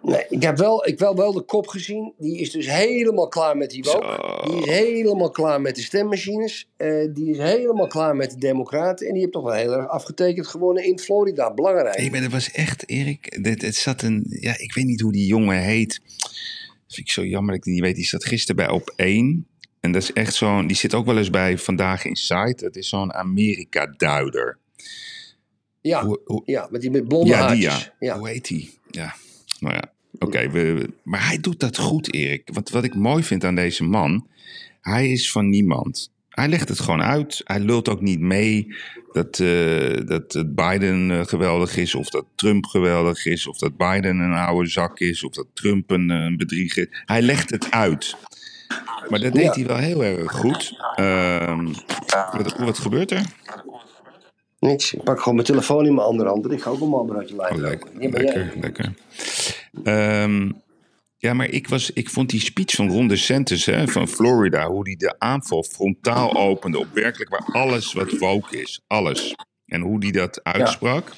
nee. 0.03 0.25
Ik 0.29 0.43
heb 0.43 0.57
wel, 0.57 0.87
ik 0.87 0.99
wel, 0.99 1.17
wel 1.17 1.33
de 1.33 1.41
kop 1.43 1.67
gezien. 1.67 2.13
Die 2.19 2.39
is 2.39 2.51
dus 2.51 2.67
helemaal 2.71 3.29
klaar 3.29 3.57
met 3.57 3.71
die 3.71 3.83
woke. 3.85 4.43
Die 4.51 4.59
is 4.61 4.65
helemaal 4.67 5.31
klaar 5.31 5.61
met 5.61 5.77
de 5.77 5.83
stemmachines. 5.83 6.69
Eh, 6.77 7.07
die 7.15 7.31
is 7.31 7.39
helemaal 7.39 7.87
klaar 7.87 8.17
met 8.17 8.31
de 8.31 8.39
democraten. 8.39 9.07
En 9.07 9.13
die 9.13 9.21
heeft 9.21 9.33
toch 9.35 9.43
wel 9.45 9.53
heel 9.53 9.73
erg 9.73 9.89
afgetekend 9.89 10.47
gewonnen 10.47 10.85
in 10.85 10.99
Florida. 10.99 11.55
Belangrijk. 11.55 11.97
Nee, 11.99 12.11
maar 12.11 12.21
dat 12.21 12.31
was 12.33 12.51
echt, 12.51 12.89
Erik. 12.89 13.39
Het, 13.43 13.63
het 13.63 13.77
zat 13.77 14.03
een. 14.03 14.25
Ja, 14.29 14.59
ik 14.59 14.75
weet 14.75 14.85
niet 14.87 15.01
hoe 15.01 15.13
die 15.13 15.27
jongen 15.27 15.59
heet. 15.63 16.01
Dat 16.17 16.95
vind 16.99 17.07
ik 17.07 17.11
zo 17.11 17.25
jammer 17.25 17.49
dat 17.49 17.57
ik 17.57 17.63
die 17.65 17.73
niet 17.73 17.83
weet. 17.83 17.95
Die 17.95 18.05
zat 18.07 18.25
gisteren 18.25 18.57
bij 18.57 18.69
op 18.75 18.93
1. 18.97 19.47
En 19.81 19.93
dat 19.93 20.03
is 20.03 20.13
echt 20.13 20.35
zo'n. 20.35 20.67
Die 20.67 20.77
zit 20.77 20.95
ook 20.95 21.07
wel 21.07 21.19
eens 21.19 21.31
bij 21.31 21.59
Vandaag 21.59 22.05
Inside. 22.05 22.55
Dat 22.57 22.77
is 22.77 22.89
zo'n 22.89 23.13
Amerika-duider. 23.13 24.59
ja, 25.81 26.05
Hoe- 26.05 26.21
hoe- 26.25 26.43
ja, 26.45 26.69
met 26.71 26.81
die 26.81 26.91
met 26.91 27.09
blonde 27.09 27.29
Ja, 27.29 27.51
die 27.53 27.69
ja. 27.99 28.19
Hoe 28.19 28.29
heet 28.29 28.47
die? 28.49 28.79
Ja, 28.91 29.15
nou 29.61 29.75
ja. 29.75 29.93
Oké, 30.19 30.51
we- 30.51 30.91
maar 31.03 31.27
hij 31.27 31.39
doet 31.39 31.61
dat 31.61 31.79
goed, 31.79 32.15
Erik. 32.15 32.49
Want 32.53 32.71
wat 32.71 32.85
ik 32.85 32.95
mooi 32.95 33.23
vind 33.23 33.45
aan 33.45 33.55
deze 33.55 33.85
man, 33.85 34.27
hij 34.81 35.11
is 35.11 35.31
van 35.33 35.49
niemand. 35.49 36.11
Hij 36.31 36.49
legt 36.49 36.69
het 36.69 36.81
gewoon 36.81 37.03
uit. 37.03 37.41
Hij 37.45 37.61
lult 37.61 37.89
ook 37.89 38.01
niet 38.01 38.21
mee 38.21 38.75
dat, 39.13 39.39
eh, 39.41 40.07
dat 40.07 40.45
Biden 40.55 41.11
eh, 41.11 41.27
geweldig 41.27 41.77
is, 41.77 41.95
of 41.95 42.09
dat 42.11 42.25
Trump 42.35 42.65
geweldig 42.65 43.27
is, 43.27 43.47
of 43.47 43.59
dat 43.59 43.77
Biden 43.77 44.19
een 44.19 44.33
oude 44.33 44.69
zak 44.69 44.99
is, 45.01 45.25
of 45.25 45.33
dat 45.33 45.47
Trump 45.55 45.91
een, 45.91 46.09
een 46.11 46.37
bedrieger 46.37 46.89
is. 46.91 47.03
Hij 47.05 47.23
legt 47.23 47.51
het 47.51 47.71
uit. 47.71 48.17
Maar 49.09 49.21
dat 49.21 49.33
deed 49.33 49.43
Ja. 49.45 49.53
hij 49.53 49.67
wel 49.67 49.77
heel 49.77 50.05
erg 50.05 50.33
goed. 50.33 50.73
Ehm, 50.97 51.67
wat, 52.33 52.57
wat 52.59 52.79
gebeurt 52.79 53.11
er? 53.11 53.23
Niks. 54.61 54.95
Ik 54.95 55.03
pak 55.03 55.19
gewoon 55.19 55.35
mijn 55.35 55.47
telefoon 55.47 55.87
in 55.87 55.95
mijn 55.95 56.07
andere 56.07 56.29
hand. 56.29 56.53
Ik 56.53 56.63
ga 56.63 56.71
ook 56.71 56.81
een 56.81 56.89
man 56.89 57.17
uit 57.17 57.29
je 57.29 57.37
lijn. 57.37 57.55
Oh, 57.55 57.61
lekker, 57.61 57.91
Ja, 58.01 58.09
lekker, 58.09 58.53
lekker. 58.61 58.95
Ehm, 59.85 60.51
ja, 61.17 61.35
maar 61.35 61.49
ik, 61.49 61.69
was, 61.69 61.91
ik 61.91 62.11
vond 62.11 62.31
die 62.31 62.41
speech 62.41 62.75
van 62.75 62.91
Ron 62.91 63.09
DeSantis 63.09 63.67
hè, 63.67 63.89
van 63.89 64.09
Florida... 64.09 64.67
hoe 64.67 64.85
die 64.85 64.97
de 64.97 65.19
aanval 65.19 65.63
frontaal 65.63 66.37
opende 66.37 66.79
op 66.79 66.87
werkelijk 66.93 67.31
waar 67.31 67.63
alles 67.63 67.93
wat 67.93 68.19
woke 68.19 68.61
is. 68.61 68.85
Alles. 68.87 69.35
En 69.67 69.81
hoe 69.81 70.01
die 70.01 70.13
dat 70.13 70.45
uitsprak, 70.45 71.13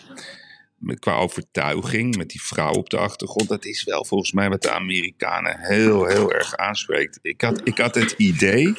met, 0.76 0.98
qua 0.98 1.14
overtuiging, 1.14 2.16
met 2.16 2.30
die 2.30 2.42
vrouw 2.42 2.72
op 2.72 2.90
de 2.90 2.98
achtergrond... 2.98 3.48
dat 3.48 3.64
is 3.64 3.84
wel 3.84 4.04
volgens 4.04 4.32
mij 4.32 4.48
wat 4.48 4.62
de 4.62 4.70
Amerikanen 4.70 5.58
heel, 5.58 6.06
heel 6.06 6.32
erg 6.32 6.56
aanspreekt. 6.56 7.18
Ik 7.22 7.40
had, 7.40 7.60
ik 7.64 7.78
had 7.78 7.94
het 7.94 8.14
idee 8.16 8.76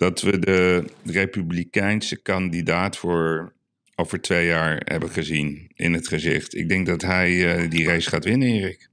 dat 0.00 0.20
we 0.20 0.38
de 0.38 0.84
republikeinse 1.04 2.16
kandidaat 2.22 2.96
voor 2.96 3.52
over 3.94 4.20
twee 4.20 4.46
jaar 4.46 4.82
hebben 4.84 5.08
gezien 5.10 5.70
in 5.74 5.92
het 5.92 6.08
gezicht. 6.08 6.54
Ik 6.56 6.68
denk 6.68 6.86
dat 6.86 7.02
hij 7.02 7.56
eh, 7.56 7.70
die 7.70 7.86
race 7.86 8.08
gaat 8.08 8.24
winnen, 8.24 8.48
Erik. 8.48 8.88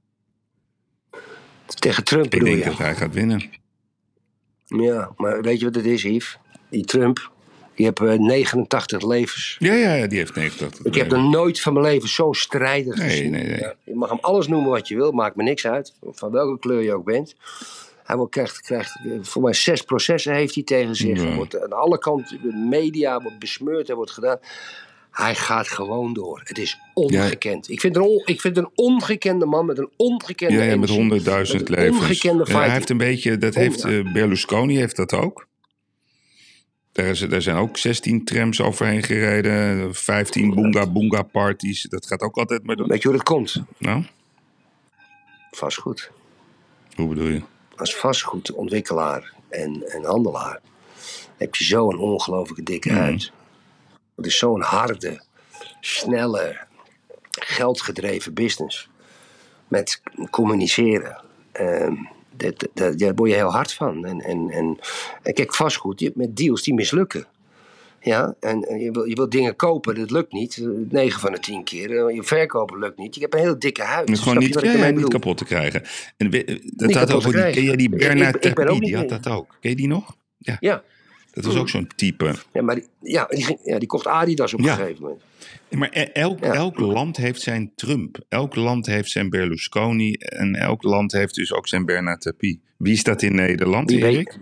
Tegen 1.66 2.04
Trump 2.04 2.24
Ik 2.24 2.30
bedoel 2.30 2.48
denk 2.48 2.58
je? 2.62 2.68
dat 2.68 2.78
hij 2.78 2.94
gaat 2.94 3.14
winnen. 3.14 3.50
Ja, 4.66 5.12
maar 5.16 5.42
weet 5.42 5.58
je 5.58 5.64
wat 5.64 5.74
het 5.74 5.84
is, 5.84 6.02
Yves? 6.02 6.38
Die 6.70 6.84
Trump, 6.84 7.30
die 7.74 7.86
heeft 7.86 8.00
eh, 8.00 8.18
89 8.18 9.02
levens. 9.06 9.56
Ja, 9.58 9.72
ja, 9.74 9.94
ja, 9.94 10.06
die 10.06 10.18
heeft 10.18 10.34
89. 10.34 10.84
Ik 10.84 10.94
heb 10.94 11.10
nog 11.10 11.30
nooit 11.30 11.60
van 11.60 11.72
mijn 11.72 11.84
leven 11.84 12.08
zo'n 12.08 12.34
strijder 12.34 12.96
Nee, 12.98 13.08
gezien. 13.08 13.30
nee, 13.30 13.46
nee. 13.46 13.58
Ja, 13.58 13.74
je 13.84 13.94
mag 13.94 14.08
hem 14.08 14.18
alles 14.20 14.46
noemen 14.46 14.70
wat 14.70 14.88
je 14.88 14.96
wil, 14.96 15.12
maakt 15.12 15.36
me 15.36 15.42
niks 15.42 15.66
uit. 15.66 15.94
Van 16.02 16.30
welke 16.30 16.58
kleur 16.58 16.82
je 16.82 16.92
ook 16.94 17.04
bent. 17.04 17.34
Hij 18.08 18.16
wordt, 18.16 18.32
krijgt, 18.32 18.60
krijgt 18.60 18.98
eh, 19.04 19.12
voor 19.20 19.42
mij 19.42 19.52
zes 19.52 19.82
processen 19.82 20.34
heeft 20.34 20.54
hij 20.54 20.64
tegen 20.64 20.96
zich. 20.96 21.34
Wordt 21.34 21.62
aan 21.62 21.72
alle 21.72 21.98
kanten, 21.98 22.40
de 22.42 22.52
media 22.52 23.20
wordt 23.20 23.38
besmeurd, 23.38 23.88
er 23.88 23.96
wordt 23.96 24.10
gedaan. 24.10 24.38
Hij 25.10 25.34
gaat 25.34 25.68
gewoon 25.68 26.12
door. 26.12 26.40
Het 26.44 26.58
is 26.58 26.78
ongekend. 26.94 27.70
Ik, 27.70 27.80
vind 27.80 27.96
een 27.96 28.22
ik 28.24 28.40
vind 28.40 28.56
een 28.56 28.70
ongekende 28.74 29.46
man 29.46 29.66
met 29.66 29.78
een 29.78 29.90
ongekende 29.96 30.54
Ja, 30.54 30.62
ja, 30.62 30.76
met 30.76 30.88
honderdduizend 30.88 31.68
levens. 31.68 31.98
Ongekende 31.98 32.44
Ja, 32.46 32.58
hij 32.58 32.70
heeft 32.70 32.90
een 32.90 32.96
beetje, 32.96 33.38
dat 33.38 33.54
heeft 33.54 33.84
eh, 33.84 34.12
Berlusconi 34.12 34.76
heeft 34.76 34.96
dat 34.96 35.12
ook. 35.12 35.46
Daar, 36.92 37.06
is, 37.06 37.20
daar 37.20 37.42
zijn 37.42 37.56
ook 37.56 37.76
16 37.76 38.24
trams 38.24 38.60
overheen 38.60 39.02
gereden, 39.02 39.94
15 39.94 40.54
boonga 40.54 40.86
boonga 40.86 41.22
parties. 41.22 41.82
Dat 41.82 42.06
gaat 42.06 42.20
ook 42.20 42.36
altijd 42.36 42.66
met. 42.66 42.80
Weet 42.80 43.02
je 43.02 43.08
hoe 43.08 43.16
dat 43.16 43.26
komt? 43.26 43.62
Nou, 43.78 44.04
Vast 45.50 45.78
goed. 45.78 46.10
hoe 46.94 47.08
bedoel 47.08 47.28
je? 47.28 47.42
Als 47.78 47.96
vastgoedontwikkelaar 47.96 49.32
en, 49.48 49.82
en 49.88 50.04
handelaar 50.04 50.60
heb 51.36 51.54
je 51.54 51.64
zo'n 51.64 51.98
ongelooflijke 51.98 52.62
dikke 52.62 52.88
Mhm. 52.90 52.98
huid. 52.98 53.32
Het 54.16 54.26
is 54.26 54.38
zo'n 54.38 54.60
harde, 54.62 55.22
snelle, 55.80 56.56
geldgedreven 57.30 58.34
business. 58.34 58.88
Met 59.68 60.02
communiceren. 60.30 61.22
Ehm, 61.52 61.94
dat, 62.30 62.68
dat, 62.74 62.98
daar 62.98 63.14
word 63.14 63.30
je 63.30 63.36
heel 63.36 63.52
hard 63.52 63.72
van. 63.72 64.04
En, 64.04 64.20
en, 64.20 64.50
en, 64.50 64.78
en 65.22 65.34
kijk, 65.34 65.54
vastgoed, 65.54 65.98
je 65.98 66.04
hebt 66.04 66.16
met 66.16 66.36
deals 66.36 66.62
die 66.62 66.74
mislukken. 66.74 67.26
Ja, 68.00 68.34
en, 68.40 68.58
je, 68.80 68.90
wil, 68.90 69.04
je 69.04 69.14
wil 69.14 69.28
dingen 69.28 69.56
kopen, 69.56 69.94
dat 69.94 70.10
lukt 70.10 70.32
niet. 70.32 70.60
9 70.88 71.20
van 71.20 71.32
de 71.32 71.38
10 71.38 71.64
keer. 71.64 72.06
Eh, 72.06 72.14
Je 72.14 72.22
verkopen 72.22 72.78
lukt 72.78 72.98
niet. 72.98 73.14
Je 73.14 73.20
hebt 73.20 73.34
een 73.34 73.40
hele 73.40 73.58
dikke 73.58 73.82
huid. 73.82 74.10
Is 74.10 74.18
gewoon 74.20 74.38
niet, 74.38 74.54
ja, 74.54 74.60
ja, 74.62 74.72
ermee 74.72 74.92
niet 74.92 75.08
kapot 75.08 75.36
te 75.38 75.44
krijgen. 75.44 75.82
En 76.16 76.30
we- 76.30 76.60
dat 76.76 76.94
had 76.94 77.12
ook 77.12 77.22
die, 77.22 77.32
ken 77.50 77.62
jij 77.62 77.76
die. 77.76 77.88
Bernard 77.88 78.44
Ik-? 78.44 78.80
Die 78.80 78.96
had 78.96 79.08
dat 79.08 79.28
ook. 79.28 79.56
Ken 79.60 79.70
je 79.70 79.76
die 79.76 79.86
nog? 79.88 80.16
Ja, 80.38 80.56
Ja, 80.60 80.82
dat 81.32 81.44
was 81.44 81.56
ook 81.56 81.68
zo'n 81.68 81.86
type. 81.96 82.34
ja 82.52 82.62
maar 82.62 82.74
die, 82.74 82.86
ja, 83.00 83.24
die, 83.28 83.58
ja, 83.64 83.78
die 83.78 83.88
kocht 83.88 84.06
Adidas 84.06 84.54
op 84.54 84.58
een 84.60 84.64
gegeven 84.74 85.02
moment. 85.02 85.20
Maar 85.70 85.88
e- 85.92 86.02
elk, 86.12 86.40
elk 86.40 86.78
land 86.78 87.16
heeft 87.16 87.40
zijn 87.40 87.72
Trump. 87.74 88.18
Elk 88.28 88.54
land 88.54 88.86
heeft 88.86 89.10
zijn 89.10 89.30
Berlusconi. 89.30 90.12
En 90.12 90.54
elk 90.54 90.82
land 90.82 91.12
heeft 91.12 91.34
dus 91.34 91.52
ook 91.52 91.68
zijn 91.68 91.84
Bernard 91.84 92.20
Tapie. 92.20 92.60
Wie 92.76 92.92
is 92.92 93.02
dat 93.02 93.22
in 93.22 93.34
Nederland, 93.34 93.90
Erik? 93.90 94.38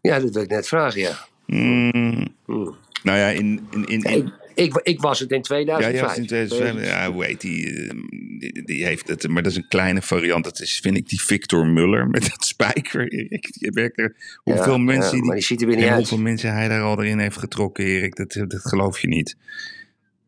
Ja, 0.00 0.18
dat 0.20 0.30
wil 0.34 0.42
ik 0.42 0.48
net 0.50 0.68
vragen, 0.68 1.00
ja. 1.00 1.14
Mm, 1.46 2.26
Hmm. 2.44 2.74
nou 3.02 3.18
ja, 3.18 3.28
in... 3.28 3.66
in, 3.70 3.84
in, 3.86 4.02
in- 4.02 4.32
Ik, 4.54 4.74
ik, 4.74 4.80
ik 4.82 5.00
was 5.00 5.18
het 5.18 5.30
in 5.30 5.36
ja, 5.36 5.42
2005. 5.42 6.14
ja, 6.14 6.20
in 6.20 6.26
2005, 6.26 6.86
ja, 6.86 7.12
hoe 7.12 7.24
heet 7.24 7.40
die, 7.40 7.66
eh, 7.70 7.90
die? 8.38 8.62
Die 8.64 8.84
heeft 8.84 9.08
het, 9.08 9.28
maar 9.28 9.42
dat 9.42 9.52
is 9.52 9.58
een 9.58 9.68
kleine 9.68 10.02
variant. 10.02 10.44
Dat 10.44 10.60
is, 10.60 10.78
vind 10.82 10.96
ik, 10.96 11.08
die 11.08 11.20
Victor 11.22 11.66
Muller 11.66 12.08
met 12.08 12.22
dat 12.30 12.44
spijker, 12.54 13.12
Erik. 13.12 13.52
Die 13.58 13.70
werkt 13.70 13.98
er, 13.98 14.16
hoeveel 14.42 14.72
Ja, 14.72 14.78
mensen... 14.78 15.04
ja, 15.04 15.10
die, 15.10 15.22
maar 15.24 15.34
die 15.34 15.44
ziet 15.44 15.60
er 15.60 15.66
weer 15.66 15.76
niet 15.76 15.84
en 15.84 15.90
uit. 15.90 15.98
hoeveel 15.98 16.18
mensen 16.18 16.52
hij 16.52 16.68
daar 16.68 16.82
al 16.82 17.02
erin 17.02 17.18
heeft 17.18 17.36
getrokken, 17.38 17.84
Erik. 17.84 18.16
Dat, 18.16 18.32
dat 18.48 18.60
geloof 18.60 18.98
je 19.00 19.08
niet. 19.08 19.36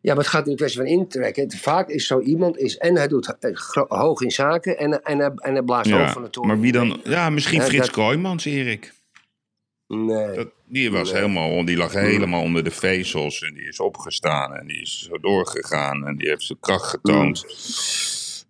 Ja, 0.00 0.14
maar 0.14 0.22
het 0.24 0.32
gaat 0.32 0.48
in 0.48 0.56
kwestie 0.56 0.80
van 0.80 0.88
intrekken. 0.90 1.50
Vaak 1.52 1.88
is 1.88 2.06
zo 2.06 2.20
iemand, 2.20 2.58
is, 2.58 2.76
en 2.76 2.96
hij 2.96 3.08
doet 3.08 3.36
eh, 3.40 3.50
hoog 3.88 4.20
in 4.20 4.30
zaken 4.30 4.78
en, 4.78 5.02
en, 5.02 5.18
hij, 5.18 5.30
en 5.36 5.52
hij 5.52 5.62
blaast 5.62 5.92
over 5.92 6.08
van 6.08 6.22
de 6.22 6.30
toren. 6.30 6.48
maar 6.48 6.60
wie 6.60 6.72
dan? 6.72 7.00
Ja, 7.04 7.30
misschien 7.30 7.60
Ja, 7.60 7.64
Frits 7.66 7.86
dat- 7.86 7.94
Kooijmans, 7.94 8.44
Erik. 8.44 8.92
Nee. 9.88 10.34
Dat, 10.36 10.48
die, 10.66 10.90
was 10.90 11.12
Nee. 11.12 11.20
helemaal, 11.20 11.64
die 11.64 11.76
lag 11.76 11.92
helemaal 11.92 12.42
onder 12.42 12.64
de 12.64 12.70
vezels 12.70 13.40
en 13.42 13.54
die 13.54 13.68
is 13.68 13.80
opgestaan 13.80 14.54
en 14.54 14.66
die 14.66 14.80
is 14.80 15.06
zo 15.10 15.18
doorgegaan 15.18 16.06
en 16.06 16.16
die 16.16 16.28
heeft 16.28 16.42
zijn 16.42 16.58
kracht 16.60 16.86
getoond. 16.86 17.44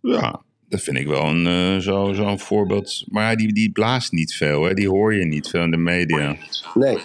Ja, 0.02 0.42
dat 0.68 0.80
vind 0.80 0.96
ik 0.96 1.06
wel 1.06 1.24
een, 1.26 1.46
eh, 1.46 1.78
zo, 1.82 2.12
zo'n 2.12 2.38
voorbeeld. 2.40 3.04
Maar 3.08 3.36
die, 3.36 3.52
die 3.52 3.70
blaast 3.70 4.12
niet 4.12 4.34
veel, 4.34 4.62
hè? 4.62 4.74
die 4.74 4.88
hoor 4.88 5.14
je 5.14 5.24
niet 5.24 5.48
veel 5.48 5.62
in 5.62 5.70
de 5.70 5.76
media. 5.76 6.36
Nee, 6.74 6.98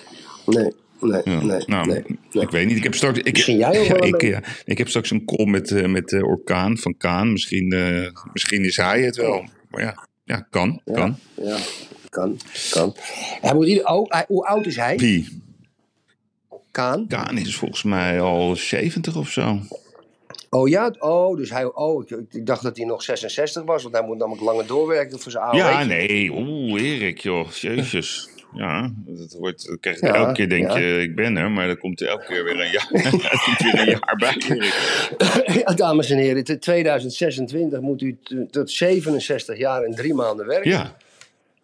nee, 0.45 0.71
nee, 0.99 1.21
Ja. 1.23 1.41
nee. 1.43 1.63
nou, 1.65 1.87
nee, 1.87 2.03
nee. 2.31 2.43
ik 2.43 2.49
weet 2.49 2.67
niet. 2.67 2.77
Ik 2.77 2.83
heb 2.83 2.95
straks, 2.95 3.19
ik, 3.19 3.31
Misschien 3.31 3.57
jij 3.57 3.79
ook 3.79 3.85
ja, 3.85 3.93
wel 3.93 4.05
ik, 4.13 4.21
een 4.21 4.27
ja, 4.29 4.41
ik 4.65 4.77
heb 4.77 4.87
straks 4.89 5.11
een 5.11 5.25
call 5.25 5.45
met, 5.45 5.71
eh, 5.71 5.85
met 5.87 6.09
de 6.09 6.25
orkaan 6.25 6.77
van 6.77 6.97
Kaan. 6.97 7.31
Misschien, 7.31 7.71
eh, 7.71 8.09
misschien 8.33 8.63
is 8.63 8.77
hij 8.77 9.01
het 9.01 9.15
wel. 9.15 9.45
Maar 9.69 9.81
ja, 9.81 10.07
ja 10.23 10.47
kan. 10.49 10.81
Kan. 10.85 11.17
Ja, 11.35 11.57
kan, 12.13 12.37
kan. 12.71 12.95
Hij 13.41 13.53
moet 13.53 13.67
ieder, 13.67 13.85
oh, 13.85 14.09
hij- 14.09 14.25
hoe 14.27 14.45
oud 14.45 14.65
is 14.65 14.75
hij? 14.75 14.95
Pie. 14.95 15.41
Kaan? 16.71 17.07
Kaan 17.07 17.37
is 17.37 17.55
volgens 17.55 17.83
mij 17.83 18.21
al 18.21 18.55
70 18.55 19.15
of 19.17 19.29
zo. 19.29 19.59
Oh 20.49 20.69
ja, 20.69 20.95
oh, 20.99 21.37
dus 21.37 21.49
hij, 21.49 21.65
oh, 21.65 22.03
ik, 22.03 22.25
ik 22.31 22.45
dacht 22.45 22.63
dat 22.63 22.77
hij 22.77 22.85
nog 22.85 23.03
66 23.03 23.63
was, 23.63 23.83
want 23.83 23.95
hij 23.95 24.05
moet 24.05 24.17
namelijk 24.17 24.43
langer 24.43 24.67
doorwerken 24.67 25.19
voor 25.19 25.31
zijn 25.31 25.43
AOW. 25.43 25.55
Ja, 25.55 25.83
nee. 25.83 26.31
Oeh, 26.31 26.81
Erik, 26.81 27.19
joh. 27.19 27.51
Jezus. 27.51 28.29
Ja, 28.55 28.93
dat 29.05 29.35
wordt, 29.39 29.67
dat 29.67 29.79
krijg 29.79 29.99
je 29.99 30.05
Ja, 30.05 30.13
elke 30.13 30.31
keer 30.33 30.49
denk 30.49 30.71
ja. 30.71 30.77
je, 30.77 31.01
ik 31.01 31.15
ben 31.15 31.37
er, 31.37 31.51
maar 31.51 31.67
dan 31.67 31.77
komt 31.77 32.01
er 32.01 32.07
elke 32.07 32.25
keer 32.25 32.43
weer 32.43 32.59
een 32.59 32.71
jaar, 32.71 32.89
er 33.31 33.41
komt 33.45 33.71
weer 33.71 33.79
een 33.79 33.89
jaar 33.89 34.15
bij. 34.17 34.35
Erik. 34.49 35.63
Ja, 35.67 35.73
dames 35.73 36.09
en 36.09 36.17
heren, 36.17 36.43
in 36.43 36.59
2026 36.59 37.79
moet 37.79 38.01
u 38.01 38.17
tot 38.51 38.71
67 38.71 39.57
jaar 39.57 39.81
en 39.83 39.95
drie 39.95 40.13
maanden 40.13 40.45
werken. 40.45 40.69
Ja, 40.71 40.95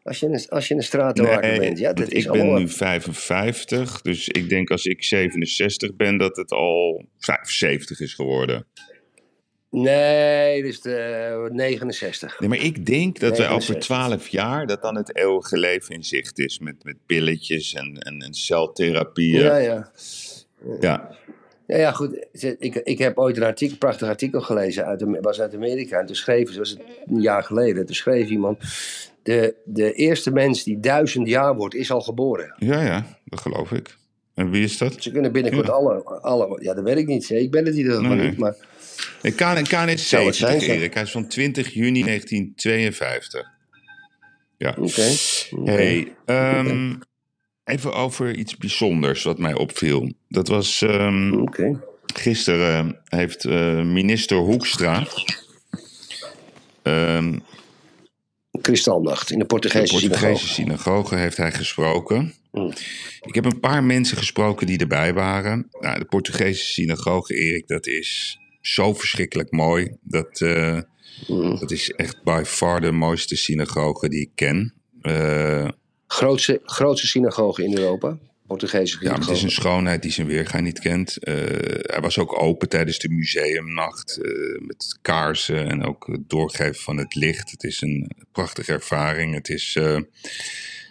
Als 0.03 0.19
je 0.19 0.25
een, 0.25 0.49
als 0.49 0.67
je 0.67 0.75
een 0.75 0.83
stratenmaker 0.83 1.49
nee, 1.49 1.59
bent. 1.59 1.79
Ja, 1.79 1.93
dat 1.93 2.11
is 2.11 2.25
ik 2.25 2.31
ben 2.31 2.53
nu 2.53 2.67
55, 2.67 4.01
dus 4.01 4.27
ik 4.27 4.49
denk 4.49 4.69
als 4.69 4.85
ik 4.85 5.03
67 5.03 5.95
ben 5.95 6.17
dat 6.17 6.37
het 6.37 6.51
al 6.51 7.05
75 7.17 7.99
is 7.99 8.13
geworden. 8.13 8.65
Nee, 9.71 10.63
is 10.63 10.81
de 10.81 11.49
69. 11.51 12.39
Nee, 12.39 12.49
maar 12.49 12.63
ik 12.63 12.85
denk 12.85 13.19
dat 13.19 13.37
we 13.37 13.43
over 13.43 13.73
69. 13.73 13.85
12 13.85 14.27
jaar 14.27 14.67
dat 14.67 14.81
dan 14.81 14.95
het 14.95 15.15
eeuwige 15.15 15.57
leven 15.57 15.95
in 15.95 16.03
zicht 16.03 16.39
is 16.39 16.59
met, 16.59 16.83
met 16.83 16.95
pilletjes 17.05 17.73
en, 17.73 17.97
en, 17.97 18.19
en 18.21 18.33
celtherapieën. 18.33 19.41
Ja, 19.41 19.57
Ja, 19.57 19.91
ja. 20.59 20.77
ja. 20.79 21.17
Ja, 21.77 21.91
goed. 21.91 22.27
Ik, 22.59 22.75
ik 22.75 22.97
heb 22.97 23.17
ooit 23.17 23.37
een 23.37 23.43
artikel, 23.43 23.77
prachtig 23.77 24.07
artikel 24.07 24.41
gelezen. 24.41 24.85
Uit, 24.85 25.03
was 25.21 25.41
uit 25.41 25.55
Amerika. 25.55 25.99
En 25.99 26.05
toen 26.05 26.15
schreef, 26.15 26.55
was 26.55 26.69
het 26.69 26.81
een 27.05 27.21
jaar 27.21 27.43
geleden, 27.43 27.85
toen 27.85 27.95
schreef 27.95 28.29
iemand... 28.29 28.57
De, 29.29 29.55
de 29.65 29.93
eerste 29.93 30.31
mens 30.31 30.63
die 30.63 30.79
duizend 30.79 31.27
jaar 31.27 31.55
wordt, 31.55 31.75
is 31.75 31.91
al 31.91 32.01
geboren. 32.01 32.55
ja, 32.57 32.83
ja, 32.83 33.19
dat 33.25 33.39
geloof 33.41 33.71
ik. 33.71 33.97
En 34.33 34.49
wie 34.51 34.63
is 34.63 34.77
dat? 34.77 34.95
Ze 34.99 35.11
kunnen 35.11 35.31
binnenkort 35.31 35.67
Ja. 35.67 35.71
alle, 35.73 36.03
alle... 36.03 36.61
Ja, 36.63 36.73
dat 36.73 36.83
weet 36.83 36.97
ik 36.97 37.07
niet. 37.07 37.29
Ik 37.29 37.51
ben 37.51 37.65
het 37.65 37.75
Nee. 38.15 38.29
niet. 38.29 38.37
Maar 38.37 38.55
is 39.21 40.09
Zou 40.09 40.25
het 40.25 40.35
70, 40.35 40.63
zijn. 40.63 40.77
Erik. 40.77 40.93
Hij 40.93 41.03
is 41.03 41.11
van 41.11 41.27
20 41.27 41.73
juni 41.73 42.03
1952. 42.03 43.47
Ja. 44.57 44.75
oké. 44.79 45.01
Hey, 45.71 46.15
ehm, 46.25 46.93
even 47.63 47.93
over 47.93 48.35
iets 48.35 48.57
bijzonders 48.57 49.23
wat 49.23 49.37
mij 49.37 49.53
opviel. 49.53 50.11
Dat 50.27 50.47
was 50.47 50.81
ehm, 50.81 51.33
Oké. 51.33 51.79
gisteren 52.13 52.99
heeft 53.03 53.45
eh, 53.45 53.81
minister 53.83 54.37
Hoekstra... 54.37 55.07
ehm, 56.83 57.39
Kristalnacht 58.61 59.29
in 59.31 59.35
de 59.37 59.41
de 59.41 59.47
Portugese 59.47 59.91
Portugese 59.93 60.19
synagoge. 60.19 60.47
synagoge 60.47 61.15
heeft 61.15 61.37
hij 61.37 61.51
gesproken. 61.51 62.33
Mm. 62.51 62.73
Ik 63.21 63.35
heb 63.35 63.45
een 63.45 63.59
paar 63.59 63.83
mensen 63.83 64.17
gesproken 64.17 64.67
die 64.67 64.77
erbij 64.77 65.13
waren. 65.13 65.67
Nou, 65.79 65.99
de 65.99 66.05
Portugese 66.05 66.63
synagoge, 66.65 67.33
Erik, 67.33 67.67
dat 67.67 67.87
is 67.87 68.39
zo 68.61 68.93
verschrikkelijk 68.93 69.51
mooi. 69.51 69.95
Dat, 70.01 70.41
eh, 70.41 70.77
Mm. 71.27 71.59
dat 71.59 71.71
is 71.71 71.89
echt 71.89 72.23
by 72.23 72.41
far 72.45 72.81
de 72.81 72.91
mooiste 72.91 73.35
synagoge 73.35 74.09
die 74.09 74.21
ik 74.21 74.29
ken. 74.35 74.73
Eh, 75.01 75.67
Grootste, 76.07 76.59
grootste 76.63 77.07
synagoge 77.07 77.63
in 77.63 77.77
Europa. 77.77 78.17
Portugese 78.49 78.97
ja, 78.99 79.13
het 79.13 79.29
is 79.29 79.43
een 79.43 79.51
schoonheid 79.51 80.01
die 80.01 80.11
zijn 80.11 80.27
weerga 80.27 80.59
niet 80.59 80.79
kent. 80.79 81.17
Eh, 81.17 81.35
hij 81.81 81.99
was 82.01 82.17
ook 82.17 82.41
open 82.41 82.69
tijdens 82.69 82.99
de 82.99 83.09
museumnacht 83.09 84.17
eh, 84.17 84.31
met 84.59 84.97
kaarsen 85.01 85.67
en 85.67 85.83
ook 85.83 86.07
het 86.07 86.29
doorgeven 86.29 86.81
van 86.81 86.97
het 86.97 87.15
licht. 87.15 87.51
Het 87.51 87.63
is 87.63 87.81
een 87.81 88.11
prachtige 88.31 88.71
ervaring. 88.71 89.33
Het 89.33 89.49
is 89.49 89.75
eh, 89.75 89.99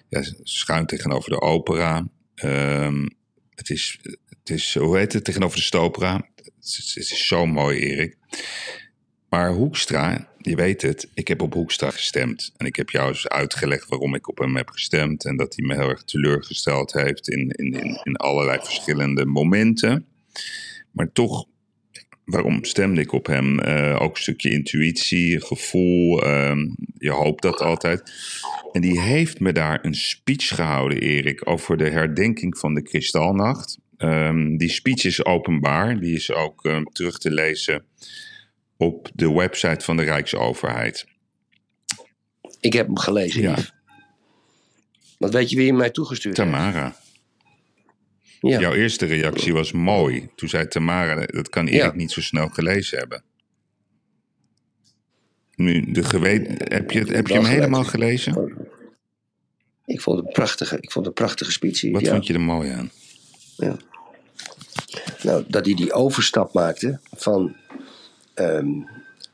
ja, 0.08 0.22
schuin 0.42 0.86
tegenover 0.86 1.30
de 1.30 1.40
opera. 1.40 2.08
Ehm, 2.34 3.06
het, 3.54 3.70
is, 3.70 3.98
het 4.28 4.50
is, 4.50 4.74
hoe 4.74 4.98
heet 4.98 5.12
het, 5.12 5.24
tegenover 5.24 5.56
de 5.56 5.62
stopera. 5.62 6.28
Het 6.36 6.54
is, 6.60 6.92
het 6.94 7.10
is 7.10 7.26
zo 7.26 7.46
mooi, 7.46 7.78
Erik. 7.78 8.16
Maar 9.28 9.52
Hoekstra, 9.52 10.28
je 10.48 10.56
weet 10.56 10.82
het, 10.82 11.08
ik 11.14 11.28
heb 11.28 11.42
op 11.42 11.52
Hoekstra 11.52 11.90
gestemd. 11.90 12.52
En 12.56 12.66
ik 12.66 12.76
heb 12.76 12.90
jou 12.90 13.08
eens 13.08 13.28
uitgelegd 13.28 13.88
waarom 13.88 14.14
ik 14.14 14.28
op 14.28 14.38
hem 14.38 14.56
heb 14.56 14.68
gestemd. 14.68 15.24
En 15.24 15.36
dat 15.36 15.56
hij 15.56 15.66
me 15.66 15.74
heel 15.74 15.88
erg 15.88 16.04
teleurgesteld 16.04 16.92
heeft 16.92 17.28
in, 17.28 17.50
in, 17.50 18.00
in, 18.02 18.16
allerlei 18.16 18.58
verschillende 18.58 19.26
momenten. 19.26 20.06
Maar 20.90 21.12
toch, 21.12 21.46
waarom 22.24 22.64
stemde 22.64 23.00
ik 23.00 23.12
op 23.12 23.26
hem? 23.26 23.58
Eh, 23.60 24.00
ook 24.00 24.16
een 24.16 24.22
stukje 24.22 24.50
intuïtie, 24.50 25.40
gevoel. 25.40 26.22
ehm, 26.22 26.58
je 26.98 27.10
hoopt 27.10 27.42
dat 27.42 27.60
altijd. 27.60 28.12
En 28.72 28.80
die 28.80 29.00
heeft 29.00 29.40
me 29.40 29.52
daar 29.52 29.84
een 29.84 29.94
speech 29.94 30.48
gehouden, 30.48 30.98
Erik, 30.98 31.48
over 31.48 31.76
de 31.76 31.90
herdenking 31.90 32.58
van 32.58 32.74
de 32.74 32.82
Kristalnacht. 32.82 33.78
Ehm, 33.96 34.56
die 34.56 34.70
speech 34.70 35.04
is 35.04 35.24
openbaar. 35.24 36.00
Die 36.00 36.14
is 36.14 36.32
ook 36.32 36.64
ehm, 36.64 36.82
terug 36.82 37.18
te 37.18 37.30
lezen 37.30 37.84
op 38.78 39.10
de 39.14 39.32
website 39.32 39.84
van 39.84 39.96
de 39.96 40.02
Rijksoverheid. 40.02 41.06
Ik 42.60 42.72
heb 42.72 42.86
hem 42.86 42.98
gelezen. 42.98 43.42
Ja. 43.42 43.56
Want 45.18 45.32
weet 45.32 45.50
je 45.50 45.56
wie 45.56 45.66
hem 45.66 45.76
mij 45.76 45.90
toegestuurd 45.90 46.36
heeft? 46.36 46.50
Tamara, 46.50 46.96
Ja. 48.40 48.60
jouw 48.60 48.72
eerste 48.72 49.06
reactie 49.06 49.52
was 49.52 49.72
mooi. 49.72 50.28
Toen 50.34 50.48
zei 50.48 50.68
Tamara, 50.68 51.26
dat 51.26 51.48
kan 51.48 51.66
Erik 51.66 51.80
Ja. 51.82 51.94
niet 51.94 52.10
zo 52.12 52.20
snel 52.20 52.48
gelezen 52.48 52.98
hebben. 52.98 53.22
Nu, 55.54 55.92
de 55.92 56.04
geweten, 56.04 56.72
heb 56.72 56.90
je, 56.90 57.04
heb 57.04 57.26
je 57.26 57.34
hem 57.34 57.44
helemaal 57.44 57.84
gelezen. 57.84 58.56
Ik 59.84 60.00
vond 60.00 60.18
het 60.24 60.32
prachtige, 60.32 60.78
ik 60.80 60.92
vond 60.92 61.06
het 61.06 61.14
prachtige 61.14 61.52
speech. 61.52 61.90
Wat 61.90 62.00
ja. 62.00 62.10
vond 62.10 62.26
je 62.26 62.32
er 62.32 62.40
mooi 62.40 62.70
aan? 62.70 62.90
Nou, 65.22 65.44
dat 65.48 65.64
hij 65.64 65.74
die 65.74 65.92
overstap 65.92 66.52
maakte 66.52 67.00
van 67.16 67.56
ehm, 68.38 68.68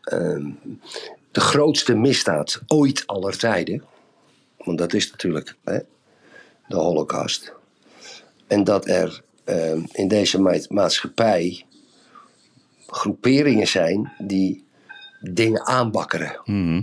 ehm, 0.03 0.51
de 1.31 1.41
grootste 1.41 1.95
misdaad 1.95 2.61
ooit 2.67 3.07
aller 3.07 3.39
tijden. 3.39 3.85
want 4.59 4.79
dat 4.79 4.93
is 4.93 5.11
natuurlijk 5.11 5.57
hè, 5.65 5.79
de 6.69 6.77
holocaust. 6.77 7.53
En 8.47 8.65
dat 8.65 8.89
er 8.89 9.23
ehm, 9.45 9.81
in 9.93 10.09
deze 10.09 10.65
maatschappij 10.69 11.65
groeperingen 12.87 13.67
zijn 13.67 14.13
die 14.19 14.65
dingen 15.21 15.67
aanbakkeren. 15.67 16.41
Mhm. 16.45 16.83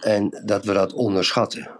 En 0.00 0.42
dat 0.44 0.64
we 0.64 0.72
dat 0.72 0.92
onderschatten. 0.92 1.70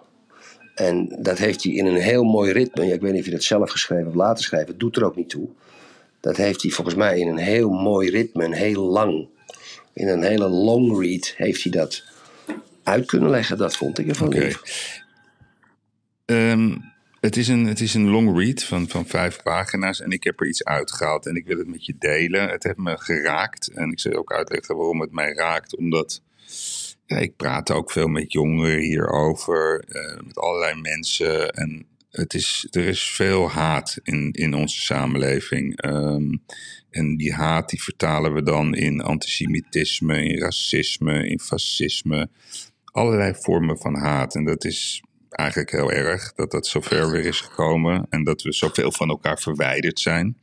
En 0.75 1.17
dat 1.23 1.39
heeft 1.39 1.65
hij 1.65 1.73
in 1.73 1.87
een 1.87 2.01
heel 2.01 2.25
mooi 2.25 2.53
ritme. 2.53 2.85
Ja, 2.85 2.95
ik 2.95 3.01
weet 3.01 3.13
niet 3.13 3.21
of 3.21 3.27
je 3.27 3.33
dat 3.33 3.43
zelf 3.43 3.71
geschreven 3.71 4.09
of 4.09 4.15
later 4.15 4.45
schrijven. 4.45 4.69
Het 4.69 4.81
doet 4.81 4.97
er 4.97 5.05
ook 5.05 5.17
niet 5.17 5.29
toe. 5.29 5.49
Dat 6.29 6.37
heeft 6.37 6.63
hij 6.63 6.71
volgens 6.71 6.97
mij 6.97 7.19
in 7.19 7.29
een 7.29 7.39
heel 7.39 7.71
mooi 7.71 8.11
ritme, 8.11 8.45
een 8.45 8.53
heel 8.53 8.83
lang. 8.83 9.29
In 9.93 10.09
een 10.09 10.23
hele 10.23 10.49
long 10.49 11.01
read 11.01 11.35
heeft 11.37 11.63
hij 11.63 11.73
dat 11.73 12.05
uit 12.83 13.07
kunnen 13.07 13.31
leggen. 13.31 13.59
Dat 13.59 13.77
vond 13.77 13.99
ik 13.99 14.09
ervan. 14.09 14.27
Oké. 14.27 14.53
Ehm, 16.25 16.77
het, 17.21 17.37
is 17.37 17.49
een, 17.49 17.67
het 17.67 17.81
is 17.81 17.95
een 17.95 18.09
long 18.09 18.39
read 18.39 18.63
van, 18.63 18.89
van 18.89 19.07
vijf 19.07 19.43
pagina's 19.43 20.01
en 20.01 20.11
ik 20.11 20.25
heb 20.25 20.41
er 20.41 20.47
iets 20.47 20.65
uitgehaald 20.65 21.27
en 21.27 21.37
ik 21.37 21.47
wil 21.47 21.59
het 21.59 21.69
met 21.69 21.87
je 21.87 21.95
delen. 21.99 22.49
Het 22.49 22.63
heeft 22.63 22.77
me 22.77 22.99
geraakt 22.99 23.69
en 23.69 23.91
ik 23.91 24.01
zal 24.01 24.13
ook 24.13 24.33
uitleggen 24.33 24.77
waarom 24.77 25.01
het 25.01 25.13
mij 25.13 25.33
raakt. 25.33 25.77
Omdat 25.77 26.23
ja, 27.07 27.17
ik 27.17 27.37
praat 27.37 27.71
ook 27.71 27.91
veel 27.91 28.09
met 28.09 28.33
jongeren 28.33 28.81
hierover, 28.81 29.85
uh, 29.89 30.27
met 30.27 30.39
allerlei 30.39 30.81
mensen. 30.81 31.51
En 31.51 31.87
het 32.11 32.35
is, 32.35 32.67
er 32.71 32.87
is 32.87 33.11
veel 33.11 33.51
haat 33.51 33.99
in, 34.03 34.31
in 34.33 34.55
onze 34.55 34.81
samenleving. 34.81 35.81
Ehm, 35.81 36.37
en 36.91 37.17
die 37.17 37.33
haat 37.35 37.69
die 37.69 37.83
vertalen 37.83 38.35
we 38.35 38.43
dan 38.43 38.75
in 38.75 39.01
antisemitisme, 39.01 40.25
in 40.25 40.39
racisme, 40.39 41.29
in 41.29 41.41
fascisme. 41.41 42.29
Allerlei 42.85 43.35
vormen 43.39 43.79
van 43.79 43.95
haat. 43.95 44.35
En 44.35 44.45
dat 44.45 44.65
is 44.65 45.03
eigenlijk 45.29 45.71
heel 45.71 45.93
erg 45.93 46.33
dat 46.33 46.51
dat 46.51 46.67
zover 46.67 47.11
weer 47.11 47.25
is 47.25 47.41
gekomen. 47.41 48.07
En 48.11 48.25
dat 48.25 48.43
we 48.43 48.53
zoveel 48.53 48.93
van 48.93 49.09
elkaar 49.09 49.39
verwijderd 49.39 50.01
zijn. 50.01 50.37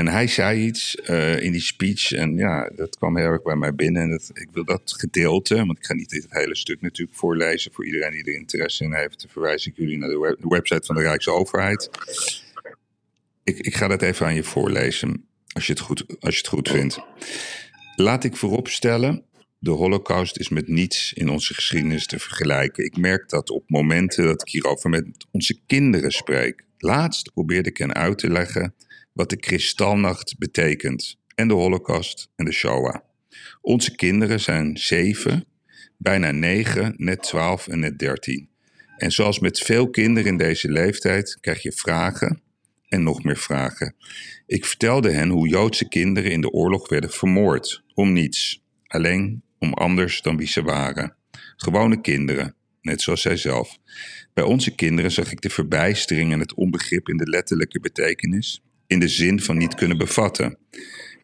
En 0.00 0.08
hij 0.08 0.26
zei 0.26 0.60
iets 0.66 0.96
uh, 1.10 1.42
in 1.42 1.52
die 1.52 1.60
speech 1.60 2.12
en 2.12 2.36
ja, 2.36 2.70
dat 2.76 2.96
kwam 2.96 3.16
heel 3.16 3.26
erg 3.26 3.42
bij 3.42 3.56
mij 3.56 3.74
binnen. 3.74 4.02
En 4.02 4.10
dat, 4.10 4.30
ik 4.32 4.48
wil 4.52 4.64
dat 4.64 4.94
gedeelte, 4.96 5.54
want 5.54 5.78
ik 5.78 5.84
ga 5.84 5.94
niet 5.94 6.10
dit 6.10 6.26
hele 6.28 6.56
stuk 6.56 6.80
natuurlijk 6.80 7.18
voorlezen. 7.18 7.72
Voor 7.72 7.86
iedereen 7.86 8.10
die 8.10 8.24
er 8.24 8.34
interesse 8.34 8.84
in 8.84 8.94
heeft, 8.94 9.26
verwijs 9.28 9.66
ik 9.66 9.76
jullie 9.76 9.98
naar 9.98 10.08
de 10.08 10.36
website 10.48 10.86
van 10.86 10.94
de 10.94 11.02
Rijksoverheid. 11.02 11.90
Ik, 13.44 13.58
ik 13.58 13.74
ga 13.74 13.88
dat 13.88 14.02
even 14.02 14.26
aan 14.26 14.34
je 14.34 14.42
voorlezen, 14.42 15.26
als 15.52 15.66
je, 15.66 15.72
het 15.72 15.80
goed, 15.80 16.04
als 16.20 16.34
je 16.34 16.40
het 16.40 16.48
goed 16.48 16.68
vindt. 16.68 17.00
Laat 17.96 18.24
ik 18.24 18.36
vooropstellen, 18.36 19.24
de 19.58 19.70
holocaust 19.70 20.38
is 20.38 20.48
met 20.48 20.68
niets 20.68 21.12
in 21.12 21.28
onze 21.28 21.54
geschiedenis 21.54 22.06
te 22.06 22.18
vergelijken. 22.18 22.84
Ik 22.84 22.96
merk 22.96 23.28
dat 23.28 23.50
op 23.50 23.64
momenten 23.66 24.24
dat 24.24 24.40
ik 24.40 24.52
hierover 24.52 24.90
met 24.90 25.06
onze 25.30 25.58
kinderen 25.66 26.10
spreek. 26.10 26.64
Laatst 26.78 27.32
probeerde 27.32 27.68
ik 27.68 27.76
hen 27.76 27.94
uit 27.94 28.18
te 28.18 28.30
leggen 28.30 28.74
wat 29.20 29.30
de 29.30 29.36
kristalnacht 29.36 30.38
betekent 30.38 31.18
en 31.34 31.48
de 31.48 31.54
holocaust 31.54 32.28
en 32.36 32.44
de 32.44 32.52
Shoah. 32.52 32.96
Onze 33.60 33.94
kinderen 33.94 34.40
zijn 34.40 34.76
zeven, 34.76 35.44
bijna 35.96 36.30
negen, 36.30 36.94
net 36.96 37.22
twaalf 37.22 37.68
en 37.68 37.78
net 37.78 37.98
dertien. 37.98 38.48
En 38.96 39.12
zoals 39.12 39.38
met 39.38 39.58
veel 39.58 39.90
kinderen 39.90 40.30
in 40.30 40.36
deze 40.36 40.70
leeftijd 40.70 41.38
krijg 41.40 41.62
je 41.62 41.72
vragen 41.72 42.42
en 42.88 43.02
nog 43.02 43.22
meer 43.22 43.36
vragen. 43.36 43.94
Ik 44.46 44.64
vertelde 44.64 45.10
hen 45.10 45.28
hoe 45.28 45.48
Joodse 45.48 45.88
kinderen 45.88 46.30
in 46.30 46.40
de 46.40 46.50
oorlog 46.50 46.88
werden 46.88 47.10
vermoord, 47.10 47.82
om 47.94 48.12
niets, 48.12 48.62
alleen 48.86 49.42
om 49.58 49.72
anders 49.72 50.22
dan 50.22 50.36
wie 50.36 50.48
ze 50.48 50.62
waren. 50.62 51.16
Gewone 51.56 52.00
kinderen, 52.00 52.54
net 52.82 53.02
zoals 53.02 53.22
zij 53.22 53.36
zelf. 53.36 53.78
Bij 54.34 54.44
onze 54.44 54.74
kinderen 54.74 55.10
zag 55.10 55.32
ik 55.32 55.40
de 55.40 55.50
verbijstering 55.50 56.32
en 56.32 56.40
het 56.40 56.54
onbegrip 56.54 57.08
in 57.08 57.16
de 57.16 57.28
letterlijke 57.28 57.80
betekenis 57.80 58.62
in 58.90 58.98
de 58.98 59.08
zin 59.08 59.40
van 59.40 59.58
niet 59.58 59.74
kunnen 59.74 59.98
bevatten. 59.98 60.58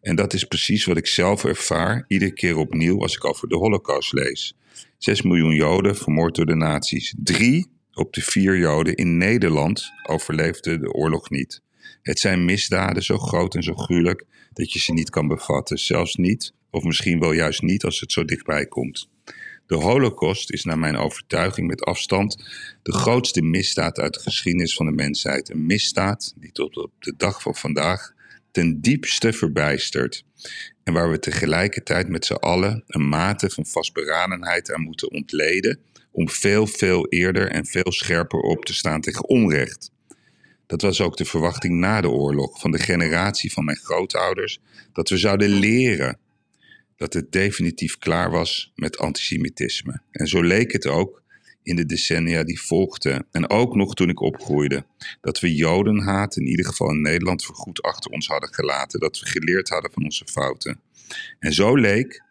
En 0.01 0.15
dat 0.15 0.33
is 0.33 0.43
precies 0.43 0.85
wat 0.85 0.97
ik 0.97 1.07
zelf 1.07 1.43
ervaar 1.43 2.05
iedere 2.07 2.33
keer 2.33 2.57
opnieuw 2.57 3.01
als 3.01 3.15
ik 3.15 3.25
over 3.25 3.49
de 3.49 3.55
Holocaust 3.55 4.13
lees. 4.13 4.55
Zes 4.97 5.21
miljoen 5.21 5.55
Joden 5.55 5.95
vermoord 5.95 6.35
door 6.35 6.45
de 6.45 6.55
nazi's. 6.55 7.15
Drie 7.17 7.67
op 7.93 8.13
de 8.13 8.21
vier 8.21 8.57
Joden 8.57 8.95
in 8.95 9.17
Nederland 9.17 9.91
overleefden 10.03 10.81
de 10.81 10.91
oorlog 10.91 11.29
niet. 11.29 11.61
Het 12.01 12.19
zijn 12.19 12.45
misdaden 12.45 13.03
zo 13.03 13.17
groot 13.17 13.55
en 13.55 13.63
zo 13.63 13.73
gruwelijk 13.73 14.25
dat 14.53 14.71
je 14.71 14.79
ze 14.79 14.93
niet 14.93 15.09
kan 15.09 15.27
bevatten. 15.27 15.77
Zelfs 15.77 16.15
niet, 16.15 16.53
of 16.71 16.83
misschien 16.83 17.19
wel 17.19 17.31
juist 17.31 17.61
niet 17.61 17.83
als 17.83 17.99
het 17.99 18.11
zo 18.11 18.25
dichtbij 18.25 18.65
komt. 18.65 19.09
De 19.67 19.75
Holocaust 19.75 20.51
is 20.51 20.63
naar 20.63 20.79
mijn 20.79 20.97
overtuiging 20.97 21.67
met 21.67 21.81
afstand 21.81 22.37
de 22.83 22.91
grootste 22.91 23.41
misdaad 23.41 23.99
uit 23.99 24.13
de 24.13 24.19
geschiedenis 24.19 24.75
van 24.75 24.85
de 24.85 24.91
mensheid. 24.91 25.49
Een 25.49 25.65
misdaad 25.65 26.33
die 26.37 26.51
tot 26.51 26.77
op 26.77 26.91
de 26.99 27.13
dag 27.17 27.41
van 27.41 27.55
vandaag 27.55 28.13
ten 28.51 28.81
diepste 28.81 29.33
verbijstert. 29.33 30.23
En 30.83 30.93
waar 30.93 31.11
we 31.11 31.19
tegelijkertijd 31.19 32.07
met 32.07 32.25
z'n 32.25 32.33
allen 32.33 32.83
een 32.87 33.09
mate 33.09 33.49
van 33.49 33.65
vastberadenheid 33.65 34.73
aan 34.73 34.81
moeten 34.81 35.11
ontleden. 35.11 35.79
om 36.11 36.29
veel, 36.29 36.67
veel 36.67 37.07
eerder 37.07 37.51
en 37.51 37.65
veel 37.65 37.91
scherper 37.91 38.39
op 38.39 38.65
te 38.65 38.73
staan 38.73 39.01
tegen 39.01 39.29
onrecht. 39.29 39.91
Dat 40.67 40.81
was 40.81 41.01
ook 41.01 41.17
de 41.17 41.25
verwachting 41.25 41.79
na 41.79 42.01
de 42.01 42.09
oorlog 42.09 42.59
van 42.59 42.71
de 42.71 42.79
generatie 42.79 43.51
van 43.51 43.65
mijn 43.65 43.77
grootouders, 43.77 44.59
dat 44.93 45.09
we 45.09 45.17
zouden 45.17 45.49
leren 45.49 46.19
dat 46.97 47.13
het 47.13 47.31
definitief 47.31 47.97
klaar 47.97 48.31
was 48.31 48.71
met 48.75 48.97
antisemitisme. 48.97 50.01
En 50.11 50.27
zo 50.27 50.43
leek 50.43 50.71
het 50.71 50.87
ook 50.87 51.23
in 51.63 51.75
de 51.75 51.85
decennia 51.85 52.43
die 52.43 52.61
volgden. 52.61 53.27
En 53.31 53.49
ook 53.49 53.75
nog 53.75 53.93
toen 53.93 54.09
ik 54.09 54.19
opgroeide. 54.19 54.85
Dat 55.21 55.39
we 55.39 55.55
jodenhaat, 55.55 56.35
in 56.35 56.47
ieder 56.47 56.65
geval 56.65 56.89
in 56.89 57.01
Nederland, 57.01 57.45
voorgoed 57.45 57.81
achter 57.81 58.11
ons 58.11 58.27
hadden 58.27 58.53
gelaten. 58.53 58.99
Dat 58.99 59.19
we 59.19 59.25
geleerd 59.25 59.69
hadden 59.69 59.91
van 59.91 60.03
onze 60.03 60.25
fouten. 60.25 60.81
En 61.39 61.53
zo 61.53 61.75
leek 61.75 62.25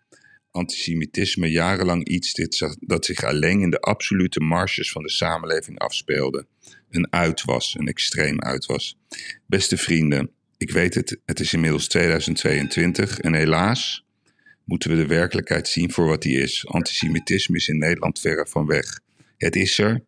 antisemitisme 0.51 1.51
jarenlang 1.51 2.09
iets 2.09 2.33
dit, 2.33 2.77
dat 2.81 3.05
zich 3.05 3.25
alleen 3.25 3.61
in 3.61 3.71
de 3.71 3.81
absolute 3.81 4.41
marges 4.41 4.91
van 4.91 5.03
de 5.03 5.11
samenleving 5.11 5.79
afspeelde. 5.79 6.47
Een 6.91 7.13
uitwas, 7.13 7.75
een 7.79 7.87
extreem 7.87 8.41
uitwas. 8.41 8.99
Beste 9.47 9.77
vrienden, 9.77 10.31
ik 10.57 10.71
weet 10.71 10.95
het, 10.95 11.21
het 11.25 11.41
is 11.41 11.53
inmiddels 11.53 11.89
2022 11.89 13.19
en 13.19 13.35
helaas 13.35 14.06
moeten 14.67 14.91
we 14.91 14.97
de 14.97 15.07
werkelijkheid 15.07 15.69
zien 15.69 15.93
voor 15.93 16.07
wat 16.07 16.23
die 16.23 16.39
is. 16.39 16.67
Antisemitisme 16.67 17.57
is 17.57 17.69
in 17.69 17.79
Nederland 17.79 18.21
verre 18.21 18.47
van 18.47 18.67
weg. 18.67 19.01
Het 19.37 19.57
is 19.57 19.79
er, 19.79 20.05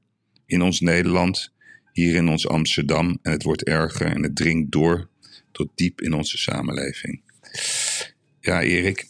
in 0.47 0.63
ons 0.63 0.81
Nederland, 0.81 1.53
hier 1.93 2.15
in 2.15 2.29
ons 2.29 2.49
Amsterdam, 2.49 3.19
en 3.23 3.33
het 3.33 3.43
wordt 3.43 3.65
erger 3.65 4.07
en 4.07 4.23
het 4.23 4.37
dringt 4.37 4.73
door 4.73 5.09
tot 5.53 5.69
diep 5.75 6.01
in 6.01 6.13
onze 6.13 6.39
samenleving. 6.39 7.21
Ja, 8.41 8.63
Erik, 8.63 9.07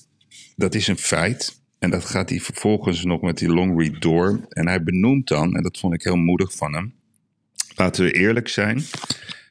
dat 0.56 0.74
is 0.74 0.87
een 0.87 0.98
feit. 0.98 1.56
En 1.78 1.90
dat 1.90 2.04
gaat 2.04 2.30
hij 2.30 2.40
vervolgens 2.40 3.04
nog 3.04 3.20
met 3.20 3.38
die 3.38 3.48
long 3.48 3.80
read 3.80 4.02
door. 4.02 4.46
En 4.48 4.68
hij 4.68 4.82
benoemt 4.82 5.28
dan, 5.28 5.56
en 5.56 5.62
dat 5.62 5.78
vond 5.78 5.94
ik 5.94 6.02
heel 6.02 6.16
moedig 6.16 6.54
van 6.54 6.74
hem. 6.74 6.94
Laten 7.74 8.04
we 8.04 8.12
eerlijk 8.12 8.48
zijn. 8.48 8.82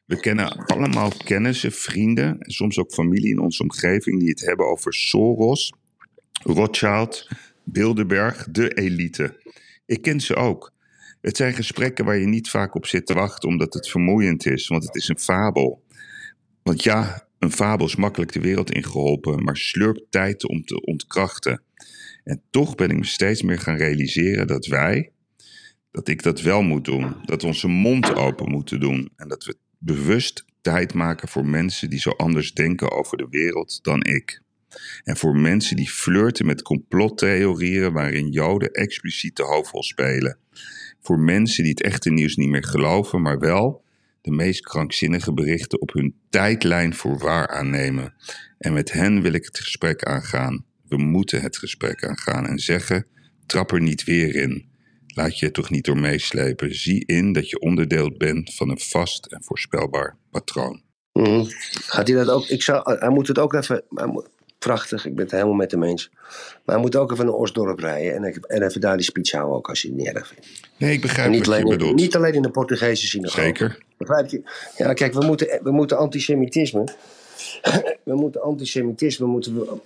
We 0.05 0.19
kennen 0.19 0.65
allemaal 0.65 1.11
kennissen, 1.23 1.71
vrienden 1.71 2.39
en 2.39 2.51
soms 2.51 2.77
ook 2.77 2.93
familie 2.93 3.29
in 3.29 3.39
onze 3.39 3.63
omgeving 3.63 4.19
die 4.19 4.29
het 4.29 4.45
hebben 4.45 4.67
over 4.67 4.93
Soros 4.93 5.73
Rothschild, 6.43 7.27
Bilderberg, 7.63 8.47
de 8.51 8.73
elite. 8.73 9.41
Ik 9.85 10.01
ken 10.01 10.19
ze 10.19 10.35
ook. 10.35 10.73
Het 11.21 11.37
zijn 11.37 11.53
gesprekken 11.53 12.05
waar 12.05 12.17
je 12.17 12.27
niet 12.27 12.49
vaak 12.49 12.75
op 12.75 12.85
zit 12.85 13.05
te 13.05 13.13
wachten 13.13 13.49
omdat 13.49 13.73
het 13.73 13.89
vermoeiend 13.89 14.45
is, 14.45 14.67
want 14.67 14.83
het 14.83 14.95
is 14.95 15.07
een 15.07 15.19
fabel. 15.19 15.83
Want 16.63 16.83
ja, 16.83 17.27
een 17.39 17.51
fabel 17.51 17.85
is 17.85 17.95
makkelijk 17.95 18.33
de 18.33 18.39
wereld 18.39 18.71
ingeholpen, 18.71 19.43
maar 19.43 19.57
slurpt 19.57 20.05
tijd 20.09 20.47
om 20.47 20.65
te 20.65 20.81
ontkrachten. 20.81 21.61
En 22.23 22.41
toch 22.49 22.75
ben 22.75 22.89
ik 22.89 22.97
me 22.97 23.05
steeds 23.05 23.41
meer 23.41 23.59
gaan 23.59 23.77
realiseren 23.77 24.47
dat 24.47 24.65
wij, 24.65 25.11
dat 25.91 26.07
ik 26.07 26.23
dat 26.23 26.41
wel 26.41 26.61
moet 26.61 26.85
doen. 26.85 27.15
Dat 27.25 27.41
we 27.41 27.47
onze 27.47 27.67
mond 27.67 28.15
open 28.15 28.51
moeten 28.51 28.79
doen. 28.79 29.09
En 29.15 29.27
dat 29.27 29.43
we 29.45 29.55
bewust 29.77 30.45
tijd 30.61 30.93
maken 30.93 31.27
voor 31.27 31.45
mensen 31.45 31.89
die 31.89 31.99
zo 31.99 32.09
anders 32.09 32.53
denken 32.53 32.91
over 32.91 33.17
de 33.17 33.27
wereld 33.29 33.79
dan 33.83 34.03
ik. 34.03 34.41
En 35.03 35.17
voor 35.17 35.35
mensen 35.35 35.75
die 35.75 35.89
flirten 35.89 36.45
met 36.45 36.61
complottheorieën 36.61 37.93
waarin 37.93 38.29
Joden 38.29 38.71
expliciet 38.71 39.35
de 39.35 39.43
hoofdrol 39.43 39.83
spelen. 39.83 40.37
Voor 41.01 41.19
mensen 41.19 41.63
die 41.63 41.71
het 41.71 41.81
echte 41.81 42.09
nieuws 42.09 42.35
niet 42.35 42.49
meer 42.49 42.63
geloven, 42.63 43.21
maar 43.21 43.39
wel 43.39 43.85
de 44.21 44.31
meest 44.31 44.61
krankzinnige 44.61 45.33
berichten 45.33 45.81
op 45.81 45.93
hun 45.93 46.15
tijdlijn 46.29 46.93
voor 46.93 47.17
waar 47.17 47.47
aannemen. 47.47 48.13
En 48.57 48.73
met 48.73 48.91
hen 48.91 49.21
wil 49.21 49.33
ik 49.33 49.45
het 49.45 49.59
gesprek 49.59 50.03
aangaan. 50.03 50.65
We 50.87 50.97
moeten 50.97 51.41
het 51.41 51.57
gesprek 51.57 52.03
aangaan 52.05 52.47
en 52.47 52.59
zeggen: 52.59 53.05
trap 53.45 53.71
er 53.71 53.81
niet 53.81 54.03
weer 54.03 54.35
in. 54.35 54.65
Laat 55.07 55.39
je 55.39 55.45
er 55.45 55.51
toch 55.51 55.69
niet 55.69 55.85
door 55.85 55.99
meeslepen. 55.99 56.75
Zie 56.75 57.05
in 57.05 57.33
dat 57.33 57.49
je 57.49 57.59
onderdeel 57.59 58.11
bent 58.17 58.53
van 58.53 58.69
een 58.69 58.79
vast 58.79 59.25
en 59.25 59.43
voorspelbaar 59.43 60.17
patroon. 60.31 60.81
Mhm. 61.13 61.45
Gaat 61.69 62.07
hij 62.07 62.17
dat 62.17 62.29
ook? 62.29 62.47
Ik 62.47 62.61
zou, 62.61 62.97
hij 62.99 63.09
moet 63.09 63.27
het 63.27 63.39
ook 63.39 63.53
even 63.53 63.83
prachtig. 64.67 65.05
Ik 65.05 65.15
ben 65.15 65.23
het 65.23 65.33
helemaal 65.33 65.53
met 65.53 65.71
hem 65.71 65.83
eens. 65.83 66.09
Maar 66.65 66.75
hij 66.75 66.77
moet 66.77 66.95
ook 66.95 67.11
even 67.11 67.25
naar 67.25 67.33
Osdorp 67.33 67.79
rijden. 67.79 68.13
En, 68.15 68.23
even- 68.23 68.41
en 68.41 68.63
even 68.63 68.81
daar 68.81 68.95
die 68.97 69.05
speech 69.05 69.31
houden 69.31 69.55
ook, 69.55 69.69
als 69.69 69.81
je 69.81 69.87
het 69.87 69.97
niet 69.97 70.07
erg 70.07 70.27
vindt. 70.27 70.47
Nee, 70.77 70.93
ik 70.93 71.01
begrijp 71.01 71.29
niet 71.29 71.45
wat 71.45 71.55
je 71.55 71.61
alleen, 71.63 71.77
bedoelt. 71.77 71.95
niet 71.95 72.15
alleen 72.15 72.33
in 72.33 72.41
de 72.41 72.49
Portugese 72.49 73.07
synagoge. 73.07 73.41
Zeker. 73.41 73.77
Begrijp 73.97 74.29
je? 74.29 74.41
Ja, 74.77 74.93
kijk, 74.93 75.13
we 75.13 75.25
moeten, 75.25 75.59
we 75.63 75.71
moeten 75.71 75.97
antisemitisme. 75.97 76.83
We 78.03 78.15
moeten 78.15 78.41
antisemitisme. 78.41 79.25
Moeten 79.25 79.59
we, 79.59 79.77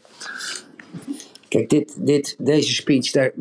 kijk, 1.52 1.70
dit, 1.70 1.96
dit, 1.98 2.36
deze 2.38 2.74
speech, 2.74 3.12
daar, 3.12 3.32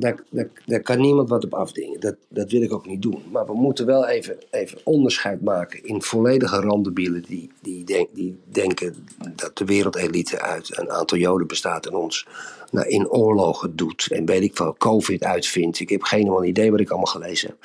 daar, 0.67 0.81
kan 0.83 1.01
niemand 1.01 1.29
wat 1.29 1.45
op 1.45 1.55
afdingen. 1.55 2.01
Dat, 2.01 2.17
dat 2.29 2.51
wil 2.51 2.63
ik 2.63 2.73
ook 2.73 2.87
niet 2.87 3.03
doen. 3.03 3.23
Maar 3.33 3.47
we 3.47 3.55
moeten 3.55 3.87
wel 3.87 4.09
even, 4.09 4.37
even 4.51 4.79
onderscheid 4.85 5.43
maken 5.43 5.85
in 5.85 6.03
volledige 6.03 6.61
randebielen 6.61 7.25
die, 7.29 7.51
die, 7.63 7.85
denk, 7.85 8.09
die 8.13 8.39
denken 8.45 9.07
dat 9.37 9.59
de 9.59 9.65
wereldelite 9.65 10.41
uit 10.41 10.79
een 10.79 10.91
aantal 10.91 11.19
Joden 11.19 11.47
bestaat 11.47 11.87
en 11.87 11.95
ons 11.95 12.27
nou, 12.71 12.89
in 12.89 13.09
oorlogen 13.09 13.77
doet. 13.77 14.07
En 14.11 14.25
weet 14.25 14.43
ik 14.43 14.59
wel, 14.59 14.75
COVID 14.79 15.25
uitvindt. 15.25 15.81
Ik 15.81 15.89
heb 15.89 16.03
geen 16.03 16.45
idee 16.45 16.71
wat 16.71 16.81
ik 16.81 16.91
allemaal 16.91 17.13
gelezen 17.13 17.49
heb 17.49 17.59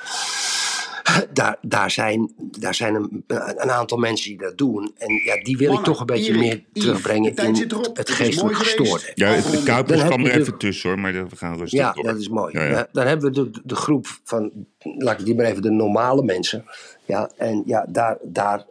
daar, 1.32 1.56
daar 1.62 1.90
zijn, 1.90 2.32
daar 2.58 2.74
zijn 2.74 2.94
een, 2.94 3.24
een 3.56 3.70
aantal 3.70 3.98
mensen 3.98 4.28
die 4.30 4.38
dat 4.38 4.58
doen. 4.58 4.92
En 4.98 5.14
ja, 5.24 5.42
die 5.42 5.56
wil 5.56 5.72
ik 5.72 5.80
toch 5.84 6.00
een 6.00 6.06
beetje 6.06 6.32
Erik, 6.32 6.40
meer 6.40 6.64
terugbrengen 6.72 7.34
in 7.34 7.54
het 7.54 7.70
Het 7.96 8.08
is 8.08 8.14
geestelijk 8.14 8.56
gestoorde. 8.56 9.12
Ja, 9.14 9.28
het- 9.28 9.50
de. 9.50 9.62
Kuipers 9.62 10.02
kwam 10.04 10.24
er 10.24 10.40
even 10.40 10.58
tussen 10.58 10.90
hoor, 10.90 10.98
maar 10.98 11.12
we 11.12 11.36
gaan 11.36 11.56
rustig 11.58 11.78
Ja, 11.80 11.92
door. 11.92 12.04
dat 12.04 12.16
is 12.18 12.28
mooi. 12.28 12.58
Ja, 12.58 12.64
ja. 12.64 12.70
Ja, 12.70 12.88
dan 12.92 13.06
hebben 13.06 13.32
we 13.32 13.50
de, 13.50 13.60
de 13.64 13.74
groep 13.76 14.06
van, 14.24 14.50
laat 14.98 15.18
ik 15.20 15.24
die 15.24 15.34
maar 15.34 15.44
even, 15.46 15.62
de 15.62 15.70
normale 15.70 16.22
mensen. 16.22 16.64
Ja, 17.04 17.30
en 17.36 17.62
ja, 17.66 17.86
daar, 17.88 18.18
daar, 18.22 18.64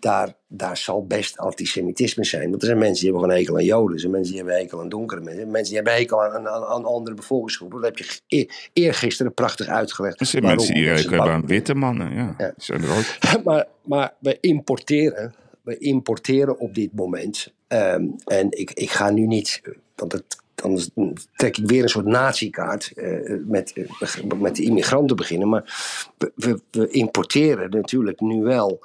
daar, 0.00 0.34
daar 0.48 0.76
zal 0.76 1.06
best 1.06 1.38
antisemitisme 1.38 2.24
zijn. 2.24 2.50
Want 2.50 2.62
er 2.62 2.66
zijn 2.68 2.78
mensen 2.78 2.94
die 3.04 3.04
hebben 3.12 3.22
gewoon 3.22 3.38
hekel 3.40 3.56
aan 3.56 3.64
Joden. 3.64 3.94
Er 3.94 4.00
zijn 4.00 4.12
mensen 4.12 4.32
die 4.32 4.42
hebben 4.42 4.60
hekel 4.60 4.80
aan 4.80 4.88
donkere 4.88 5.20
mensen. 5.20 5.50
Mensen 5.50 5.66
die 5.66 5.74
hebben 5.74 5.92
hekel 5.94 6.24
aan, 6.24 6.48
aan, 6.48 6.64
aan 6.64 6.84
andere 6.84 7.16
bevolkingsgroepen. 7.16 7.80
Dat 7.80 7.98
heb 7.98 8.06
je 8.06 8.20
e- 8.38 8.46
eergisteren 8.72 9.34
prachtig 9.34 9.66
uitgelegd. 9.68 10.20
Er 10.20 10.26
zijn 10.26 10.42
waarom. 10.42 10.64
mensen 10.64 10.82
die 10.82 10.92
rekenen 10.92 11.18
bang- 11.18 11.30
aan 11.30 11.46
witte 11.46 11.74
mannen. 11.74 12.14
Ja, 12.14 12.34
Ja. 12.38 12.52
Zijn 12.56 12.82
er 12.82 12.90
ook. 12.96 13.18
maar, 13.44 13.66
maar 13.82 14.14
we 14.18 14.38
importeren, 14.40 15.34
we 15.62 15.78
importeren 15.78 16.58
op 16.58 16.74
dit 16.74 16.92
moment. 16.94 17.52
ehm, 17.68 18.04
en 18.24 18.46
ik, 18.58 18.70
ik 18.70 18.90
ga 18.90 19.10
nu 19.10 19.26
niet, 19.26 19.60
want 19.94 20.12
het, 20.12 20.36
anders 20.62 20.88
trek 21.36 21.56
ik 21.56 21.66
weer 21.66 21.82
een 21.82 21.88
soort 21.88 22.06
naziekaart 22.06 22.92
eh, 22.92 23.34
met, 23.46 23.72
eh, 23.72 24.22
met 24.38 24.56
de 24.56 24.62
immigranten 24.62 25.16
beginnen. 25.16 25.48
Maar 25.48 25.64
we, 26.34 26.60
we, 26.70 26.88
importeren 26.88 27.70
natuurlijk 27.70 28.20
nu 28.20 28.42
wel 28.42 28.80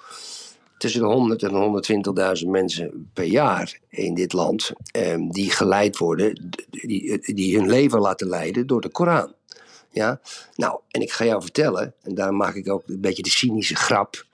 tussen 0.78 1.02
de 1.02 1.08
100 1.08 1.44
en 1.44 2.44
120.000 2.44 2.50
mensen 2.50 3.10
per 3.14 3.26
jaar 3.26 3.80
in 3.90 4.14
dit 4.14 4.34
land. 4.34 4.72
ehm, 4.92 5.28
die 5.30 5.52
geleid 5.52 5.98
worden, 5.98 6.50
die, 6.70 7.34
die 7.34 7.58
hun 7.58 7.70
leven 7.70 8.00
laten 8.00 8.28
leiden 8.28 8.68
door 8.68 8.82
de 8.82 8.90
Koran. 8.90 9.34
Ja, 9.94 10.20
nou, 10.56 10.80
en 10.92 11.02
ik 11.02 11.12
ga 11.12 11.26
jou 11.26 11.42
vertellen, 11.42 11.94
en 12.02 12.16
daar 12.16 12.34
maak 12.34 12.56
ik 12.56 12.70
ook 12.70 12.84
een 12.88 13.02
beetje 13.02 13.24
de 13.24 13.30
cynische 13.30 13.76
grap. 13.76 14.26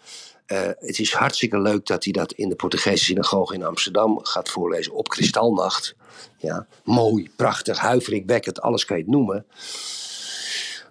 eh, 0.46 0.62
het 0.80 1.00
is 1.00 1.14
hartstikke 1.14 1.60
leuk 1.60 1.86
dat 1.86 2.04
hij 2.04 2.14
dat 2.14 2.32
in 2.32 2.50
de 2.50 2.56
Portugese 2.56 3.04
synagoge 3.04 3.54
in 3.54 3.64
Amsterdam 3.64 4.20
gaat 4.26 4.50
voorlezen 4.50 4.94
op 4.94 5.08
Kristalnacht. 5.08 5.96
Ja, 6.38 6.68
mooi, 6.84 7.30
prachtig, 7.36 7.78
huiveringwekkend, 7.78 8.62
alles 8.62 8.86
kan 8.86 8.98
je 8.98 9.04
het 9.04 9.12
noemen. 9.12 9.46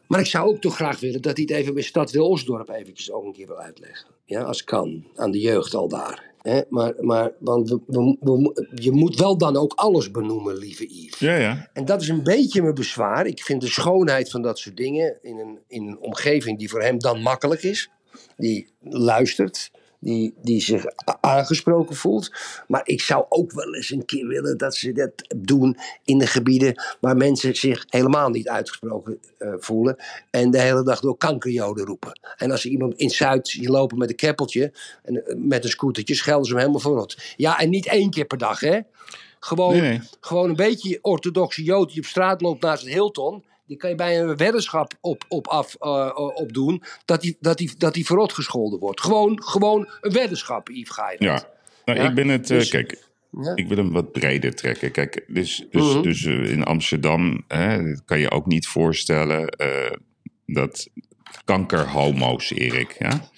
Maar 0.07 0.21
ik 0.21 0.27
zou 0.27 0.49
ook 0.49 0.61
toch 0.61 0.75
graag 0.75 1.01
willen 1.01 1.23
dat 1.23 1.37
hij 1.37 1.47
het 1.49 1.57
even 1.57 1.75
bij 1.75 1.83
Stad 1.83 2.11
Wilsdorp 2.11 2.69
eventjes 2.69 3.11
ook 3.13 3.25
een 3.25 3.33
keer 3.33 3.47
wil 3.47 3.59
uitleggen. 3.59 4.07
Ja, 4.25 4.43
als 4.43 4.65
kan, 4.65 5.05
aan 5.17 5.31
de 5.31 5.41
jeugd 5.41 5.75
al 5.75 5.89
daar. 5.89 6.27
Hè? 6.43 6.61
Maar, 6.69 6.93
maar 7.01 7.33
want 7.39 7.69
we, 7.71 7.81
we, 7.87 8.17
we- 8.21 8.69
je 8.75 8.93
moet 8.93 9.17
wel 9.19 9.39
dan 9.39 9.57
ook 9.57 9.73
alles 9.75 10.11
benoemen, 10.11 10.57
lieve 10.57 10.87
Yves. 10.87 11.19
Ja, 11.19 11.35
ja. 11.37 11.69
En 11.73 11.85
dat 11.85 12.03
is 12.03 12.09
een 12.09 12.23
beetje 12.23 12.63
mijn 12.63 12.75
bezwaar. 12.75 13.27
Ik 13.27 13.43
vind 13.43 13.61
de 13.61 13.67
schoonheid 13.69 14.31
van 14.31 14.43
dat 14.43 14.59
soort 14.59 14.77
dingen 14.77 15.19
in 15.23 15.39
een, 15.39 15.59
in 15.69 15.87
een 15.87 15.99
omgeving 15.99 16.59
die 16.59 16.69
voor 16.69 16.83
hem 16.83 16.99
dan 16.99 17.21
makkelijk 17.23 17.63
is. 17.63 17.91
Die 18.37 18.69
luistert, 18.81 19.71
die, 20.01 20.35
die 20.43 20.61
zich 20.61 20.85
aangesproken 21.21 21.97
voelt. 21.97 22.33
Maar 22.67 22.81
ik 22.85 23.01
zou 23.01 23.25
ook 23.29 23.53
wel 23.53 23.75
eens 23.75 23.91
een 23.91 24.05
keer 24.05 24.27
willen 24.27 24.59
dat 24.59 24.75
ze 24.75 24.93
dat 24.93 25.13
doen 25.37 25.77
in 26.05 26.19
de 26.19 26.27
gebieden 26.27 26.83
waar 27.01 27.17
mensen 27.17 27.57
zich 27.57 27.85
helemaal 27.89 28.31
niet 28.31 28.49
uitgesproken 28.49 29.19
eh, 29.39 29.53
voelen. 29.59 29.97
En 30.31 30.51
de 30.51 30.61
hele 30.61 30.83
dag 30.83 31.01
door 31.01 31.17
kankerjoden 31.17 31.87
roepen. 31.87 32.21
En 32.37 32.51
als 32.51 32.67
iemand 32.67 32.95
in 32.95 33.11
Zuid 33.11 33.49
zien 33.49 33.71
lopen 33.71 33.99
met 33.99 34.11
een 34.11 34.17
keppeltje 34.17 34.73
en 35.03 35.27
eh, 35.27 35.35
met 35.37 35.65
een 35.65 35.71
scootertje, 35.71 36.15
schelden 36.15 36.45
ze 36.45 36.51
hem 36.51 36.61
helemaal 36.61 36.81
voor 36.81 36.97
rot. 36.97 37.17
Ja, 37.37 37.59
en 37.59 37.71
niet 37.71 37.87
één 37.87 38.11
keer 38.11 38.25
per 38.25 38.39
dag, 38.39 38.61
hè? 38.61 38.81
Gewoon, 39.41 39.73
Nee, 39.73 39.81
nee. 39.81 40.01
gewoon 40.21 40.49
een 40.49 40.57
beetje 40.57 40.99
orthodoxe 41.03 41.63
Jood 41.63 41.89
die 41.89 41.99
op 41.99 42.05
straat 42.05 42.41
loopt 42.41 42.63
naast 42.63 42.83
het 42.83 42.93
Hilton. 42.93 43.45
Die 43.69 43.77
kan 43.77 43.91
je 43.91 43.97
bij 43.97 44.21
een 44.21 44.37
weddenschap 44.37 44.93
op, 45.01 45.25
op, 45.29 45.47
af, 45.47 45.75
eh, 45.79 46.11
op 46.35 46.53
doen. 46.53 46.83
Dat 47.05 47.21
die, 47.21 47.37
dat, 47.41 47.59
die, 47.59 47.75
dat 47.79 47.95
die 47.95 48.07
verrot 48.07 48.33
gescholden 48.33 48.79
wordt. 48.79 49.01
Gewoon, 49.01 49.43
gewoon 49.43 49.89
een 50.01 50.13
weddenschap, 50.13 50.69
Yves 50.69 50.91
Geijer. 50.95 51.23
Ja. 51.23 51.49
Nou, 51.85 51.99
Ja, 51.99 52.09
ik 52.09 52.15
ben 52.15 52.29
het... 52.29 52.51
eh, 52.51 52.59
dus- 52.59 52.69
kijk, 52.69 53.07
Ja. 53.43 53.53
ik 53.55 53.69
wil 53.69 53.77
hem 53.77 53.93
wat 53.93 54.13
breder 54.13 54.55
trekken. 54.55 54.91
Kijk, 54.91 55.25
dus, 55.27 55.67
dus, 55.71 55.83
Mhm. 55.93 56.03
dus 56.03 56.25
eh, 56.25 56.51
in 56.51 56.65
Amsterdam 56.65 57.45
hè, 57.49 57.95
kan 58.05 58.19
je 58.19 58.31
ook 58.31 58.47
niet 58.47 58.67
voorstellen 58.67 59.49
eh, 59.49 59.91
dat 60.47 60.89
kankerhomo's, 61.45 62.51
Erik. 62.51 62.97
Ja? 62.99 63.29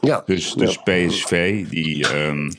Ja. 0.00 0.22
Dus, 0.26 0.52
dus 0.54 0.76
PSV, 0.76 1.64
die, 1.68 2.08
ehm, 2.08 2.50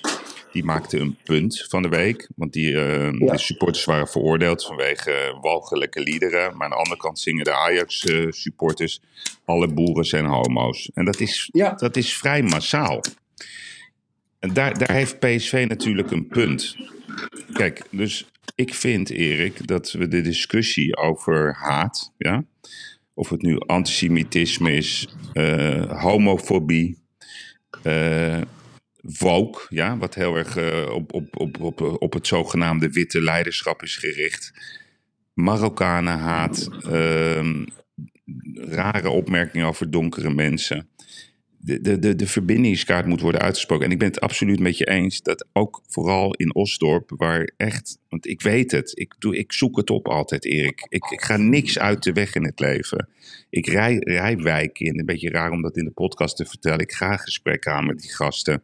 die 0.53 0.63
maakte 0.63 0.97
een 0.99 1.17
punt 1.23 1.65
van 1.69 1.81
de 1.81 1.87
week. 1.89 2.29
Want 2.35 2.53
die, 2.53 2.71
Ja. 2.71 3.11
de 3.11 3.37
supporters 3.37 3.85
waren 3.85 4.07
veroordeeld 4.07 4.65
vanwege 4.65 5.11
eh, 5.11 5.41
walgelijke 5.41 5.99
liederen. 6.01 6.57
Maar 6.57 6.63
aan 6.63 6.69
de 6.69 6.75
andere 6.75 6.97
kant 6.97 7.19
zingen 7.19 7.43
de 7.43 7.53
Ajax-supporters... 7.53 9.01
alle 9.45 9.67
boeren 9.67 10.05
zijn 10.05 10.25
homo's. 10.25 10.91
En 10.93 11.05
dat 11.05 11.19
is, 11.19 11.49
Ja. 11.51 11.73
dat 11.73 11.97
is 11.97 12.17
vrij 12.17 12.41
massaal. 12.41 13.01
En 14.39 14.53
daar, 14.53 14.77
daar 14.77 14.91
heeft 14.91 15.19
PSV 15.19 15.65
natuurlijk 15.67 16.11
een 16.11 16.27
punt. 16.27 16.75
Kijk, 17.53 17.81
dus 17.89 18.25
ik 18.55 18.73
vind, 18.73 19.09
Erik, 19.09 19.67
dat 19.67 19.91
we 19.91 20.07
de 20.07 20.21
discussie 20.21 20.97
over 20.97 21.53
haat... 21.59 22.13
Ja, 22.17 22.43
of 23.13 23.29
het 23.29 23.41
nu 23.41 23.59
antisemitisme 23.59 24.73
is, 24.75 25.07
eh, 25.33 26.01
homofobie, 26.01 26.97
eh 27.83 28.41
woke, 29.03 29.65
ja, 29.69 29.97
wat 29.97 30.15
heel 30.15 30.35
erg 30.35 30.57
eh, 30.57 30.89
op, 30.93 31.13
op, 31.13 31.39
op, 31.39 31.61
op, 31.61 31.81
op 31.81 32.13
het 32.13 32.27
zogenaamde 32.27 32.89
witte 32.89 33.21
leiderschap 33.21 33.83
is 33.83 33.95
gericht. 33.95 34.53
Marokkanenhaat, 35.33 36.69
ehm, 36.89 37.65
rare 38.53 39.09
opmerkingen 39.09 39.67
over 39.67 39.91
donkere 39.91 40.33
mensen. 40.33 40.89
De, 41.65 41.99
de, 41.99 42.15
de, 42.15 42.27
verbindingskaart 42.27 43.05
moet 43.05 43.21
worden 43.21 43.41
uitgesproken. 43.41 43.85
En 43.85 43.91
ik 43.91 43.99
ben 43.99 44.07
het 44.07 44.19
absoluut 44.19 44.59
met 44.59 44.77
je 44.77 44.87
eens 44.87 45.21
dat 45.21 45.47
ook 45.53 45.81
vooral 45.87 46.33
in 46.33 46.55
Osdorp, 46.55 47.11
waar 47.15 47.51
echt, 47.57 47.97
want 48.09 48.27
ik 48.27 48.41
weet 48.41 48.71
het, 48.71 48.91
ik, 48.93 49.15
doe, 49.19 49.37
ik 49.37 49.53
zoek 49.53 49.77
het 49.77 49.89
op 49.89 50.07
altijd, 50.07 50.45
Erik. 50.45 50.85
Ik, 50.89 51.05
ik 51.05 51.21
ga 51.21 51.37
niks 51.37 51.79
uit 51.79 52.03
de 52.03 52.13
weg 52.13 52.35
in 52.35 52.45
het 52.45 52.59
leven. 52.59 53.09
Ik 53.49 53.67
rij, 53.67 53.97
rij 53.99 54.37
wijken 54.37 54.85
in. 54.85 54.99
Een 54.99 55.05
beetje 55.05 55.29
raar 55.29 55.51
om 55.51 55.61
dat 55.61 55.77
in 55.77 55.85
de 55.85 55.91
podcast 55.91 56.35
te 56.35 56.45
vertellen. 56.45 56.79
Ik 56.79 56.93
ga 56.93 57.17
gesprekken 57.17 57.73
aan 57.73 57.85
met 57.85 57.99
die 57.99 58.13
gasten. 58.13 58.63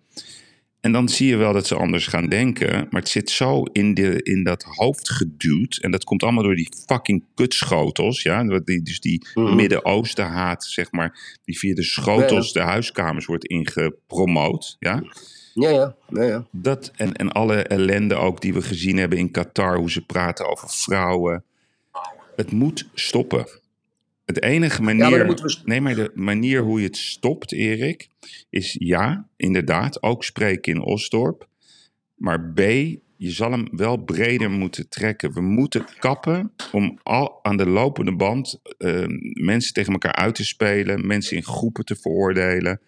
En 0.82 0.92
dan 0.92 1.10
zie 1.10 1.28
je 1.28 1.36
wel 1.36 1.54
dat 1.54 1.68
ze 1.68 1.76
anders 1.76 2.08
gaan 2.08 2.28
denken. 2.28 2.88
Maar 2.90 3.02
het 3.02 3.10
zit 3.10 3.30
zo 3.30 3.64
in, 3.64 3.94
de, 3.94 4.24
in 4.24 4.44
dat 4.44 4.64
hoofd 4.64 5.10
geduwd. 5.10 5.78
En 5.82 5.92
dat 5.92 6.04
komt 6.04 6.24
allemaal 6.24 6.44
door 6.44 6.56
die 6.56 6.70
fucking 6.86 7.24
kutschotels. 7.36 8.22
Ja? 8.22 8.44
Die, 8.44 8.82
dus 8.82 9.00
die 9.00 9.28
Mhm. 9.34 9.56
Midden-Oosten 9.56 10.26
haat, 10.26 10.64
zeg 10.64 10.92
maar. 10.92 11.38
Die 11.44 11.58
via 11.58 11.74
de 11.76 11.84
schotels, 11.84 12.54
de 12.54 12.60
huiskamers 12.60 13.26
wordt 13.26 13.46
ingepromoot. 13.46 14.76
Ja? 14.80 15.04
Ja, 15.54 15.70
ja. 15.70 15.96
ja, 16.10 16.24
ja. 16.24 16.46
Dat 16.52 16.92
en, 16.96 17.14
en 17.14 17.32
alle 17.32 17.56
ellende 17.64 18.16
ook 18.16 18.42
die 18.42 18.54
we 18.54 18.62
gezien 18.62 18.98
hebben 18.98 19.18
in 19.18 19.32
Qatar. 19.32 19.78
Hoe 19.78 19.92
ze 19.92 20.02
praten 20.02 20.50
over 20.50 20.70
vrouwen. 20.70 21.44
Het 22.36 22.52
moet 22.52 22.88
stoppen. 22.94 23.48
Het 24.30 24.44
enige 24.44 24.82
maar 24.82 24.96
manier. 24.96 25.26
moeten 25.26 25.46
we- 25.46 25.58
Nee, 25.64 25.82
maar 25.82 25.96
de 25.96 26.12
manier 26.14 26.62
hoe 26.62 26.80
je 26.80 26.86
het 26.86 26.98
stopt, 26.98 27.52
Erik. 27.54 28.08
Is 28.50 28.76
ja, 28.80 29.28
inderdaad. 29.38 30.04
Ook 30.04 30.24
spreken 30.24 30.74
in 30.74 30.82
Osdorp. 30.82 31.48
Maar 32.16 32.42
B, 32.54 32.60
je 33.18 33.32
zal 33.32 33.52
hem 33.52 33.68
wel 33.72 33.98
breder 33.98 34.52
moeten 34.52 34.90
trekken. 34.90 35.34
We 35.34 35.42
moeten 35.42 35.86
kappen 36.00 36.52
om 36.72 37.00
al 37.04 37.40
aan 37.42 37.58
de 37.58 37.66
lopende 37.66 38.16
band 38.16 38.60
eh, 38.78 39.04
mensen 39.34 39.74
tegen 39.74 39.92
elkaar 39.94 40.16
uit 40.16 40.36
te 40.36 40.46
spelen, 40.46 41.08
mensen 41.08 41.36
in 41.36 41.44
groepen 41.44 41.86
te 41.86 41.96
veroordelen, 41.96 42.82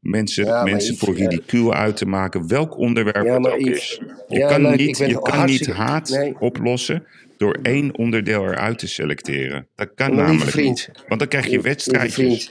mensen, 0.00 0.44
Ja, 0.44 0.50
maar 0.50 0.64
mensen 0.64 0.92
Yves, 0.94 1.04
voor 1.08 1.18
ja. 1.18 1.28
ridicuul 1.28 1.74
uit 1.74 1.96
te 1.96 2.06
maken, 2.06 2.48
welk 2.48 2.76
onderwerp 2.78 3.24
Ja, 3.26 3.32
het 3.32 3.42
maar 3.42 3.52
ook 3.52 3.60
Yves, 3.60 3.78
is. 3.98 4.00
Je 4.28 4.38
ja, 4.38 4.48
kan 4.48 4.76
niet, 4.76 4.98
je 4.98 5.20
kan 5.22 5.46
niet 5.46 5.66
haat 5.66 6.08
nee. 6.10 6.40
oplossen 6.40 7.06
door 7.38 7.58
één 7.62 7.96
onderdeel 7.96 8.44
eruit 8.44 8.78
te 8.78 8.88
selecteren. 8.88 9.68
Dat 9.74 9.94
kan 9.94 10.14
Maar 10.14 10.24
namelijk 10.24 10.50
vriend, 10.50 10.88
niet. 10.88 11.04
Want 11.08 11.20
dan 11.20 11.28
krijg 11.28 11.46
je 11.46 11.60
wedstrijdjes. 11.60 12.50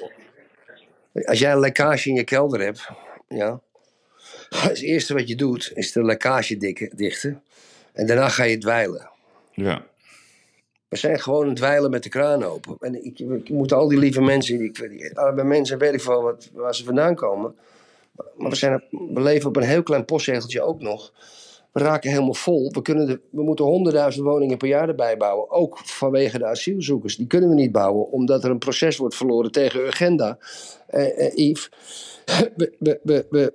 vriend, 1.13 1.27
Als 1.27 1.39
jij 1.39 1.51
een 1.51 1.59
lekkage 1.59 2.09
in 2.09 2.15
je 2.15 2.23
kelder 2.23 2.61
hebt, 2.61 2.89
ja, 3.27 3.61
het 4.49 4.81
eerste 4.81 5.13
wat 5.13 5.27
je 5.27 5.35
doet 5.35 5.71
is 5.73 5.91
de 5.91 6.03
lekkage 6.03 6.57
dichten. 6.95 7.43
En 7.93 8.07
daarna 8.07 8.29
ga 8.29 8.43
je 8.43 8.57
dweilen. 8.57 9.09
Ja. 9.51 9.85
We 10.87 10.97
zijn 10.97 11.19
gewoon 11.19 11.41
aan 11.41 11.47
het 11.47 11.57
dweilen 11.57 11.91
met 11.91 12.03
de 12.03 12.09
kraan 12.09 12.43
open. 12.43 12.75
En 12.79 13.05
ik, 13.05 13.19
ik 13.19 13.49
moet 13.49 13.73
al 13.73 13.87
die 13.87 13.97
lieve 13.97 14.21
mensen, 14.21 14.57
die, 14.57 15.17
arme 15.17 15.43
mensen, 15.43 15.77
weet 15.77 15.93
ik 15.93 16.01
veel 16.01 16.21
wat, 16.21 16.49
waar 16.53 16.75
ze 16.75 16.83
vandaan 16.83 17.15
komen. 17.15 17.55
Maar 18.35 18.49
we, 18.49 18.55
zijn, 18.55 18.83
we 18.89 19.21
leven 19.21 19.49
op 19.49 19.55
een 19.55 19.63
heel 19.63 19.83
klein 19.83 20.05
postzegeltje 20.05 20.61
ook 20.61 20.81
nog. 20.81 21.13
We 21.77 21.83
raken 21.83 22.09
helemaal 22.09 22.33
vol. 22.33 22.71
We, 22.71 22.81
kunnen 22.81 23.07
de, 23.07 23.19
we 23.31 23.43
moeten 23.43 23.65
honderdduizend 23.65 24.25
woningen 24.25 24.57
per 24.57 24.67
jaar 24.67 24.87
erbij 24.87 25.17
bouwen. 25.17 25.49
Ook 25.51 25.77
vanwege 25.83 26.37
de 26.37 26.45
asielzoekers. 26.45 27.15
Die 27.15 27.27
kunnen 27.27 27.49
we 27.49 27.55
niet 27.55 27.71
bouwen, 27.71 28.11
omdat 28.11 28.43
er 28.43 28.49
een 28.49 28.57
proces 28.57 28.97
wordt 28.97 29.15
verloren 29.15 29.51
tegen 29.51 29.79
Urgenda. 29.79 30.37
Eh, 30.87 31.35
Yves, 31.35 31.69
we, 32.55 32.99
we, 33.03 33.25
we, 33.29 33.53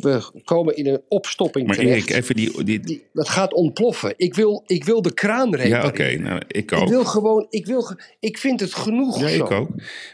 we, 0.00 0.22
komen 0.44 0.76
in 0.76 0.86
een 0.86 1.00
opstopping 1.08 1.66
Maar 1.66 1.76
terecht. 1.76 1.94
Erik, 2.08 2.10
even 2.22 2.34
die... 2.34 2.64
die 2.64 2.80
Die, 2.80 3.04
dat 3.12 3.28
gaat 3.28 3.52
ontploffen. 3.54 4.14
Ik 4.16 4.34
wil, 4.34 4.62
ik 4.66 4.84
wil 4.84 5.02
de 5.02 5.14
kraan 5.14 5.54
repareren. 5.54 5.80
ja, 5.80 5.86
oké. 5.86 6.22
nou, 6.22 6.42
ik 6.48 6.70
Ik 6.70 6.72
ook. 6.72 6.88
wil 6.88 7.04
gewoon, 7.04 7.46
ik, 7.50 7.66
wil, 7.66 7.90
ik 8.20 8.38
vind 8.38 8.60
het 8.60 8.74
genoeg 8.74 9.20
Ja, 9.20 9.28
zo. 9.28 9.44
ik 9.44 9.50
ook. 9.50 9.68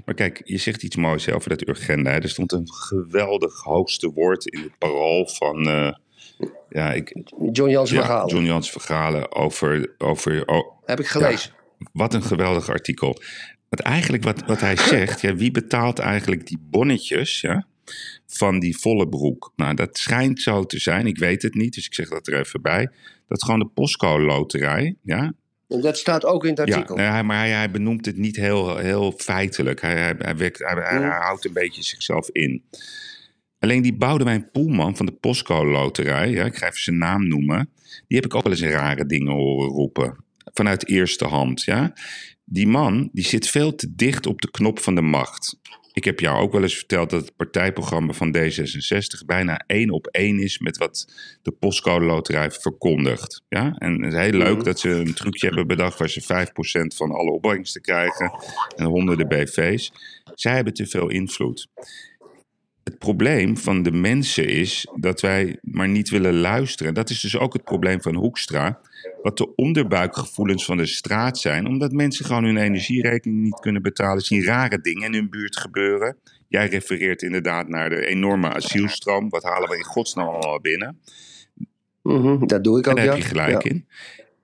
Maar 0.04 0.14
kijk, 0.14 0.42
je 0.44 0.58
zegt 0.58 0.82
iets 0.82 0.96
moois 0.96 1.26
hè, 1.26 1.34
over 1.34 1.48
dat 1.48 1.68
Urgenda. 1.68 2.10
Er 2.20 2.28
stond 2.28 2.52
een 2.52 2.68
geweldig 2.72 3.62
hoogste 3.62 4.10
woord 4.12 4.46
in 4.46 4.60
het 4.60 4.78
parool 4.78 5.26
van... 5.26 5.68
eh, 5.68 5.92
ja, 6.68 6.92
ik, 6.92 7.22
John 7.52 7.70
Jans 7.70 7.90
ja, 7.90 8.00
verhalen. 8.00 8.34
John 8.34 8.44
Jans 8.46 8.70
verhalen 8.70 9.32
over... 9.34 9.94
over 9.98 10.46
oh, 10.46 10.72
Heb 10.84 11.00
ik 11.00 11.06
gelezen. 11.06 11.52
wat 11.92 12.14
een 12.14 12.22
geweldig 12.22 12.68
artikel. 12.68 13.22
Want 13.68 13.82
eigenlijk 13.82 14.24
wat, 14.24 14.42
wat 14.46 14.60
hij 14.60 14.76
zegt... 14.76 15.20
Ja, 15.20 15.34
wie 15.34 15.50
betaalt 15.50 15.98
eigenlijk 15.98 16.46
die 16.46 16.58
bonnetjes 16.70 17.40
ja, 17.40 17.66
van 18.26 18.58
die 18.58 18.78
volle 18.78 19.08
broek? 19.08 19.52
Nou, 19.56 19.74
dat 19.74 19.98
schijnt 19.98 20.40
zo 20.40 20.64
te 20.64 20.78
zijn. 20.78 21.06
Ik 21.06 21.18
weet 21.18 21.42
het 21.42 21.54
niet, 21.54 21.74
dus 21.74 21.86
ik 21.86 21.94
zeg 21.94 22.08
dat 22.08 22.26
er 22.26 22.38
even 22.40 22.62
bij. 22.62 22.88
Dat 23.28 23.42
gewoon 23.44 23.58
de 23.60 23.68
postcode 23.74 24.22
loterij... 24.24 24.96
Ja, 25.02 25.32
En 25.68 25.80
dat 25.80 25.98
staat 25.98 26.24
ook 26.24 26.44
in 26.44 26.54
het 26.54 26.68
ja, 26.68 26.74
artikel. 26.74 26.96
hij- 26.98 27.22
maar 27.22 27.38
hij, 27.38 27.50
hij 27.50 27.70
benoemt 27.70 28.06
het 28.06 28.16
niet 28.16 28.36
heel, 28.36 28.76
heel 28.76 29.12
feitelijk. 29.16 29.80
Hij, 29.80 29.96
hij, 29.96 30.14
hij, 30.18 30.36
werkt, 30.36 30.58
hij, 30.58 30.74
hij- 30.74 31.00
hij 31.00 31.18
houdt 31.20 31.44
een 31.44 31.52
beetje 31.52 31.82
zichzelf 31.82 32.28
in. 32.30 32.62
Alleen 33.64 33.82
die 33.82 33.96
Boudewijn 33.96 34.50
Poelman 34.50 34.96
van 34.96 35.06
de 35.06 35.12
Postcode 35.12 35.70
Loterij, 35.70 36.30
ja, 36.30 36.44
ik 36.44 36.56
ga 36.56 36.66
even 36.66 36.80
zijn 36.80 36.98
naam 36.98 37.28
noemen. 37.28 37.70
Die 38.06 38.16
heb 38.16 38.24
ik 38.24 38.34
ook 38.34 38.42
wel 38.42 38.52
eens 38.52 38.62
rare 38.62 39.06
dingen 39.06 39.32
horen 39.32 39.68
roepen. 39.68 40.24
Vanuit 40.52 40.88
eerste 40.88 41.24
hand, 41.24 41.62
ja. 41.62 41.92
Die 42.44 42.66
man, 42.66 43.08
die 43.12 43.24
zit 43.24 43.48
veel 43.48 43.74
te 43.74 43.94
dicht 43.94 44.26
op 44.26 44.40
de 44.40 44.50
knop 44.50 44.78
van 44.78 44.94
de 44.94 45.00
macht. 45.00 45.58
Ik 45.92 46.04
heb 46.04 46.20
jou 46.20 46.40
ook 46.40 46.52
wel 46.52 46.62
eens 46.62 46.76
verteld 46.76 47.10
dat 47.10 47.20
het 47.20 47.36
partijprogramma 47.36 48.12
van 48.12 48.36
D66 48.36 49.24
bijna 49.26 49.62
één 49.66 49.90
op 49.90 50.06
één 50.06 50.38
is 50.38 50.58
met 50.58 50.76
wat 50.76 51.12
de 51.42 51.50
Postcode 51.52 52.04
Loterij 52.04 52.50
verkondigt. 52.50 53.42
Ja? 53.48 53.74
En 53.78 54.02
het 54.02 54.12
is 54.12 54.20
heel 54.20 54.38
leuk 54.38 54.56
Mhm. 54.56 54.64
dat 54.64 54.80
ze 54.80 54.88
een 54.90 55.14
trucje 55.14 55.46
hebben 55.46 55.66
bedacht 55.66 55.98
waar 55.98 56.08
ze 56.10 56.20
5% 56.20 56.94
van 56.94 57.10
alle 57.10 57.30
opbrengsten 57.30 57.80
krijgen 57.82 58.32
en 58.76 58.84
honderden 58.84 59.28
BV's. 59.28 59.92
Zij 60.34 60.54
hebben 60.54 60.74
te 60.74 60.86
veel 60.86 61.08
invloed. 61.08 61.68
Het 62.84 62.98
probleem 62.98 63.56
van 63.56 63.82
de 63.82 63.92
mensen 63.92 64.48
is 64.48 64.88
dat 64.94 65.20
wij 65.20 65.58
maar 65.62 65.88
niet 65.88 66.10
willen 66.10 66.34
luisteren. 66.34 66.94
Dat 66.94 67.10
is 67.10 67.20
dus 67.20 67.38
ook 67.38 67.52
het 67.52 67.64
probleem 67.64 68.02
van 68.02 68.14
Hoekstra. 68.14 68.80
Wat 69.22 69.38
de 69.38 69.54
onderbuikgevoelens 69.54 70.64
van 70.64 70.76
de 70.76 70.86
straat 70.86 71.38
zijn. 71.38 71.66
Omdat 71.66 71.92
mensen 71.92 72.24
gewoon 72.24 72.44
hun 72.44 72.56
energierekening 72.56 73.42
niet 73.42 73.60
kunnen 73.60 73.82
betalen. 73.82 74.22
Zien 74.22 74.44
rare 74.44 74.80
dingen 74.80 75.02
in 75.02 75.14
hun 75.14 75.30
buurt 75.30 75.56
gebeuren. 75.56 76.16
Jij 76.48 76.68
refereert 76.68 77.22
inderdaad 77.22 77.68
naar 77.68 77.90
de 77.90 78.06
enorme 78.06 78.54
asielstroom. 78.54 79.28
Wat 79.28 79.42
halen 79.42 79.68
we 79.68 79.76
in 79.76 79.84
godsnaam 79.84 80.26
allemaal 80.28 80.60
binnen? 80.60 80.98
Mhm, 82.02 82.46
dat 82.46 82.64
doe 82.64 82.78
ik 82.78 82.86
ook, 82.88 82.96
daar 82.96 83.04
ja. 83.04 83.12
heb 83.12 83.22
je 83.22 83.28
gelijk 83.28 83.62
Ja. 83.62 83.70
in. 83.70 83.86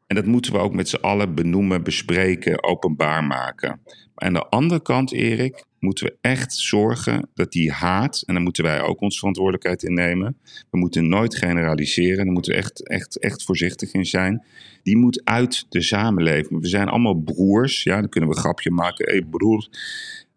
En 0.07 0.17
dat 0.17 0.25
moeten 0.27 0.53
we 0.53 0.59
ook 0.59 0.75
met 0.75 0.89
z'n 0.89 0.97
allen 1.01 1.35
benoemen, 1.35 1.83
bespreken, 1.83 2.63
openbaar 2.63 3.25
maken. 3.25 3.81
Aan 4.21 4.33
de 4.33 4.47
andere 4.47 4.83
kant, 4.83 5.13
Erik, 5.13 5.65
moeten 5.79 6.07
we 6.07 6.17
echt 6.21 6.53
zorgen 6.53 7.29
dat 7.35 7.53
die 7.53 7.73
haat, 7.73 8.23
en 8.27 8.35
daar 8.35 8.43
moeten 8.43 8.65
wij 8.65 8.81
ook 8.81 9.01
onze 9.01 9.19
verantwoordelijkheid 9.19 9.83
in 9.83 9.95
nemen. 9.95 10.37
We 10.71 10.79
moeten 10.79 11.09
nooit 11.09 11.37
generaliseren, 11.37 12.25
daar 12.25 12.33
moeten 12.33 12.53
we 12.53 12.59
echt, 12.59 12.89
echt, 12.89 13.19
echt 13.19 13.45
voorzichtig 13.45 13.93
in 13.93 14.07
zijn. 14.07 14.45
Die 14.83 14.97
moet 14.97 15.21
uit 15.25 15.67
de 15.69 15.83
samenleving. 15.83 16.61
We 16.61 16.69
zijn 16.69 16.89
allemaal 16.89 17.15
broers, 17.15 17.83
ja, 17.83 18.01
dan 18.01 18.09
kunnen 18.09 18.31
we 18.31 18.37
een 18.37 18.43
grapje 18.43 18.71
maken, 18.71 19.15
hé 19.15 19.23
broer. 19.23 19.69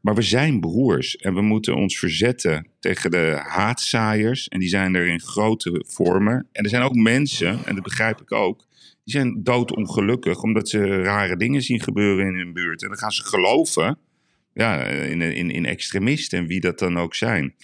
Maar 0.02 0.16
we 0.16 0.22
zijn 0.22 0.60
broers 0.60 1.18
en 1.18 1.34
we 1.34 1.42
moeten 1.42 1.76
ons 1.76 2.00
verzetten 2.00 2.68
tegen 2.80 3.12
de 3.12 3.40
haatzaaiers. 3.44 4.48
En 4.48 4.60
die 4.60 4.70
zijn 4.70 4.96
er 4.96 5.08
in 5.08 5.22
grote 5.22 5.84
vormen. 5.88 6.48
En 6.52 6.64
er 6.64 6.70
zijn 6.70 6.84
ook 6.84 6.96
mensen, 6.96 7.66
en 7.66 7.76
dat 7.76 7.84
begrijp 7.84 8.22
ik 8.22 8.32
ook, 8.32 8.66
die 9.04 9.14
zijn 9.14 9.44
doodongelukkig 9.44 10.42
omdat 10.42 10.70
ze 10.70 11.02
rare 11.02 11.38
dingen 11.38 11.62
zien 11.62 11.82
gebeuren 11.82 12.26
in 12.26 12.36
hun 12.36 12.54
buurt. 12.54 12.82
En 12.82 12.88
dan 12.88 12.98
gaan 12.98 13.12
ze 13.12 13.24
geloven 13.24 13.98
ja, 14.54 14.84
in, 14.84 15.22
in, 15.22 15.52
in 15.52 15.66
extremisten 15.66 16.40
en 16.40 16.48
wie 16.48 16.60
dat 16.62 16.80
dan 16.80 16.98
ook 16.98 17.16
zijn. 17.16 17.56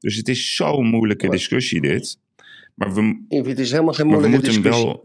Dus 0.00 0.16
het 0.16 0.28
is 0.28 0.56
zo'n 0.56 0.86
moeilijke 0.86 1.28
discussie 1.28 1.80
dit. 1.80 2.18
Maar 2.74 2.94
we, 2.94 3.24
Het 3.28 3.58
is 3.58 3.70
helemaal 3.70 3.94
geen 3.94 4.06
we 4.06 4.12
moeilijke 4.12 4.36
hem 4.36 4.46
discussie. 4.46 4.84
wel... 4.84 5.04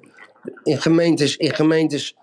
In 0.63 0.81
gemeentes, 0.81 1.37
in 1.37 1.53
gemeentes 1.53 2.15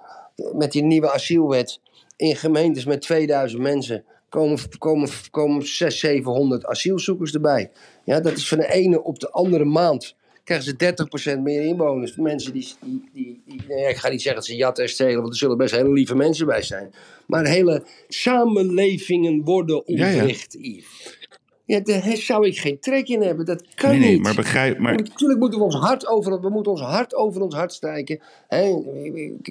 met 0.52 0.72
die 0.72 0.82
nieuwe 0.82 1.12
asielwet, 1.12 1.80
in 2.16 2.36
gemeentes 2.36 2.84
met 2.84 3.00
2000 3.00 3.62
mensen, 3.62 4.04
komen, 4.28 4.59
komen, 4.78 5.09
komen 5.30 5.66
600, 5.66 5.94
700 5.94 6.66
asielzoekers 6.66 7.32
erbij. 7.32 7.70
Ja, 8.04 8.20
dat 8.20 8.36
is 8.36 8.48
van 8.48 8.59
de 8.59 8.72
ene 8.72 9.02
op 9.02 9.18
de 9.18 9.30
andere 9.30 9.64
maand. 9.64 10.16
Krijgen 10.47 10.66
ze 10.66 11.36
30% 11.38 11.42
meer 11.42 11.62
inwoners. 11.62 12.16
Mensen 12.16 12.53
die. 12.53 12.68
die, 12.84 13.09
die, 13.12 13.42
die- 13.47 13.62
nou 13.68 13.80
ja, 13.80 13.88
ik 13.88 13.97
ga 13.97 14.09
niet 14.09 14.22
zeggen 14.22 14.40
dat 14.40 14.51
ze 14.51 14.57
jatten 14.57 14.84
en 14.84 14.90
stelen, 14.90 15.16
want 15.20 15.28
er 15.28 15.36
zullen 15.36 15.57
best 15.57 15.74
hele 15.74 15.92
lieve 15.92 16.14
mensen 16.14 16.47
bij 16.47 16.62
zijn. 16.62 16.94
Maar 17.26 17.47
hele 17.47 17.82
samenlevingen 18.09 19.42
worden 19.44 19.82
Ja, 19.86 20.07
ja. 20.09 20.14
ontwricht, 20.14 20.57
Yves. 20.61 21.14
Ja, 21.64 21.80
daar 21.80 22.03
zou 22.16 22.47
ik 22.47 22.59
geen 22.59 22.80
trek 22.80 23.09
in 23.09 23.22
hebben. 23.22 23.44
Dat 23.47 23.62
kan 23.74 23.90
Nee, 23.90 23.99
nee, 23.99 24.12
niet. 24.12 24.22
maar 24.22 24.34
begrijp... 24.34 24.78
Maar, 24.78 24.94
Natuurlijk 24.94 25.40
moeten 25.40 25.59
we 25.59 25.64
ons 25.64 25.74
hart 25.74 26.07
over, 26.07 26.40
we 26.40 26.49
moeten 26.51 26.72
ons 26.72 26.80
hart 26.80 27.14
over 27.14 27.42
ons 27.42 27.55
hart 27.55 27.72
strijken. 27.72 28.20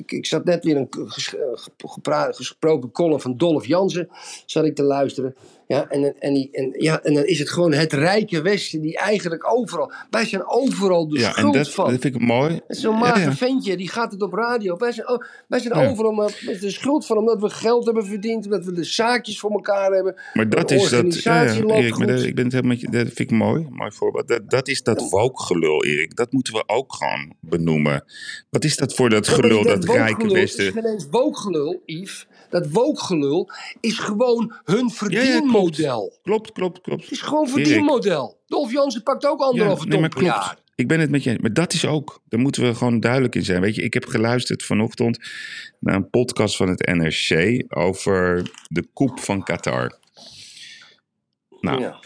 Ik, 0.05 0.25
zat 0.25 0.45
net 0.45 0.63
weer 0.63 0.77
een 0.77 0.87
ges- 0.91 1.35
gepra- 1.77 2.31
gesproken 2.31 2.91
column 2.91 3.19
van 3.21 3.37
Dolph 3.37 3.65
Jansen 3.65 4.09
zat 4.45 4.65
ik 4.65 4.75
te 4.75 4.83
luisteren. 4.83 5.35
Ja, 5.67 5.89
en, 5.89 6.19
en, 6.19 6.33
die, 6.33 6.49
en, 6.51 6.73
ja, 6.77 7.01
en 7.03 7.13
dan 7.13 7.23
is 7.25 7.39
het 7.39 7.49
gewoon 7.49 7.73
het 7.73 7.93
rijke 7.93 8.41
Westen 8.41 8.81
die 8.81 8.97
eigenlijk 8.97 9.53
overal... 9.53 9.91
Wij 10.09 10.25
zijn 10.25 10.47
overal 10.47 11.07
de 11.07 11.19
ja, 11.19 11.27
en 11.27 11.33
schuld 11.33 11.53
dat, 11.53 11.69
van. 11.69 11.91
dat 11.91 12.01
vind 12.01 12.15
ik 12.15 12.21
mooi. 12.21 12.61
Het 12.67 12.77
zo'n 12.77 12.93
Ja, 12.93 12.99
mager 12.99 13.21
ja. 13.21 13.35
ventje, 13.35 13.77
die 13.77 13.89
gaat 13.89 14.11
het 14.11 14.21
op 14.21 14.33
radio. 14.33 14.77
Wij 14.77 14.91
zijn, 14.91 15.21
wij 15.47 15.59
zijn 15.59 15.79
Ja. 15.79 15.89
overal 15.89 16.11
maar 16.11 16.39
de 16.59 16.71
schuld 16.71 17.05
van 17.05 17.17
omdat 17.17 17.41
we 17.41 17.49
geld 17.49 17.85
hebben 17.85 18.05
verdiend, 18.05 18.45
omdat 18.45 18.65
we 18.65 18.71
de 18.71 18.83
zaakjes 18.83 19.39
voor 19.39 19.51
elkaar 19.51 19.91
hebben. 19.91 20.15
Maar 20.33 20.49
dat 20.49 20.71
is 20.71 20.89
dat. 20.89 21.23
Ja, 21.23 21.41
ja, 21.41 21.63
Erik, 21.63 21.97
maar 21.97 22.07
dat, 22.07 22.23
ik 22.23 22.35
ben 22.35 22.43
het 22.43 22.53
helemaal 22.53 22.75
met 22.75 22.81
je, 22.81 22.89
dat 22.89 23.05
vind 23.05 23.19
ik 23.19 23.31
mooi. 23.31 23.67
Mooi 23.69 23.91
voorbeeld. 23.91 24.27
Dat, 24.27 24.49
dat 24.49 24.67
is 24.67 24.83
dat 24.83 25.09
woke-gelul, 25.09 25.85
Erik. 25.85 26.15
Dat 26.15 26.31
moeten 26.31 26.53
we 26.53 26.63
ook 26.65 26.93
gewoon 26.93 27.35
benoemen. 27.39 28.03
Wat 28.49 28.63
is 28.63 28.77
dat 28.77 28.93
voor 28.93 29.09
dat 29.09 29.25
Ja, 29.25 29.33
gelul, 29.33 29.63
dat 29.63 29.85
rijke 29.85 30.27
Westen? 30.27 30.65
is 30.65 30.71
geen 30.71 30.85
eens 30.85 31.07
Yves. 31.85 32.27
Dat 32.49 32.69
wookgelul 32.71 33.51
is 33.79 33.99
gewoon 33.99 34.53
hun 34.63 34.77
Ja, 34.77 34.83
ja, 34.83 34.89
verdienmodel. 34.89 36.19
Klopt, 36.23 36.51
klopt, 36.51 36.81
klopt. 36.81 37.01
Het 37.01 37.11
is 37.11 37.21
gewoon 37.21 37.47
verdienmodel. 37.49 38.37
Dolph 38.47 38.71
Jansen 38.71 39.03
pakt 39.03 39.25
ook 39.25 39.39
anderhalve 39.39 39.87
nee, 39.87 39.99
per 39.99 40.09
klopt. 40.09 40.25
jaar. 40.25 40.57
Ik 40.75 40.87
ben 40.87 40.99
het 40.99 41.09
met 41.09 41.23
je 41.23 41.29
eens. 41.29 41.39
Maar 41.41 41.53
dat 41.53 41.73
is 41.73 41.85
ook. 41.85 42.21
Daar 42.27 42.39
moeten 42.39 42.63
we 42.63 42.75
gewoon 42.75 42.99
duidelijk 42.99 43.35
in 43.35 43.43
zijn. 43.43 43.61
Weet 43.61 43.75
je, 43.75 43.81
ik 43.81 43.93
heb 43.93 44.05
geluisterd 44.05 44.63
vanochtend 44.63 45.19
naar 45.79 45.95
een 45.95 46.09
podcast 46.09 46.55
van 46.55 46.67
het 46.69 46.85
NRC 46.85 47.63
over 47.77 48.49
de 48.67 48.87
koep 48.93 49.19
van 49.19 49.43
Qatar. 49.43 49.97
Nou, 51.59 51.81
Ja. 51.81 51.99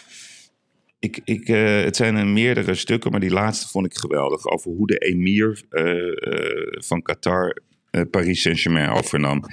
Ik, 0.99 1.19
ik, 1.23 1.47
eh, 1.49 1.81
het 1.83 1.95
zijn 1.95 2.15
er 2.15 2.27
meerdere 2.27 2.75
stukken, 2.75 3.11
maar 3.11 3.19
die 3.19 3.31
laatste 3.31 3.67
vond 3.67 3.85
ik 3.85 3.97
geweldig. 3.97 4.45
Over 4.45 4.71
hoe 4.71 4.87
de 4.87 4.97
emir 4.97 5.63
eh, 5.69 6.07
eh, 6.07 6.81
van 6.81 7.01
Qatar 7.01 7.57
Paris 8.11 8.41
Saint-Germain 8.41 8.89
overnam. 8.89 9.43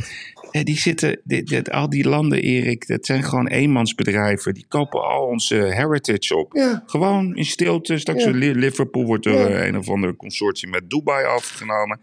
Ja, 0.51 0.65
die 0.65 0.79
zitten, 0.79 1.21
dit, 1.25 1.47
dit- 1.47 1.71
al 1.71 1.89
die 1.91 2.09
landen, 2.09 2.43
Erik, 2.43 2.87
dat 2.87 3.07
zijn 3.07 3.23
gewoon 3.23 3.47
eenmansbedrijven. 3.49 4.55
Die 4.55 4.67
kopen 4.69 5.03
al 5.05 5.27
onze 5.27 5.55
heritage 5.55 6.37
op. 6.37 6.53
Ja. 6.55 6.83
Gewoon 6.87 7.37
in 7.37 7.45
stilte. 7.45 7.99
Straks 7.99 8.25
Ja. 8.25 8.31
Li- 8.31 8.55
Liverpool 8.55 9.05
wordt 9.05 9.25
door 9.25 9.39
Ja. 9.39 9.47
eh, 9.49 9.67
een 9.67 9.77
of 9.79 9.89
ander 9.89 10.17
consortium 10.17 10.71
met 10.71 10.91
Dubai 10.91 11.25
afgenomen. 11.27 12.01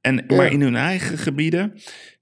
En. 0.00 0.24
Maar 0.26 0.52
in 0.52 0.60
hun 0.60 0.76
eigen 0.76 1.18
gebieden 1.18 1.72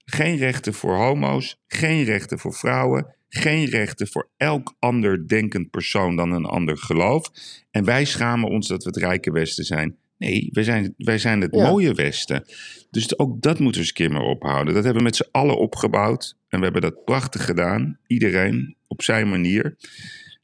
geen 0.05 0.37
rechten 0.37 0.73
voor 0.73 0.95
homo's, 0.95 1.59
geen 1.67 2.03
rechten 2.03 2.39
voor 2.39 2.53
vrouwen, 2.53 3.15
geen 3.29 3.65
rechten 3.65 4.07
voor 4.07 4.29
elk 4.37 4.75
ander 4.79 5.27
denkend 5.27 5.69
persoon 5.69 6.15
dan 6.15 6.31
een 6.31 6.45
ander 6.45 6.77
geloof. 6.77 7.29
En 7.71 7.83
wij 7.85 8.05
schamen 8.05 8.49
ons 8.49 8.67
dat 8.67 8.83
we 8.83 8.89
het 8.89 8.97
rijke 8.99 9.31
Westen 9.31 9.63
zijn. 9.63 9.95
Nee, 10.17 10.49
wij 10.51 10.63
zijn, 10.63 10.93
wij 10.97 11.17
zijn 11.17 11.41
het 11.41 11.55
Ja. 11.55 11.69
mooie 11.69 11.93
Westen. 11.93 12.43
Dus 12.91 13.19
ook 13.19 13.41
dat 13.41 13.59
moeten 13.59 13.81
we 13.81 13.87
eens 13.87 13.87
een 13.87 13.93
keer 14.07 14.11
maar 14.11 14.29
ophouden. 14.29 14.73
Dat 14.73 14.83
hebben 14.83 15.01
we 15.01 15.07
met 15.07 15.15
z'n 15.15 15.27
allen 15.31 15.57
opgebouwd. 15.57 16.37
En 16.49 16.57
we 16.57 16.63
hebben 16.63 16.81
dat 16.81 17.03
prachtig 17.05 17.45
gedaan. 17.45 17.97
Iedereen 18.07 18.75
op 18.87 19.01
zijn 19.01 19.29
manier. 19.29 19.77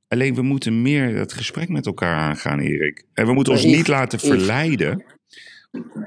Alleen 0.07 0.35
we 0.35 0.41
moeten 0.41 0.81
meer 0.81 1.15
dat 1.15 1.33
gesprek 1.33 1.69
met 1.69 1.85
elkaar 1.85 2.17
aangaan, 2.17 2.59
Erik. 2.59 3.05
En 3.13 3.25
we 3.25 3.33
moeten 3.33 3.53
ons 3.53 3.63
niet 3.63 3.87
laten 3.87 4.19
verleiden 4.19 5.03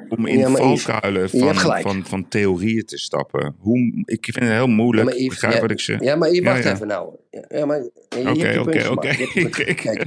om 0.08 0.26
in 0.26 0.38
Ja, 0.38 0.50
valkuilen 0.50 1.22
je 1.32 1.54
van, 1.54 1.80
van, 1.80 2.04
van 2.04 2.28
theorieën 2.28 2.84
te 2.84 2.98
stappen. 2.98 3.54
Hoe, 3.58 4.02
ik 4.04 4.24
vind 4.24 4.44
het 4.44 4.54
heel 4.54 4.66
moeilijk. 4.66 5.08
Ja, 5.08 5.14
Yves, 5.14 5.28
Begrijp 5.28 5.54
ja, 5.54 5.60
wat 5.60 5.70
ik 5.70 5.80
zeg? 5.80 6.00
Ja, 6.00 6.16
maar 6.16 6.32
Ja, 6.32 6.42
wacht 6.42 6.64
even 6.64 6.86
nou. 6.86 7.16
Je 7.30 7.90
Oké, 8.28 8.50
je 8.50 8.60
oké, 8.60 8.88
oké. 8.88 9.08
Je 9.08 9.30
je 9.34 9.74
Kijk, 9.74 10.06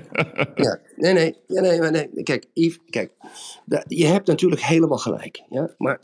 ja, 0.56 0.80
nee, 0.96 1.14
nee, 1.14 1.36
nee, 1.48 1.80
nee. 1.80 2.24
Kijk, 2.24 2.46
Yves, 2.54 2.80
kijk. 2.90 3.12
Je 3.88 4.06
hebt 4.06 4.28
natuurlijk 4.28 4.62
helemaal 4.62 4.98
gelijk. 4.98 5.44
Ja? 5.50 5.70
Maar 5.78 6.00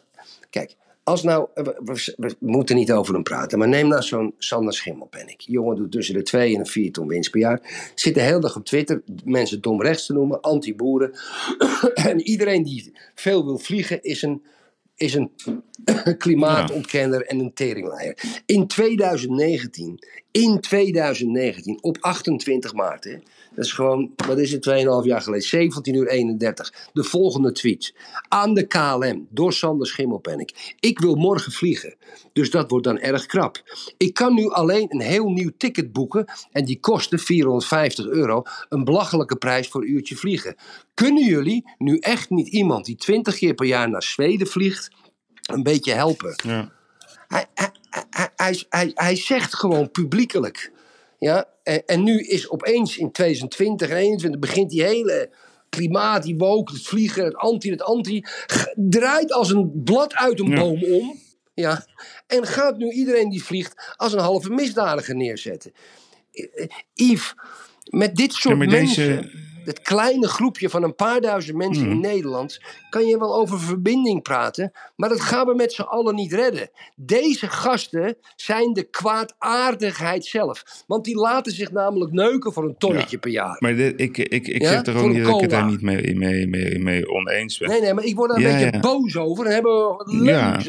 kijk, 0.49 0.75
als 1.05 1.23
nou, 1.23 1.47
we, 1.53 2.13
we- 2.17 2.35
moeten 2.39 2.75
niet 2.75 2.91
over 2.91 3.13
hem 3.13 3.23
praten, 3.23 3.59
maar 3.59 3.67
neem 3.67 3.87
nou 3.87 4.01
zo'n 4.01 4.33
Sander 4.37 4.73
Schimmelpenninck. 4.73 5.45
Die 5.45 5.53
jongen 5.53 5.75
doet 5.75 5.91
tussen 5.91 6.13
de 6.13 6.23
2 6.23 6.55
en 6.55 6.63
de 6.63 6.69
4 6.69 6.91
ton 6.91 7.07
winst 7.07 7.31
per 7.31 7.39
jaar. 7.39 7.91
Zit 7.95 8.13
de 8.13 8.21
hele 8.21 8.39
dag 8.39 8.55
op 8.55 8.65
Twitter 8.65 9.01
mensen 9.23 9.61
dom 9.61 9.81
rechts 9.81 10.05
te 10.05 10.13
noemen, 10.13 10.41
anti-boeren. 10.41 11.11
en 11.93 12.21
iedereen 12.21 12.63
die 12.63 12.93
veel 13.15 13.45
wil 13.45 13.57
vliegen 13.57 14.03
is 14.03 14.21
een, 14.21 14.43
is 14.95 15.13
een 15.13 15.31
klimaatontkenner 16.17 17.25
en 17.25 17.39
een 17.39 17.53
teringleier. 17.53 18.41
In 18.45 18.67
2019, 18.67 19.99
in 20.31 20.59
2019, 20.59 21.83
op 21.83 21.97
28 21.99 22.73
maart, 22.73 23.03
hè, 23.03 23.17
dat 23.55 23.65
is 23.65 23.71
gewoon, 23.71 24.13
wat 24.27 24.37
is 24.37 24.51
het, 24.51 24.69
2,5 24.69 24.73
jaar 25.03 25.21
geleden, 25.21 25.47
17 25.47 25.95
uur 25.95 26.07
31, 26.07 26.89
de 26.93 27.03
volgende 27.03 27.51
tweet. 27.51 27.93
Aan 28.27 28.53
de 28.53 28.67
KLM, 28.67 29.27
door 29.29 29.53
Sander 29.53 29.87
Schimmelpenninck. 29.87 30.75
Ik 30.79 30.99
wil 30.99 31.15
morgen 31.15 31.51
vliegen, 31.51 31.95
dus 32.33 32.51
dat 32.51 32.69
wordt 32.69 32.85
dan 32.85 32.99
erg 32.99 33.25
krap. 33.25 33.63
Ik 33.97 34.13
kan 34.13 34.33
nu 34.33 34.49
alleen 34.49 34.85
een 34.89 35.01
heel 35.01 35.29
nieuw 35.29 35.51
ticket 35.57 35.91
boeken 35.91 36.25
en 36.51 36.65
die 36.65 36.79
kostte 36.79 37.17
450 37.17 38.07
euro, 38.07 38.43
een 38.69 38.83
belachelijke 38.83 39.35
prijs 39.35 39.67
voor 39.67 39.81
een 39.81 39.91
uurtje 39.91 40.15
vliegen. 40.15 40.55
Kunnen 40.93 41.25
jullie 41.25 41.73
nu 41.77 41.97
echt 41.97 42.29
niet 42.29 42.47
iemand 42.47 42.85
die 42.85 42.95
20 42.95 43.37
keer 43.37 43.53
per 43.53 43.65
jaar 43.65 43.89
naar 43.89 44.03
Zweden 44.03 44.47
vliegt, 44.47 44.91
een 45.41 45.63
beetje 45.63 45.93
helpen? 45.93 46.33
Ja. 46.43 46.71
hij, 47.27 47.45
hij, 48.35 48.63
hij, 48.69 48.91
hij 48.93 49.15
zegt 49.15 49.55
gewoon 49.55 49.91
publiekelijk. 49.91 50.71
Ja? 51.19 51.53
En, 51.65 51.85
en 51.85 52.03
nu 52.03 52.19
is 52.19 52.49
opeens 52.49 52.97
in 52.97 53.11
2020 53.11 53.87
en 53.89 53.95
2021 53.95 54.39
begint 54.39 54.69
die 54.69 54.83
hele 54.83 55.29
klimaat, 55.69 56.23
die 56.23 56.37
woke, 56.37 56.73
het 56.73 56.87
vliegen, 56.87 57.23
het 57.23 57.35
anti, 57.35 57.71
het 57.71 57.81
anti, 57.81 58.23
draait 58.75 59.31
als 59.33 59.51
een 59.51 59.71
blad 59.83 60.13
uit 60.13 60.39
een 60.39 60.49
Ja. 60.49 60.55
boom 60.59 60.83
om. 60.83 61.19
Ja? 61.53 61.85
En 62.27 62.45
gaat 62.45 62.77
nu 62.77 62.91
iedereen 62.91 63.29
die 63.29 63.43
vliegt 63.43 63.93
als 63.95 64.13
een 64.13 64.19
halve 64.19 64.49
misdadiger 64.49 65.15
neerzetten. 65.15 65.71
Eh, 66.31 66.67
Yves, 66.93 67.33
met 67.89 68.15
dit 68.15 68.33
soort 68.33 68.57
mensen, 68.57 69.21
deze- 69.21 69.29
dat 69.65 69.81
kleine 69.81 70.27
groepje 70.27 70.69
van 70.69 70.83
een 70.83 70.95
paar 70.95 71.21
duizend 71.21 71.57
mensen 71.57 71.89
in 71.89 71.99
Nederland, 71.99 72.59
kan 72.89 73.05
je 73.05 73.17
wel 73.17 73.35
over 73.35 73.59
verbinding 73.59 74.21
praten, 74.21 74.71
maar 74.95 75.09
dat 75.09 75.21
gaan 75.21 75.47
we 75.47 75.55
met 75.55 75.73
z'n 75.73 75.81
allen 75.81 76.15
niet 76.15 76.33
redden. 76.33 76.69
Deze 76.95 77.47
gasten 77.47 78.17
zijn 78.35 78.73
de 78.73 78.83
kwaadaardigheid 78.83 80.25
zelf. 80.25 80.63
Want 80.87 81.05
die 81.05 81.15
laten 81.15 81.51
zich 81.51 81.71
namelijk 81.71 82.11
neuken 82.11 82.53
voor 82.53 82.63
een 82.63 82.77
tonnetje 82.77 83.15
Ja. 83.15 83.17
per 83.19 83.31
jaar. 83.31 83.55
Maar 83.59 83.75
dit- 83.75 83.99
ik, 84.01 84.17
ik, 84.17 84.47
ik 84.47 84.61
Ja, 84.61 84.69
zeg 84.69 84.81
toch 84.81 84.95
ook 84.95 85.11
niet 85.13 85.23
dat 85.23 85.35
ik 85.35 85.41
het 85.41 85.49
daar 85.49 85.65
niet 85.65 85.81
mee, 85.81 86.15
mee, 86.15 86.47
mee, 86.47 86.79
mee 86.79 87.09
oneens 87.09 87.57
ben. 87.57 87.69
Nee, 87.69 87.81
nee, 87.81 87.93
maar 87.93 88.03
ik 88.03 88.15
word 88.15 88.29
daar 88.29 88.37
een 88.53 88.61
beetje 88.61 88.79
boos 88.79 89.17
over. 89.17 89.43
Dan 89.43 89.53
hebben 89.53 89.71
we 89.73 90.03
leuks. 90.23 90.65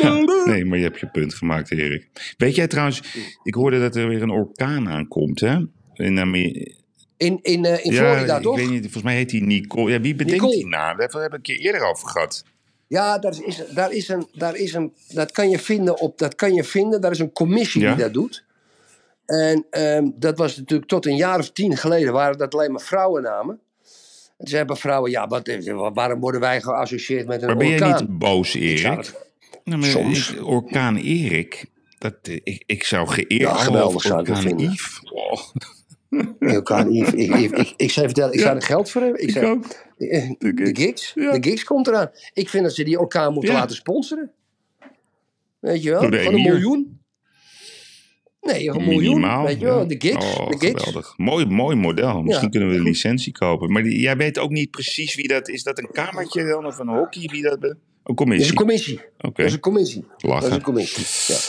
Ja, 0.00 0.42
nee, 0.44 0.64
maar 0.64 0.78
je 0.78 0.84
hebt 0.84 1.00
je 1.00 1.06
punt 1.10 1.34
gemaakt, 1.34 1.70
Erik. 1.72 2.34
Weet 2.36 2.54
jij 2.54 2.66
trouwens, 2.66 3.02
ik 3.42 3.54
hoorde 3.54 3.80
dat 3.80 3.96
er 3.96 4.08
weer 4.08 4.22
een 4.22 4.30
orkaan 4.30 4.88
aankomt, 4.88 5.40
hè? 5.40 5.56
In 5.94 6.18
Amerika. 6.18 6.78
In, 7.20 7.38
in, 7.42 7.64
eh, 7.64 7.84
in 7.84 7.92
ja, 7.92 8.12
Florida, 8.14 8.36
ik 8.36 8.42
toch? 8.42 8.56
weet 8.56 8.70
niet, 8.70 8.80
volgens 8.82 9.02
mij 9.02 9.14
heet 9.14 9.30
hij 9.30 9.40
Nicole. 9.40 9.90
Ja, 9.92 10.00
wie 10.00 10.14
bedenkt 10.14 10.40
Nicole. 10.42 10.56
die 10.56 10.66
naam? 10.66 10.96
Daar 10.96 11.08
hebben 11.10 11.28
we 11.30 11.36
een 11.36 11.42
keer 11.42 11.58
eerder 11.58 11.82
over 11.82 12.08
gehad. 12.08 12.44
Ja, 12.86 13.18
daar 13.18 13.34
is, 13.44 13.62
daar 13.74 13.92
is 13.92 14.08
een, 14.08 14.26
daar 14.32 14.56
is 14.56 14.72
een, 14.74 14.92
dat 15.12 15.30
kan 15.32 15.50
je 15.50 15.58
vinden 15.58 16.00
op, 16.00 16.18
dat 16.18 16.34
kan 16.34 16.54
je 16.54 16.64
vinden. 16.64 17.00
Daar 17.00 17.10
is 17.10 17.18
een 17.18 17.32
commissie 17.32 17.80
Ja. 17.82 17.94
die 17.94 18.02
dat 18.04 18.12
doet. 18.12 18.44
En 19.26 19.66
ehm, 19.70 20.08
dat 20.14 20.38
was 20.38 20.56
natuurlijk 20.56 20.88
tot 20.88 21.06
een 21.06 21.16
jaar 21.16 21.38
of 21.38 21.50
tien 21.50 21.76
geleden 21.76 22.12
waren 22.12 22.38
dat 22.38 22.54
alleen 22.54 22.72
maar 22.72 22.80
vrouwennamen. 22.80 23.60
En 24.38 24.46
ze 24.46 24.56
hebben 24.56 24.76
vrouwen, 24.76 25.10
ja, 25.10 25.26
wat, 25.26 25.50
waarom 25.94 26.20
worden 26.20 26.40
wij 26.40 26.60
geassocieerd 26.60 27.26
met 27.26 27.40
een 27.42 27.46
Maar 27.46 27.56
ben 27.56 27.68
jij 27.68 27.80
orkaan? 27.82 28.00
niet 28.06 28.18
boos, 28.18 28.54
Erik? 28.54 29.12
Nou, 29.64 29.84
Soms. 29.84 30.32
ik- 30.32 30.46
orkaan 30.46 30.96
Erik, 30.96 31.64
dat, 31.98 32.14
eh, 32.22 32.34
ik, 32.44 32.62
ik 32.66 32.84
zou 32.84 33.08
geëerd 33.08 33.28
Ja, 33.40 33.46
worden 33.48 33.64
geweldig 33.64 34.04
ik 34.04 34.12
orkaan 34.12 34.42
vinden. 34.42 34.70
Yves. 34.72 35.00
Ik, 36.10 36.34
ik, 36.38 37.08
ik, 37.12 37.50
ik, 37.56 37.74
ik 37.76 37.90
zou 37.90 38.06
vertellen, 38.06 38.32
ik 38.32 38.38
Ja. 38.38 38.44
zou 38.44 38.56
er 38.56 38.62
geld 38.62 38.90
voor 38.90 39.02
hebben. 39.02 39.22
Ik 39.22 39.30
zou, 39.30 39.46
ook. 39.46 39.64
Eh, 39.98 40.28
De 40.38 40.54
De 40.54 40.64
gigs. 40.64 40.80
gigs. 40.80 41.12
Ja. 41.14 41.32
De 41.38 41.48
gigs 41.50 41.64
komt 41.64 41.86
eraan. 41.86 42.10
Ik 42.32 42.48
vind 42.48 42.64
dat 42.64 42.74
ze 42.74 42.84
die 42.84 42.98
orkaan 42.98 43.32
moeten 43.32 43.52
Ja. 43.52 43.58
laten 43.58 43.76
sponsoren. 43.76 44.30
Weet 45.58 45.82
je 45.82 45.90
wel? 45.90 46.00
Van 46.00 46.12
een 46.14 46.32
miljoen. 46.42 46.98
Nee, 48.40 48.68
een 48.68 48.76
miljoen. 48.84 49.14
Minimaal. 49.14 49.44
Weet 49.44 49.58
je 49.60 49.64
wel? 49.64 49.86
De 49.86 49.94
gigs. 49.98 50.38
Oh, 50.38 50.48
de 50.48 50.58
gigs. 50.58 50.82
geweldig. 50.84 51.14
Mooi, 51.18 51.44
mooi 51.46 51.76
model. 51.76 52.22
Misschien 52.22 52.50
kunnen 52.50 52.68
we 52.68 52.74
een 52.74 52.82
licentie 52.82 53.32
kopen. 53.32 53.72
Maar 53.72 53.82
die- 53.82 54.00
jij 54.00 54.16
weet 54.16 54.38
ook 54.38 54.50
niet 54.50 54.70
precies 54.70 55.14
wie 55.14 55.28
dat 55.28 55.48
is. 55.48 55.62
Dat 55.62 55.78
een 55.78 55.90
kamertje 55.92 56.44
dan 56.46 56.66
of 56.66 56.78
een 56.78 56.88
hockey? 56.88 57.28
Wie 57.32 57.42
dat 57.42 57.60
be- 57.60 57.76
Een 58.04 58.14
Dat 58.16 58.18
is 58.18 58.24
commissie. 58.24 58.50
een 58.50 58.54
commissie. 58.56 59.00
Oké, 59.18 59.32
Dat 59.42 59.46
is 59.46 59.52
een 59.52 59.60
commissie. 59.60 60.00
Dat 60.02 60.16
is 60.22 60.28
lachen. 60.28 60.52
een 60.52 60.62
commissie. 60.62 61.34
Ja. 61.34 61.40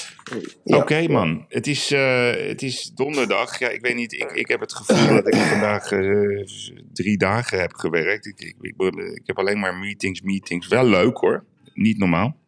Ja. 0.64 0.78
Oké, 0.78 1.08
man. 1.08 1.46
Het 1.50 1.68
is, 1.68 1.92
eh, 1.92 2.32
het 2.48 2.62
is 2.62 2.92
donderdag. 2.96 3.60
Ja, 3.60 3.70
ik 3.70 3.82
weet 3.82 3.96
niet. 3.96 4.14
Ik, 4.14 4.32
ik 4.32 4.48
heb 4.48 4.60
het 4.60 4.74
gevoel 4.74 5.08
dat 5.16 5.28
ik 5.28 5.36
vandaag 5.36 5.92
eh, 5.92 6.46
drie 6.94 7.18
dagen 7.18 7.60
heb 7.60 7.74
gewerkt. 7.74 8.26
Ik, 8.26 8.40
ik, 8.40 8.56
ik, 8.62 8.74
ik 9.14 9.22
heb 9.28 9.40
alleen 9.40 9.60
maar 9.60 9.76
meetings, 9.76 10.22
meetings. 10.22 10.68
Wel 10.68 10.86
leuk 10.86 11.18
hoor. 11.18 11.44
Niet 11.74 11.98
normaal. 11.98 12.40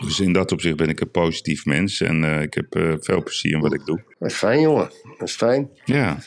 Dus 0.00 0.20
in 0.20 0.32
dat 0.32 0.52
opzicht 0.52 0.76
ben 0.76 0.88
ik 0.88 1.00
een 1.00 1.10
positief 1.10 1.64
mens. 1.64 2.00
En 2.00 2.24
eh, 2.24 2.42
ik 2.42 2.54
heb 2.54 2.98
veel 3.00 3.22
plezier 3.22 3.52
in 3.52 3.60
wat 3.60 3.74
ik 3.74 3.84
doe. 3.86 4.02
Dat 4.18 4.30
is 4.30 4.36
fijn, 4.36 4.60
jongen. 4.60 4.90
Dat 5.18 5.28
is 5.28 5.34
fijn. 5.36 5.70
Ja. 5.84 6.18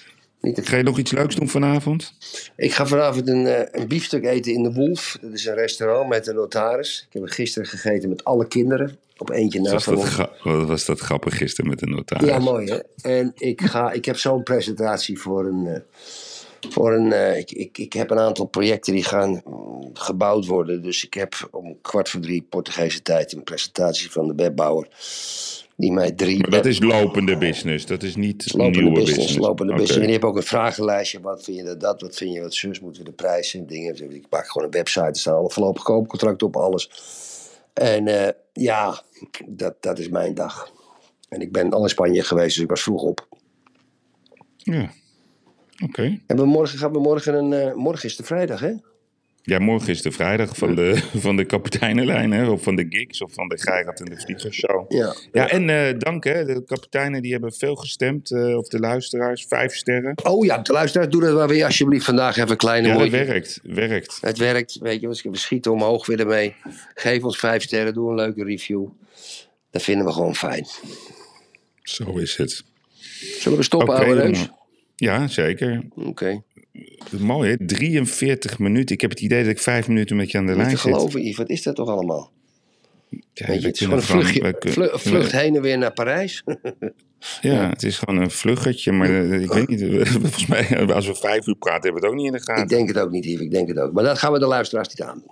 Niet 0.43 0.55
te 0.55 0.61
Ga 0.65 0.77
je 0.77 0.83
nog 0.83 0.97
iets 0.97 1.11
leuks 1.11 1.35
doen 1.35 1.49
vanavond? 1.49 2.13
Ik 2.55 2.73
ga 2.73 2.85
vanavond 2.85 3.27
een, 3.27 3.47
eh, 3.47 3.81
een 3.81 3.87
biefstuk 3.87 4.23
eten 4.25 4.53
in 4.53 4.63
de 4.63 4.73
Wolf. 4.73 5.17
Dat 5.21 5.31
is 5.33 5.45
een 5.45 5.55
restaurant 5.55 6.09
met 6.09 6.27
een 6.27 6.35
notaris. 6.35 7.05
Ik 7.07 7.13
heb 7.13 7.23
er 7.23 7.29
gisteren 7.33 7.67
gegeten 7.67 8.09
met 8.09 8.23
alle 8.23 8.47
kinderen. 8.47 8.97
Op 9.17 9.29
eentje 9.29 9.61
na 9.61 9.71
Was 9.71 9.83
van 9.83 9.95
dat, 9.95 10.03
gra- 10.03 10.29
wat 10.43 10.67
was 10.67 10.85
dat 10.85 10.99
grappig 10.99 11.37
gisteren 11.37 11.69
met 11.69 11.79
de 11.79 11.85
notaris? 11.87 12.27
Ja, 12.27 12.39
mooi 12.39 12.71
hè. 12.71 12.79
En 13.01 13.31
ik, 13.35 13.61
ga, 13.61 13.91
ik 13.91 14.05
heb 14.05 14.17
zo'n 14.17 14.43
presentatie 14.43 15.19
voor 15.19 15.45
een. 15.45 15.67
eh, 15.67 15.79
voor 16.69 16.93
een 16.93 17.11
eh, 17.11 17.37
ik, 17.37 17.51
ik, 17.51 17.77
ik 17.77 17.93
heb 17.93 18.09
een 18.11 18.19
aantal 18.19 18.45
projecten 18.45 18.93
die 18.93 19.03
gaan 19.03 19.41
mm, 19.45 19.89
gebouwd 19.93 20.45
worden. 20.45 20.81
Dus 20.83 21.05
ik 21.05 21.13
heb 21.13 21.47
om 21.51 21.77
kwart 21.81 22.09
voor 22.09 22.21
drie 22.21 22.45
Portugese 22.49 23.01
tijd 23.01 23.33
een 23.33 23.43
presentatie 23.43 24.11
van 24.11 24.27
de 24.27 24.33
webbouwer. 24.35 24.87
Die 25.75 25.91
mij 25.91 26.11
drie. 26.11 26.39
Maar 26.39 26.49
dat 26.49 26.65
is 26.65 26.79
lopende 26.79 27.37
business. 27.37 27.85
Dat 27.85 28.03
is 28.03 28.15
niet 28.15 28.53
lopende 28.53 28.77
nieuwe 28.77 28.93
business, 28.95 29.17
business. 29.17 29.47
lopende 29.47 29.71
business. 29.73 29.95
En 29.95 30.01
die 30.01 30.11
hebben 30.11 30.29
ook 30.29 30.35
een 30.35 30.43
vragenlijstje. 30.43 31.21
Wat 31.21 31.43
vind 31.43 31.57
je 31.57 31.77
dat? 31.77 32.01
Wat 32.01 32.15
vind 32.15 32.33
je 32.33 32.41
wat 32.41 32.53
zus? 32.53 32.79
Moeten 32.79 33.03
we 33.03 33.09
de 33.09 33.15
prijzen 33.15 33.59
en 33.59 33.65
dingen? 33.65 34.11
Ik 34.15 34.25
maak 34.29 34.47
gewoon 34.47 34.67
een 34.67 34.73
website. 34.73 35.05
Er 35.05 35.15
staan 35.15 35.35
alle 35.35 35.49
voorlopig 35.49 35.83
koopcontracten 35.83 36.47
op, 36.47 36.55
alles. 36.55 36.89
En 37.73 38.07
eh, 38.07 38.33
ja, 38.53 39.01
dat, 39.47 39.75
dat 39.79 39.99
is 39.99 40.09
mijn 40.09 40.33
dag. 40.33 40.71
En 41.29 41.41
ik 41.41 41.51
ben 41.51 41.71
al 41.71 41.83
in 41.83 41.89
Spanje 41.89 42.23
geweest, 42.23 42.55
dus 42.55 42.63
ik 42.63 42.69
was 42.69 42.83
vroeg 42.83 43.01
op. 43.01 43.27
Ja. 44.57 44.91
Oké. 45.83 46.19
En 46.27 46.37
we 46.37 46.45
morgen 46.45 46.77
gaan 46.79 46.91
we 46.91 46.99
morgen 46.99 47.33
een. 47.33 47.53
eh, 47.53 47.73
morgen 47.75 48.09
is 48.09 48.15
de 48.15 48.23
vrijdag, 48.23 48.59
hè? 48.59 48.73
Ja, 49.45 49.59
morgen 49.59 49.89
is 49.89 50.01
de 50.01 50.11
vrijdag 50.11 50.57
van 50.57 50.75
de, 50.75 50.95
van 51.15 51.35
de 51.35 51.45
kapiteinenlijn, 51.45 52.31
hè? 52.31 52.49
Of 52.49 52.63
van 52.63 52.75
de 52.75 52.85
gigs, 52.89 53.21
of 53.21 53.33
van 53.33 53.47
de 53.47 53.57
Geirat 53.59 53.99
en 53.99 54.05
de 54.05 54.19
Vliegershow. 54.19 54.91
Ja. 54.91 55.15
Ja, 55.31 55.49
en 55.49 55.69
eh, 55.69 55.97
dank 55.97 56.23
hè. 56.23 56.45
De 56.45 56.63
kapiteinen 56.65 57.21
die 57.21 57.31
hebben 57.31 57.53
veel 57.53 57.75
gestemd. 57.75 58.31
eh, 58.31 58.57
of 58.57 58.67
de 58.67 58.79
luisteraars, 58.79 59.45
vijf 59.47 59.75
sterren. 59.75 60.13
Oh 60.23 60.45
ja, 60.45 60.57
de 60.57 60.71
luisteraars, 60.73 61.09
doe 61.09 61.21
dat 61.21 61.35
maar 61.35 61.47
weer 61.47 61.65
alsjeblieft 61.65 62.05
vandaag 62.05 62.37
even 62.37 62.57
kleine 62.57 62.87
Ja, 62.87 62.93
woordje. 62.93 63.25
werkt. 63.25 63.59
Werkt. 63.63 64.17
Het 64.21 64.37
werkt, 64.37 64.77
weet 64.81 65.01
je, 65.01 65.07
we 65.29 65.37
schieten 65.37 65.71
omhoog 65.71 66.05
weer 66.05 66.19
ermee. 66.19 66.55
Geef 66.93 67.23
ons 67.23 67.37
vijf 67.39 67.63
sterren, 67.63 67.93
doe 67.93 68.09
een 68.09 68.15
leuke 68.15 68.43
review. 68.43 68.87
Dat 69.71 69.81
vinden 69.83 70.05
we 70.05 70.11
gewoon 70.11 70.35
fijn. 70.35 70.65
Zo 71.81 72.17
is 72.17 72.35
het. 72.37 72.63
Zullen 73.39 73.57
we 73.57 73.63
stoppen, 73.63 74.07
jongen. 74.07 74.51
Ja, 74.95 75.27
zeker. 75.27 75.83
Oké. 75.95 76.41
Mooi 77.19 77.49
hè. 77.49 77.65
43 77.65 78.59
minuten. 78.59 78.95
Ik 78.95 79.01
heb 79.01 79.09
het 79.09 79.19
idee 79.21 79.41
dat 79.43 79.51
ik 79.51 79.59
vijf 79.59 79.87
minuten 79.87 80.15
met 80.15 80.31
je 80.31 80.37
aan 80.37 80.43
de 80.45 80.49
Niet 80.51 80.59
lijn 80.59 80.69
zit. 80.69 80.79
geloven, 80.79 81.21
Yves, 81.21 81.37
wat 81.37 81.49
is 81.49 81.63
dat 81.63 81.75
toch 81.75 81.89
allemaal? 81.89 82.31
Ja, 83.09 83.47
Weet 83.47 83.55
je, 83.55 83.61
we 83.61 83.67
het 83.67 83.75
is 83.75 83.79
gewoon 83.81 83.97
een 83.97 84.03
gewoon- 84.03 84.21
vluchtje, 84.21 84.41
we 84.43 84.57
kun- 84.57 84.71
vlu- 84.71 84.89
vlucht 84.99 85.31
heen 85.31 85.55
en 85.55 85.61
weer 85.61 85.77
naar 85.77 85.93
Parijs. 85.93 86.43
Ja, 87.41 87.69
het 87.69 87.83
is 87.83 87.97
gewoon 87.99 88.21
een 88.21 88.31
vluggetje. 88.31 88.91
Maar 88.91 89.09
eh, 89.09 89.41
ik 89.41 89.51
weet 89.53 89.67
niet, 89.67 89.81
volgens 90.07 90.45
mij 90.45 90.85
als 90.93 91.07
we 91.07 91.15
vijf 91.15 91.47
uur 91.47 91.55
praten 91.55 91.81
hebben 91.83 92.01
we 92.01 92.07
het 92.07 92.15
ook 92.15 92.15
niet 92.15 92.25
in 92.25 92.31
de 92.31 92.37
ik 92.37 92.43
gaten. 92.43 92.67
denk 92.67 92.87
het 92.87 92.97
ook 92.99 93.11
niet, 93.11 93.25
Yves, 93.25 93.41
ik 93.41 93.51
denk 93.51 93.67
het 93.67 93.77
ook. 93.79 93.93
Maar 93.93 94.03
dat 94.03 94.17
gaan 94.17 94.31
we 94.33 94.39
de 94.39 94.45
luisteraars 94.45 94.87
niet 94.87 95.01
aan. 95.01 95.23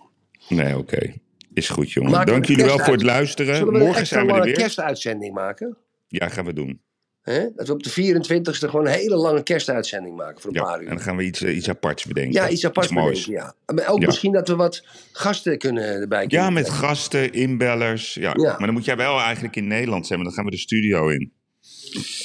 Nee, 0.49 0.77
oké. 0.77 1.13
Is 1.53 1.69
goed, 1.69 1.91
jongen. 1.91 2.19
We 2.19 2.25
Dank 2.25 2.29
een 2.47 2.49
jullie 2.55 2.65
wel 2.65 2.79
voor 2.79 2.93
het 2.93 3.03
luisteren. 3.03 3.55
Zullen 3.55 3.73
we 3.73 3.79
een 3.79 3.85
Morgen 3.85 4.07
zijn 4.07 4.25
we 4.25 4.33
er 4.33 4.41
weer. 4.43 4.53
kerstuitzending 4.53 5.33
maken? 5.33 5.77
Ja, 6.07 6.27
gaan 6.27 6.45
we 6.45 6.53
doen. 6.53 6.81
Hè? 7.21 7.45
Dat 7.55 7.67
we 7.67 7.73
op 7.73 7.83
de 7.83 7.89
24e 7.89 8.69
gewoon 8.69 8.85
een 8.85 8.91
hele 8.91 9.15
lange 9.15 9.43
kerstuitzending 9.43 10.15
maken 10.15 10.41
voor 10.41 10.49
een 10.51 10.55
Ja, 10.57 10.63
paar 10.63 10.75
en 10.77 10.83
uur. 10.83 10.89
dan 10.89 10.99
gaan 10.99 11.17
we 11.17 11.23
iets, 11.23 11.41
eh, 11.41 11.55
iets 11.55 11.69
aparts 11.69 12.05
bedenken. 12.05 12.33
Ja, 12.33 12.49
iets 12.49 12.65
apart 12.65 12.89
moois. 12.89 13.25
bedenken, 13.25 13.53
ja. 13.67 13.73
Maar 13.75 13.87
ook 13.89 13.99
Ja. 14.01 14.05
misschien 14.05 14.31
dat 14.31 14.47
we 14.47 14.55
wat 14.55 14.83
gasten 15.11 15.57
kunnen 15.57 15.83
erbij 15.83 16.21
Ja, 16.21 16.27
kunnen 16.27 16.53
met 16.53 16.63
krijgen. 16.63 16.87
gasten, 16.87 17.33
inbellers. 17.33 18.13
Ja. 18.13 18.33
Ja. 18.37 18.49
Maar 18.57 18.65
dan 18.65 18.73
moet 18.73 18.85
jij 18.85 18.97
wel 18.97 19.19
eigenlijk 19.19 19.55
in 19.55 19.67
Nederland 19.67 20.07
zijn, 20.07 20.19
want 20.19 20.35
dan 20.35 20.37
gaan 20.43 20.51
we 20.51 20.57
de 20.57 20.63
studio 20.63 21.07
in. 21.09 21.31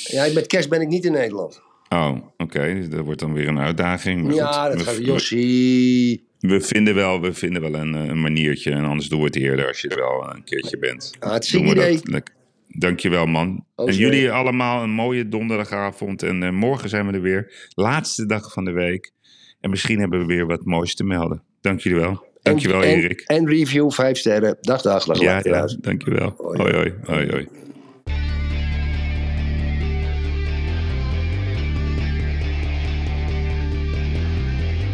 Ja, 0.05 0.33
met 0.33 0.47
kerst 0.47 0.69
ben 0.69 0.81
ik 0.81 0.89
niet 0.89 1.05
in 1.05 1.13
Nederland. 1.13 1.61
Oh, 1.89 2.17
oké. 2.37 2.75
Dus 2.75 2.89
dat 2.89 3.05
wordt 3.05 3.21
dan 3.21 3.33
weer 3.33 3.49
een 3.49 3.59
uitdaging. 3.59 4.23
Maar 4.23 4.35
ja, 4.35 4.53
goed, 4.69 4.73
dat 4.79 4.87
we, 4.87 4.93
gaat 4.93 5.05
Jossie. 5.05 6.29
we 6.39 6.61
vinden 6.61 6.95
wel, 6.95 7.21
we 7.21 7.33
vinden 7.33 7.63
wel 7.63 7.75
een, 7.75 7.95
eh, 7.95 8.05
een 8.05 8.21
maniertje. 8.21 8.71
En 8.71 8.85
anders 8.85 9.09
doen 9.09 9.19
we 9.19 9.25
het 9.27 9.37
eerder 9.37 9.67
als 9.67 9.81
je 9.81 9.89
er 9.89 9.97
wel 9.97 10.35
een 10.35 10.45
keertje 10.45 10.79
bent. 10.79 11.13
Hartstikke 11.19 11.67
Doen 11.75 11.75
we 11.85 12.01
dat. 12.11 12.31
Dankjewel, 12.79 13.27
man. 13.27 13.65
Oh, 13.75 13.89
en 13.89 13.95
jullie 13.95 14.31
allemaal 14.31 14.83
een 14.83 14.91
mooie 14.91 15.29
donderdagavond. 15.29 16.23
En 16.23 16.43
eh, 16.43 16.51
morgen 16.51 16.89
zijn 16.89 17.07
we 17.07 17.13
er 17.13 17.21
weer. 17.21 17.71
Laatste 17.75 18.27
dag 18.27 18.53
van 18.53 18.65
de 18.65 18.73
week. 18.73 19.13
En 19.61 19.71
misschien 19.71 19.99
hebben 19.99 20.19
we 20.19 20.27
weer 20.27 20.47
wat 20.47 20.65
moois 20.65 20.95
te 20.95 21.05
melden. 21.05 21.43
Dank 21.61 21.81
jullie 21.81 21.99
wel. 21.99 22.25
Dankjewel, 22.43 22.83
en, 22.83 22.89
Erik. 22.89 23.21
En, 23.21 23.37
en 23.37 23.49
review, 23.49 23.91
vijf 23.91 24.19
sterren. 24.19 24.57
Dag, 24.61 24.83
dag, 24.83 25.05
dag. 25.05 25.21
Ja, 25.21 25.41
ja, 25.43 25.69
dankjewel. 25.81 26.35
Hoi. 26.37 26.59
Hoi, 26.59 26.73
hoi, 26.75 26.95
hoi, 27.05 27.31
hoi. 27.31 27.49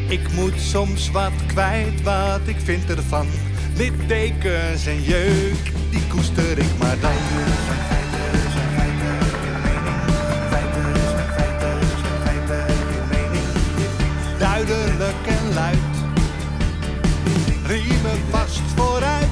Ik 0.08 0.32
moet 0.32 0.60
soms 0.60 1.10
wat 1.10 1.46
kwijt, 1.46 2.02
wat 2.02 2.40
ik 2.46 2.56
vind 2.56 2.90
ervan. 2.90 3.26
Littekens 3.76 4.86
en 4.86 5.02
jeuk, 5.02 5.72
die 5.90 6.06
koester 6.08 6.58
ik 6.58 6.78
maar 6.78 6.96
dan. 7.00 7.10
Duidelijk 14.38 15.26
en 15.26 15.54
luid. 15.54 15.78
Riemen 17.66 18.20
vast 18.30 18.60
vooruit, 18.76 19.31